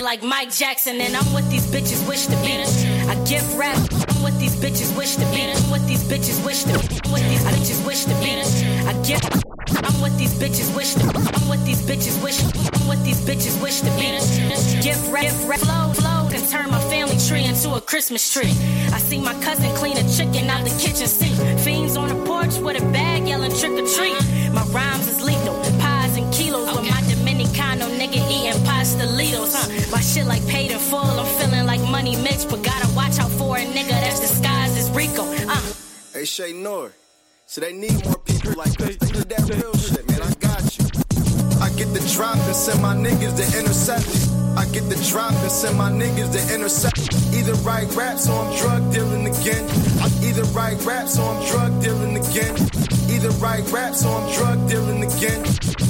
Like 0.07 0.23
Mike 0.23 0.53
Jackson. 0.53 1.01
And 1.01 1.17
I'm 1.17 1.27
what 1.35 1.45
these 1.51 1.67
bitches 1.67 2.07
wish 2.09 2.27
to 2.27 2.37
be. 2.47 2.55
I 3.11 3.15
gift 3.27 3.51
rap, 3.59 3.77
I'm 4.09 4.23
what 4.23 4.39
these 4.39 4.55
bitches 4.55 4.97
wish 4.97 5.17
to 5.17 5.27
be. 5.35 5.43
I'm 5.51 5.69
what 5.69 5.85
these 5.89 6.05
bitches 6.05 6.39
wish 6.47 6.63
to 6.63 6.79
be. 6.79 7.01
I'm 7.05 7.11
what 7.11 7.23
these 7.27 7.43
bitches 7.43 7.85
wish 7.85 8.05
to 8.05 8.15
be. 8.23 8.31
I 8.87 8.93
gift. 9.03 9.27
I'm 9.83 10.01
what 10.01 10.17
these 10.17 10.33
bitches 10.39 10.71
wish 10.77 10.95
to 10.95 11.01
be. 11.11 11.19
I'm 11.35 11.49
what 11.49 11.59
these 11.67 11.83
bitches 11.83 12.23
wish. 12.23 12.39
I'm 12.41 12.87
what 12.87 13.03
these 13.03 13.21
bitches 13.27 13.61
wish 13.61 13.81
to 13.81 13.91
be. 13.99 14.07
Gift 14.81 15.11
rap, 15.11 15.35
rap, 15.51 15.59
flow, 15.59 15.93
flow, 15.99 16.31
can 16.31 16.47
turn 16.47 16.71
my 16.71 16.81
family 16.89 17.19
tree 17.27 17.45
into 17.45 17.75
a 17.75 17.81
Christmas 17.81 18.33
tree. 18.33 18.55
I 18.95 18.99
see 18.99 19.19
my 19.19 19.35
cousin 19.43 19.75
clean 19.75 19.97
a 19.97 20.07
chicken 20.09 20.49
out 20.49 20.63
the 20.63 20.71
kitchen 20.79 21.09
sink. 21.09 21.35
Fiends 21.59 21.97
on 21.97 22.09
the 22.09 22.25
porch 22.25 22.55
with 22.59 22.81
a 22.81 22.85
bag 22.93 23.27
yelling 23.27 23.51
trick 23.59 23.73
or 23.73 23.87
treat. 23.97 24.15
Che 36.37 36.53
Noir, 36.53 36.93
so 37.47 37.63
they 37.63 37.73
need 37.73 38.05
more 38.05 38.19
people 38.19 38.53
like 38.59 38.79
us. 38.83 38.97
They 39.01 39.09
need 39.09 39.29
that 39.33 39.49
real 39.49 39.73
shit, 39.73 40.07
man. 40.07 40.21
I 40.21 40.35
got 40.37 40.69
you. 40.77 40.85
I 41.65 41.73
get 41.81 41.89
the 41.97 42.13
drop 42.13 42.37
and 42.37 42.55
send 42.55 42.83
my 42.83 42.95
niggas 42.95 43.41
to 43.41 43.59
intercept 43.59 44.05
it. 44.05 44.29
I 44.53 44.67
get 44.69 44.85
the 44.93 45.01
drop 45.09 45.33
and 45.33 45.51
send 45.51 45.79
my 45.79 45.91
niggas 45.91 46.37
to 46.37 46.55
intercept. 46.55 47.01
Either 47.33 47.55
write 47.65 47.89
raps 47.97 48.29
or 48.29 48.37
I'm 48.37 48.53
drug 48.61 48.93
dealing 48.93 49.25
again. 49.25 49.65
Either 50.21 50.45
write 50.53 50.85
raps 50.85 51.19
or 51.19 51.25
I'm 51.25 51.41
drug 51.49 51.83
dealing 51.83 52.19
again. 52.19 52.53
Either 53.09 53.31
write 53.41 53.65
raps 53.73 54.05
or 54.05 54.21
I'm 54.21 54.29
drug 54.37 54.69
dealing 54.69 55.05
again. 55.09 55.41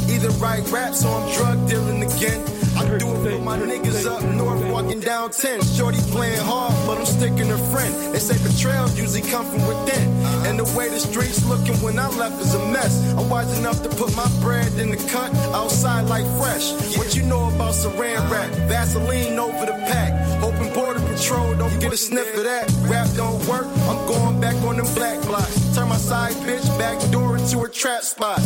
Either 0.06 0.30
write 0.38 0.70
raps 0.70 1.04
or 1.04 1.10
I'm 1.10 1.26
drug 1.34 1.68
dealing 1.68 2.04
again. 2.04 2.55
I 2.76 2.98
do 2.98 3.08
it 3.10 3.38
for 3.38 3.42
my 3.42 3.58
niggas 3.58 4.06
up 4.06 4.22
north 4.34 4.62
walking 4.70 5.00
down 5.00 5.30
10. 5.30 5.62
Shorty 5.62 5.98
playing 6.12 6.40
hard, 6.40 6.74
but 6.86 6.98
I'm 6.98 7.06
sticking 7.06 7.50
a 7.50 7.58
friend. 7.72 8.14
They 8.14 8.18
say 8.18 8.36
betrayal 8.42 8.90
usually 8.90 9.22
come 9.22 9.46
from 9.46 9.66
within. 9.66 10.08
And 10.46 10.58
the 10.58 10.64
way 10.76 10.88
the 10.88 11.00
streets 11.00 11.44
looking 11.46 11.74
when 11.82 11.98
I 11.98 12.08
left 12.16 12.40
is 12.40 12.54
a 12.54 12.58
mess. 12.70 12.94
I'm 13.16 13.30
wise 13.30 13.58
enough 13.58 13.82
to 13.82 13.88
put 13.88 14.14
my 14.14 14.28
bread 14.40 14.72
in 14.78 14.90
the 14.90 14.96
cut 15.10 15.34
outside 15.54 16.02
like 16.02 16.26
fresh. 16.38 16.72
What 16.98 17.16
you 17.16 17.22
know 17.22 17.48
about 17.48 17.72
saran 17.72 18.30
wrap? 18.30 18.50
Vaseline 18.68 19.38
over 19.38 19.66
the 19.66 19.78
pack. 19.88 20.12
Hoping 20.40 20.72
border 20.74 21.00
patrol 21.00 21.54
don't 21.54 21.80
get 21.80 21.92
a 21.92 21.96
sniff 21.96 22.36
of 22.36 22.44
that. 22.44 22.70
Rap 22.82 23.08
don't 23.16 23.42
work, 23.48 23.66
I'm 23.88 24.06
going 24.06 24.40
back 24.40 24.56
on 24.64 24.76
them 24.76 24.86
black 24.94 25.20
blocks. 25.22 25.74
Turn 25.74 25.88
my 25.88 25.96
side 25.96 26.34
bitch 26.46 26.66
back 26.78 26.98
door 27.10 27.38
into 27.38 27.60
a 27.62 27.68
trap 27.68 28.02
spot. 28.02 28.40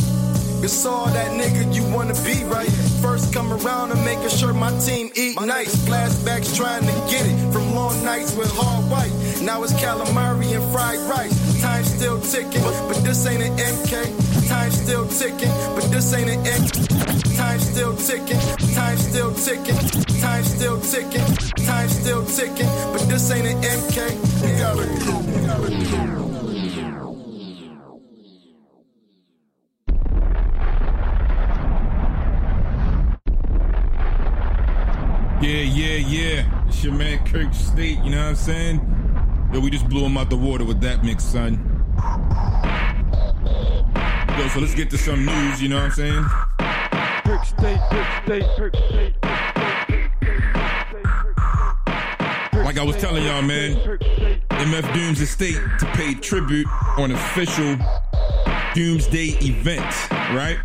It's 0.62 0.84
all 0.84 1.06
that 1.06 1.30
nigga 1.32 1.74
you 1.74 1.82
wanna 1.94 2.14
be, 2.22 2.44
right? 2.44 2.70
First 3.00 3.32
come 3.32 3.50
around 3.52 3.92
and 3.92 4.04
making 4.04 4.28
sure 4.28 4.52
my 4.52 4.70
team 4.78 5.10
eat 5.14 5.40
nice. 5.40 5.74
Flashbacks 5.88 6.54
trying 6.54 6.84
to 6.84 6.92
get 7.10 7.24
it 7.24 7.52
from 7.52 7.74
long 7.74 8.04
nights 8.04 8.36
with 8.36 8.50
hard 8.54 8.84
white. 8.90 9.12
Now 9.42 9.62
it's 9.62 9.72
calamari 9.72 10.54
and 10.54 10.64
fried 10.72 11.00
rice. 11.08 11.62
Time 11.62 11.84
still 11.84 12.20
ticking, 12.20 12.62
but 12.62 13.02
this 13.02 13.26
ain't 13.26 13.42
an 13.42 13.56
MK. 13.56 14.48
Time 14.48 14.70
still 14.70 15.06
ticking, 15.06 15.52
but 15.74 15.90
this 15.90 16.12
ain't 16.12 16.28
an 16.28 16.46
M. 16.46 16.66
Time 17.36 17.60
still 17.60 17.96
ticking, 17.96 18.40
time 18.74 18.98
still 18.98 19.32
ticking, 19.32 19.78
time 20.20 20.44
still 20.44 20.78
ticking, 20.80 21.24
time 21.64 21.88
still 21.88 22.24
ticking, 22.26 22.68
but 22.92 23.08
this 23.08 23.30
ain't 23.30 23.46
an 23.46 23.56
MK. 23.62 23.98
Gotta 24.58 24.86
go. 25.04 25.14
Gotta 25.46 26.16
go. 26.16 26.29
Yeah, 35.72 35.98
yeah. 35.98 36.66
It's 36.66 36.82
your 36.82 36.92
man 36.94 37.24
Kirk 37.26 37.54
State, 37.54 37.98
you 38.02 38.10
know 38.10 38.18
what 38.18 38.30
I'm 38.30 38.34
saying? 38.34 39.50
Yo, 39.52 39.60
we 39.60 39.70
just 39.70 39.88
blew 39.88 40.04
him 40.04 40.16
out 40.16 40.28
the 40.28 40.36
water 40.36 40.64
with 40.64 40.80
that 40.80 41.04
mix, 41.04 41.22
son. 41.22 41.54
Yo, 44.36 44.48
so 44.48 44.58
let's 44.58 44.74
get 44.74 44.90
to 44.90 44.98
some 44.98 45.24
news, 45.24 45.62
you 45.62 45.68
know 45.68 45.76
what 45.76 45.84
I'm 45.84 45.90
saying? 45.92 46.24
Kirk 47.24 47.44
State, 47.44 47.80
Kirk 47.88 48.06
State, 48.24 48.44
Kirk 48.56 48.76
State. 48.76 49.14
Like 52.64 52.78
I 52.78 52.84
was 52.84 52.96
telling 52.96 53.24
y'all, 53.24 53.40
man, 53.40 53.76
MF 53.76 54.92
Doom's 54.92 55.20
estate 55.20 55.54
to 55.78 55.86
pay 55.94 56.14
tribute 56.14 56.66
on 56.98 57.12
official 57.12 57.76
Doomsday 58.74 59.38
event, 59.40 60.10
right? 60.34 60.58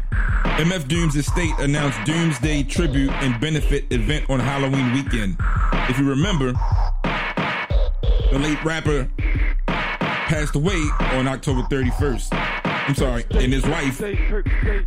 MF 0.55 0.87
Doom's 0.87 1.17
estate 1.17 1.51
announced 1.59 1.99
Doomsday 2.05 2.63
tribute 2.63 3.11
and 3.11 3.37
benefit 3.41 3.91
event 3.91 4.29
on 4.29 4.39
Halloween 4.39 4.93
weekend. 4.93 5.35
If 5.89 5.99
you 5.99 6.07
remember, 6.07 6.53
the 8.31 8.39
late 8.39 8.63
rapper 8.63 9.09
passed 9.67 10.55
away 10.55 10.81
on 11.11 11.27
October 11.27 11.63
31st. 11.63 12.29
I'm 12.63 12.95
sorry, 12.95 13.25
and 13.31 13.51
his 13.51 13.65
wife 13.65 14.01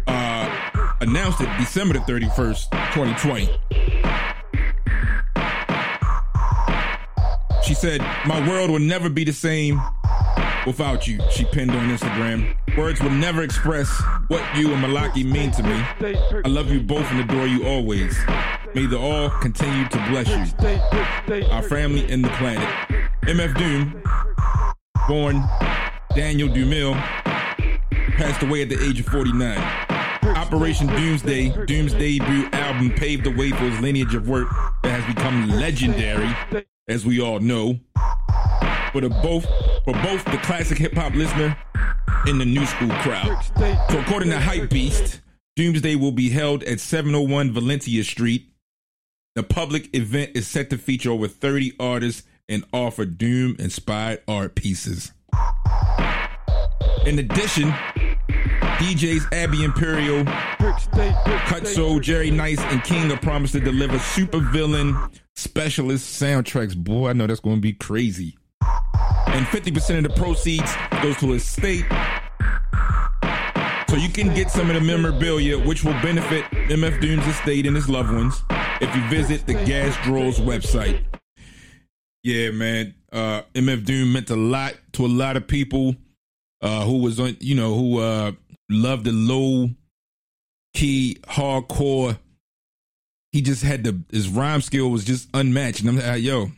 uh, 0.07 0.95
announced 1.03 1.43
it 1.43 1.51
December 1.59 1.95
the 1.95 2.01
31st, 2.01 2.71
2020. 2.95 3.51
She 7.63 7.75
said, 7.75 8.01
My 8.27 8.49
world 8.49 8.71
will 8.71 8.79
never 8.79 9.11
be 9.11 9.25
the 9.25 9.35
same 9.35 9.79
without 10.67 11.07
you, 11.07 11.19
she 11.31 11.45
pinned 11.45 11.71
on 11.71 11.89
Instagram. 11.89 12.55
Words 12.77 13.01
will 13.01 13.11
never 13.11 13.43
express 13.43 13.89
what 14.29 14.43
you 14.57 14.73
and 14.73 14.81
Malachi 14.81 15.25
mean 15.25 15.51
to 15.53 15.63
me. 15.63 15.85
I 16.45 16.49
love 16.49 16.71
you 16.71 16.81
both 16.81 17.11
and 17.11 17.21
adore 17.21 17.47
you 17.47 17.67
always. 17.67 18.17
May 18.75 18.87
the 18.87 18.99
all 18.99 19.31
continue 19.41 19.89
to 19.89 19.99
bless 20.09 20.29
you. 20.29 21.45
Our 21.51 21.63
family 21.63 22.11
and 22.11 22.25
the 22.25 22.29
planet. 22.31 22.69
MF 23.23 23.59
Doom, 23.59 24.03
born 25.09 25.43
Daniel 26.15 26.49
Dumile, 26.49 26.95
passed 28.17 28.43
away 28.43 28.63
at 28.63 28.69
the 28.69 28.83
age 28.85 29.01
of 29.01 29.07
49. 29.07 29.59
Operation 30.37 30.87
Doomsday, 30.87 31.67
Doom's 31.67 31.95
debut 31.95 32.49
album 32.53 32.91
paved 32.91 33.25
the 33.25 33.35
way 33.35 33.51
for 33.51 33.65
his 33.65 33.81
lineage 33.81 34.15
of 34.15 34.29
work 34.29 34.49
that 34.83 35.01
has 35.01 35.15
become 35.15 35.49
legendary, 35.49 36.65
as 36.89 37.05
we 37.05 37.21
all 37.21 37.41
know. 37.41 37.79
For 38.93 39.01
the 39.01 39.11
both 39.11 39.45
for 39.85 39.93
both 40.03 40.25
the 40.25 40.39
classic 40.43 40.79
hip 40.79 40.95
hop 40.95 41.15
listener 41.15 41.57
and 42.27 42.41
the 42.41 42.45
new 42.45 42.65
school 42.67 42.89
crowd. 42.89 43.43
So 43.91 44.01
according 44.01 44.31
to 44.31 44.37
Hypebeast, 44.37 45.21
Doomsday 45.57 45.97
will 45.97 46.13
be 46.13 46.31
held 46.31 46.63
at 46.65 46.81
701 46.81 47.53
Valencia 47.53 48.05
Street. 48.05 48.47
The 49.35 49.43
public 49.43 49.95
event 49.95 50.33
is 50.35 50.47
set 50.47 50.71
to 50.71 50.79
feature 50.79 51.11
over 51.11 51.29
30 51.29 51.75
artists 51.79 52.23
and 52.49 52.65
offer 52.73 53.05
Doom 53.05 53.57
inspired 53.59 54.23
art 54.27 54.55
pieces. 54.55 55.13
In 57.05 57.19
addition, 57.19 57.71
DJs 58.79 59.33
Abby 59.33 59.65
Imperial, 59.65 60.25
Cutso, 60.25 62.01
Jerry 62.01 62.31
Nice, 62.31 62.61
and 62.61 62.83
King 62.85 63.11
are 63.13 63.19
promised 63.19 63.53
to 63.53 63.61
deliver 63.61 63.99
supervillain 63.99 65.13
specialist 65.37 66.21
soundtracks. 66.21 66.77
Boy, 66.77 67.11
I 67.11 67.13
know 67.13 67.27
that's 67.27 67.41
going 67.41 67.57
to 67.57 67.63
be 67.63 67.73
crazy. 67.73 68.38
And 69.29 69.47
50% 69.47 69.99
of 69.99 70.03
the 70.05 70.11
proceeds 70.11 70.75
goes 71.03 71.17
to 71.19 71.33
his 71.33 71.45
state. 71.45 71.85
So 73.89 73.97
you 73.97 74.11
can 74.11 74.35
get 74.35 74.51
some 74.51 74.69
of 74.69 74.75
the 74.75 74.83
memorabilia, 74.83 75.59
which 75.59 75.83
will 75.83 75.99
benefit 76.03 76.45
MF 76.45 77.01
Doom's 77.01 77.27
estate 77.27 77.67
and 77.67 77.75
his 77.75 77.89
loved 77.89 78.13
ones 78.13 78.43
if 78.81 78.95
you 78.95 79.03
visit 79.09 79.47
the 79.47 79.55
GasDrawls 79.55 80.37
website. 80.37 81.03
Yeah, 82.23 82.51
man. 82.51 82.95
Uh, 83.11 83.43
MF 83.55 83.85
Doom 83.85 84.13
meant 84.13 84.29
a 84.29 84.37
lot 84.37 84.75
to 84.93 85.07
a 85.07 85.09
lot 85.09 85.37
of 85.37 85.47
people 85.47 85.97
uh, 86.61 86.85
who 86.85 86.99
was 86.99 87.19
on, 87.19 87.37
you 87.41 87.55
know, 87.55 87.75
who 87.75 88.01
uh, 88.01 88.33
loved 88.69 89.05
the 89.05 89.13
low 89.13 89.71
key 90.75 91.17
hardcore. 91.25 92.19
He 93.33 93.41
just 93.41 93.63
had 93.63 93.85
the 93.85 94.03
his 94.11 94.29
rhyme 94.29 94.61
skill 94.61 94.91
was 94.91 95.05
just 95.05 95.29
unmatched. 95.33 95.81
And 95.81 95.89
I'm 95.89 95.97
like, 95.97 96.23
yo, 96.23 96.51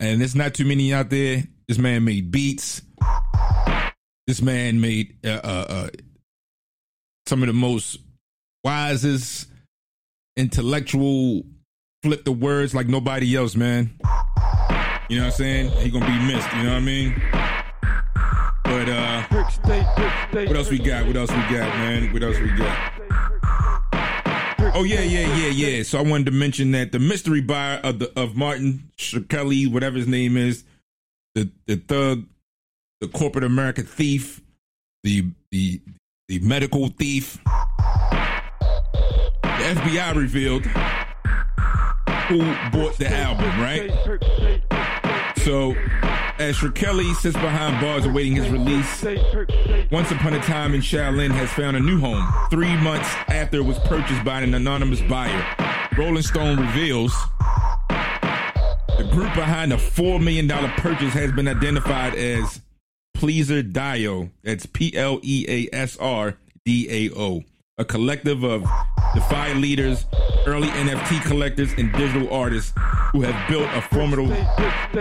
and 0.00 0.20
there's 0.20 0.34
not 0.34 0.54
too 0.54 0.64
many 0.64 0.92
out 0.92 1.10
there. 1.10 1.44
This 1.68 1.78
man 1.78 2.04
made 2.04 2.30
beats. 2.30 2.82
This 4.26 4.42
man 4.42 4.80
made 4.80 5.16
uh, 5.24 5.40
uh, 5.42 5.66
uh, 5.68 5.88
some 7.26 7.42
of 7.42 7.46
the 7.46 7.52
most 7.52 7.98
wisest 8.64 9.48
intellectual 10.36 11.44
flip 12.02 12.24
the 12.24 12.32
words 12.32 12.74
like 12.74 12.88
nobody 12.88 13.36
else, 13.36 13.54
man. 13.54 13.90
You 15.08 15.18
know 15.18 15.24
what 15.24 15.32
I'm 15.32 15.36
saying? 15.36 15.70
He 15.70 15.90
gonna 15.90 16.06
be 16.06 16.32
missed. 16.32 16.52
You 16.54 16.62
know 16.64 16.70
what 16.70 16.76
I 16.76 16.80
mean? 16.80 17.22
But 18.64 18.88
uh, 18.88 19.22
what 20.32 20.56
else 20.56 20.70
we 20.70 20.78
got? 20.80 21.06
What 21.06 21.16
else 21.16 21.30
we 21.30 21.36
got, 21.36 21.68
man? 21.78 22.12
What 22.12 22.22
else 22.22 22.38
we 22.38 22.50
got? 22.50 22.95
Oh 24.78 24.84
yeah, 24.84 25.00
yeah, 25.00 25.34
yeah, 25.36 25.48
yeah. 25.48 25.82
So 25.84 25.98
I 25.98 26.02
wanted 26.02 26.26
to 26.26 26.32
mention 26.32 26.72
that 26.72 26.92
the 26.92 26.98
mystery 26.98 27.40
buyer 27.40 27.80
of 27.82 27.98
the 27.98 28.12
of 28.14 28.36
Martin 28.36 28.90
Shkreli, 28.98 29.72
whatever 29.72 29.96
his 29.96 30.06
name 30.06 30.36
is, 30.36 30.64
the 31.34 31.50
the 31.66 31.76
thug, 31.76 32.26
the 33.00 33.08
corporate 33.08 33.44
America 33.44 33.82
thief, 33.82 34.42
the 35.02 35.24
the 35.50 35.80
the 36.28 36.40
medical 36.40 36.88
thief. 36.88 37.38
The 39.42 39.72
FBI 39.72 40.14
revealed 40.14 40.66
who 42.26 42.40
bought 42.70 42.98
the 42.98 43.10
album, 43.10 43.58
right? 43.58 43.90
So, 45.38 45.74
as 46.38 46.56
Shkreli 46.56 47.14
sits 47.14 47.36
behind 47.36 47.80
bars 47.80 48.04
awaiting 48.04 48.36
his 48.36 48.48
release, 48.50 49.02
Once 49.90 50.10
Upon 50.10 50.34
a 50.34 50.40
Time 50.40 50.74
in 50.74 50.80
Shaolin 50.80 51.30
has 51.30 51.50
found 51.50 51.76
a 51.76 51.80
new 51.80 51.98
home 51.98 52.26
three 52.50 52.76
months 52.76 53.08
after 53.28 53.58
it 53.58 53.64
was 53.64 53.78
purchased 53.80 54.24
by 54.24 54.40
an 54.40 54.54
anonymous 54.54 55.00
buyer. 55.02 55.44
Rolling 55.96 56.22
Stone 56.22 56.60
reveals 56.60 57.14
the 57.88 59.08
group 59.10 59.34
behind 59.34 59.72
the 59.72 59.76
$4 59.76 60.22
million 60.22 60.48
purchase 60.48 61.12
has 61.14 61.32
been 61.32 61.48
identified 61.48 62.14
as 62.14 62.60
PleasrDAO. 63.16 64.30
That's 64.42 64.66
P 64.66 64.94
L 64.94 65.20
E 65.22 65.46
A 65.48 65.74
S 65.74 65.96
R 65.98 66.36
D 66.64 66.86
A 66.90 67.18
O. 67.18 67.44
A 67.78 67.84
collective 67.84 68.42
of 68.42 68.64
DeFi 69.16 69.54
leaders, 69.54 70.04
early 70.46 70.68
NFT 70.68 71.22
collectors, 71.22 71.72
and 71.78 71.90
digital 71.94 72.30
artists 72.32 72.74
who 73.12 73.22
have 73.22 73.48
built 73.48 73.64
a 73.72 73.80
formidable, 73.80 74.36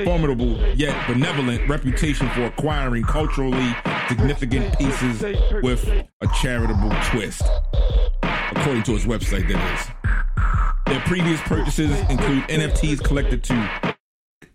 formidable 0.06 0.58
yet 0.74 0.96
benevolent 1.06 1.68
reputation 1.68 2.30
for 2.30 2.46
acquiring 2.46 3.04
culturally 3.04 3.76
significant 4.08 4.78
pieces 4.78 5.22
with 5.62 5.86
a 6.22 6.28
charitable 6.42 6.92
twist. 7.12 7.42
According 8.24 8.84
to 8.84 8.94
his 8.94 9.06
website, 9.06 9.50
that 9.50 9.80
is. 9.80 9.88
Their 10.88 11.02
previous 11.02 11.42
purchases 11.42 12.00
include 12.10 12.44
NFTs 12.44 13.04
collected 13.04 13.44
to 13.46 13.96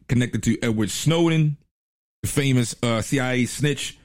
connected 0.08 0.42
to 0.44 0.58
Edward 0.62 0.90
Snowden, 0.90 1.58
the 2.22 2.28
famous 2.28 2.74
uh, 2.82 3.02
CIA 3.02 3.44
snitch, 3.44 3.98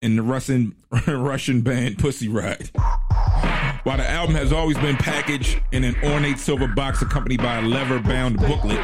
and 0.00 0.16
the 0.16 0.22
Russian 0.22 0.76
Russian 1.08 1.62
band 1.62 1.98
Pussy 1.98 2.28
Riot. 2.28 2.70
While 3.84 3.96
the 3.96 4.08
album 4.08 4.36
has 4.36 4.52
always 4.52 4.78
been 4.78 4.96
packaged 4.96 5.60
in 5.72 5.82
an 5.82 5.96
ornate 6.04 6.38
silver 6.38 6.68
box 6.68 7.02
accompanied 7.02 7.42
by 7.42 7.58
a 7.58 7.62
leather-bound 7.62 8.38
booklet, 8.38 8.78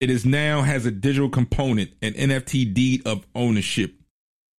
it 0.00 0.08
is 0.08 0.24
now 0.24 0.62
has 0.62 0.86
a 0.86 0.90
digital 0.90 1.28
component, 1.28 1.90
an 2.00 2.14
NFT 2.14 2.72
deed 2.72 3.06
of 3.06 3.26
ownership, 3.34 3.92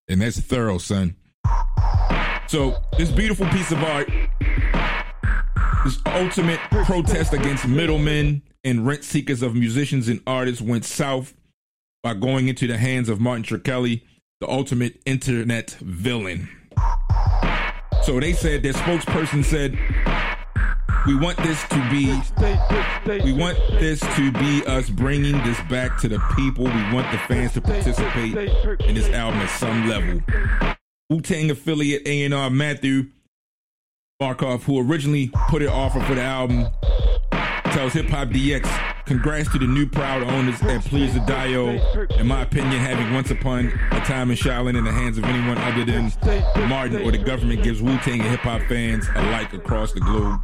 and 0.09 0.20
that's 0.20 0.38
thorough, 0.38 0.76
son. 0.76 1.16
So 2.49 2.82
this 2.99 3.11
beautiful 3.11 3.47
piece 3.47 3.72
of 3.72 3.82
art, 3.82 4.11
this 5.84 5.99
ultimate 6.05 6.61
protest 6.70 7.32
against 7.32 7.66
middlemen 7.66 8.43
and 8.62 8.86
rent 8.86 9.05
seekers 9.05 9.41
of 9.41 9.55
musicians 9.55 10.09
and 10.09 10.20
artists, 10.26 10.61
went 10.61 10.84
south 10.84 11.32
by 12.03 12.12
going 12.12 12.49
into 12.49 12.66
the 12.66 12.76
hands 12.76 13.09
of 13.09 13.20
Martin 13.20 13.45
Shkreli, 13.45 14.03
the 14.43 14.51
ultimate 14.51 15.01
internet 15.07 15.70
villain. 15.80 16.51
So 18.03 18.18
they 18.18 18.32
said 18.32 18.62
their 18.62 18.72
spokesperson 18.72 19.44
said, 19.44 19.78
"We 21.07 21.14
want 21.16 21.36
this 21.38 21.62
to 21.68 21.90
be, 21.90 22.07
we 23.22 23.32
want 23.32 23.59
this 23.78 24.01
to 24.01 24.32
be 24.32 24.64
us 24.66 24.88
bringing 24.88 25.36
this 25.44 25.61
back 25.68 25.98
to 26.01 26.09
the 26.09 26.18
people. 26.36 26.64
We 26.64 26.92
want 26.92 27.11
the 27.12 27.18
fans 27.28 27.53
to 27.53 27.61
participate 27.61 28.36
in 28.80 28.94
this 28.94 29.09
album 29.11 29.40
at 29.40 29.51
some 29.51 29.88
level." 29.88 30.22
Wu 31.11 31.20
Tang 31.20 31.51
affiliate 31.51 32.07
A&R 32.07 32.51
Matthew 32.51 33.09
Markoff, 34.22 34.62
who 34.62 34.78
originally 34.80 35.30
put 35.48 35.62
it 35.62 35.68
offer 35.68 36.01
for 36.01 36.14
the 36.14 36.22
album, 36.22 36.68
tells 37.72 37.94
HipHopDX, 37.94 38.66
"Congrats 39.11 39.50
to 39.50 39.58
the 39.58 39.66
new 39.66 39.88
proud 39.88 40.22
owners 40.22 40.62
at 40.62 40.84
PleasrDAO. 40.84 42.20
In 42.20 42.28
my 42.28 42.42
opinion, 42.42 42.80
having 42.80 43.12
Once 43.12 43.32
Upon 43.32 43.66
a 43.90 43.98
Time 44.04 44.30
in 44.30 44.36
Shaolin 44.36 44.78
in 44.78 44.84
the 44.84 44.92
hands 44.92 45.18
of 45.18 45.24
anyone 45.24 45.58
other 45.58 45.84
than 45.84 46.12
Martin 46.68 47.02
or 47.02 47.11
the 47.11 47.18
government 47.18 47.64
gives 47.64 47.82
Wu 47.82 47.98
Tang 47.98 48.20
and 48.20 48.30
hip 48.30 48.38
hop 48.38 48.62
fans 48.68 49.08
alike 49.16 49.52
across 49.52 49.92
the 49.92 49.98
globe 49.98 50.38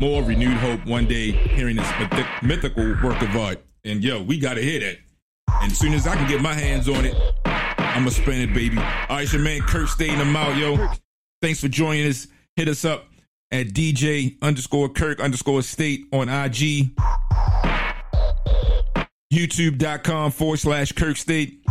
more 0.00 0.22
renewed 0.22 0.56
hope 0.58 0.86
one 0.86 1.06
day 1.06 1.32
hearing 1.32 1.74
this 1.74 1.90
myth- 1.98 2.26
mythical 2.42 2.94
work 3.02 3.20
of 3.22 3.36
art. 3.36 3.58
And 3.84 4.04
yo, 4.04 4.22
we 4.22 4.38
gotta 4.38 4.62
hear 4.62 4.78
that. 4.78 4.98
And 5.62 5.72
as 5.72 5.78
soon 5.78 5.94
as 5.94 6.06
I 6.06 6.14
can 6.14 6.28
get 6.28 6.40
my 6.40 6.54
hands 6.54 6.88
on 6.88 7.04
it, 7.04 7.16
I'ma 7.44 8.10
spin 8.10 8.40
it, 8.40 8.54
baby. 8.54 8.78
All 8.78 9.16
right, 9.16 9.32
your 9.32 9.42
man 9.42 9.62
Kirk 9.62 9.88
staying 9.88 10.18
them 10.18 10.36
out, 10.36 10.56
yo. 10.56 10.90
Thanks 11.42 11.60
for 11.60 11.66
joining 11.66 12.06
us. 12.06 12.28
Hit 12.54 12.68
us 12.68 12.84
up 12.84 13.06
at 13.54 13.68
DJ 13.68 14.36
underscore 14.42 14.88
Kirk 14.88 15.20
underscore 15.20 15.62
State 15.62 16.06
on 16.12 16.28
IG. 16.28 16.90
YouTube.com 19.32 20.32
forward 20.32 20.58
slash 20.58 20.90
Kirk 20.90 21.16
State. 21.16 21.64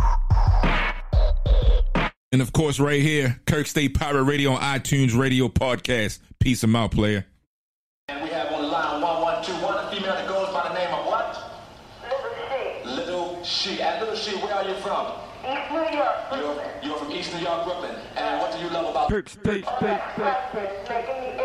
And 2.32 2.40
of 2.40 2.54
course, 2.54 2.80
right 2.80 3.02
here, 3.02 3.38
Kirk 3.46 3.66
State 3.66 3.92
Pirate 3.92 4.24
Radio 4.24 4.52
on 4.52 4.62
iTunes 4.62 5.16
Radio 5.16 5.48
Podcast. 5.48 6.20
Peace 6.40 6.62
and 6.62 6.74
out, 6.74 6.92
player. 6.92 7.26
And 8.08 8.24
we 8.24 8.30
have 8.30 8.50
on 8.52 8.62
the 8.62 8.68
line 8.68 9.02
1121, 9.02 9.84
a 9.84 9.90
female 9.90 10.14
that 10.14 10.26
goes 10.26 10.48
by 10.54 10.68
the 10.68 10.74
name 10.74 10.94
of 10.94 11.04
what? 11.04 12.96
Little 12.96 13.44
She. 13.44 13.82
And 13.82 14.00
Little 14.00 14.16
She, 14.16 14.34
where 14.36 14.54
are 14.54 14.66
you 14.66 14.74
from? 14.76 15.12
East 15.44 15.70
New 15.70 15.98
York, 15.98 16.16
You're, 16.32 16.62
you're 16.82 16.98
from 16.98 17.12
East 17.12 17.34
New 17.34 17.40
York, 17.40 17.64
Brooklyn. 17.64 17.94
And 18.16 18.40
what 18.40 18.52
do 18.52 18.64
you 18.64 18.70
love 18.70 18.88
about 18.88 19.10
Kirk 19.10 19.28
State, 19.28 19.64
State, 19.64 20.00
State. 20.16 20.88
making 20.88 21.20
me 21.20 21.43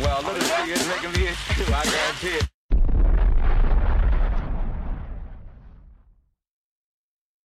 Well, 0.00 0.22
look 0.22 0.32
little 0.32 0.64
she 0.64 0.72
is 0.72 0.86
making 0.88 1.12
me 1.12 1.28
too. 1.28 1.64
I 1.74 1.84
guarantee 1.84 2.38
it. 2.38 2.59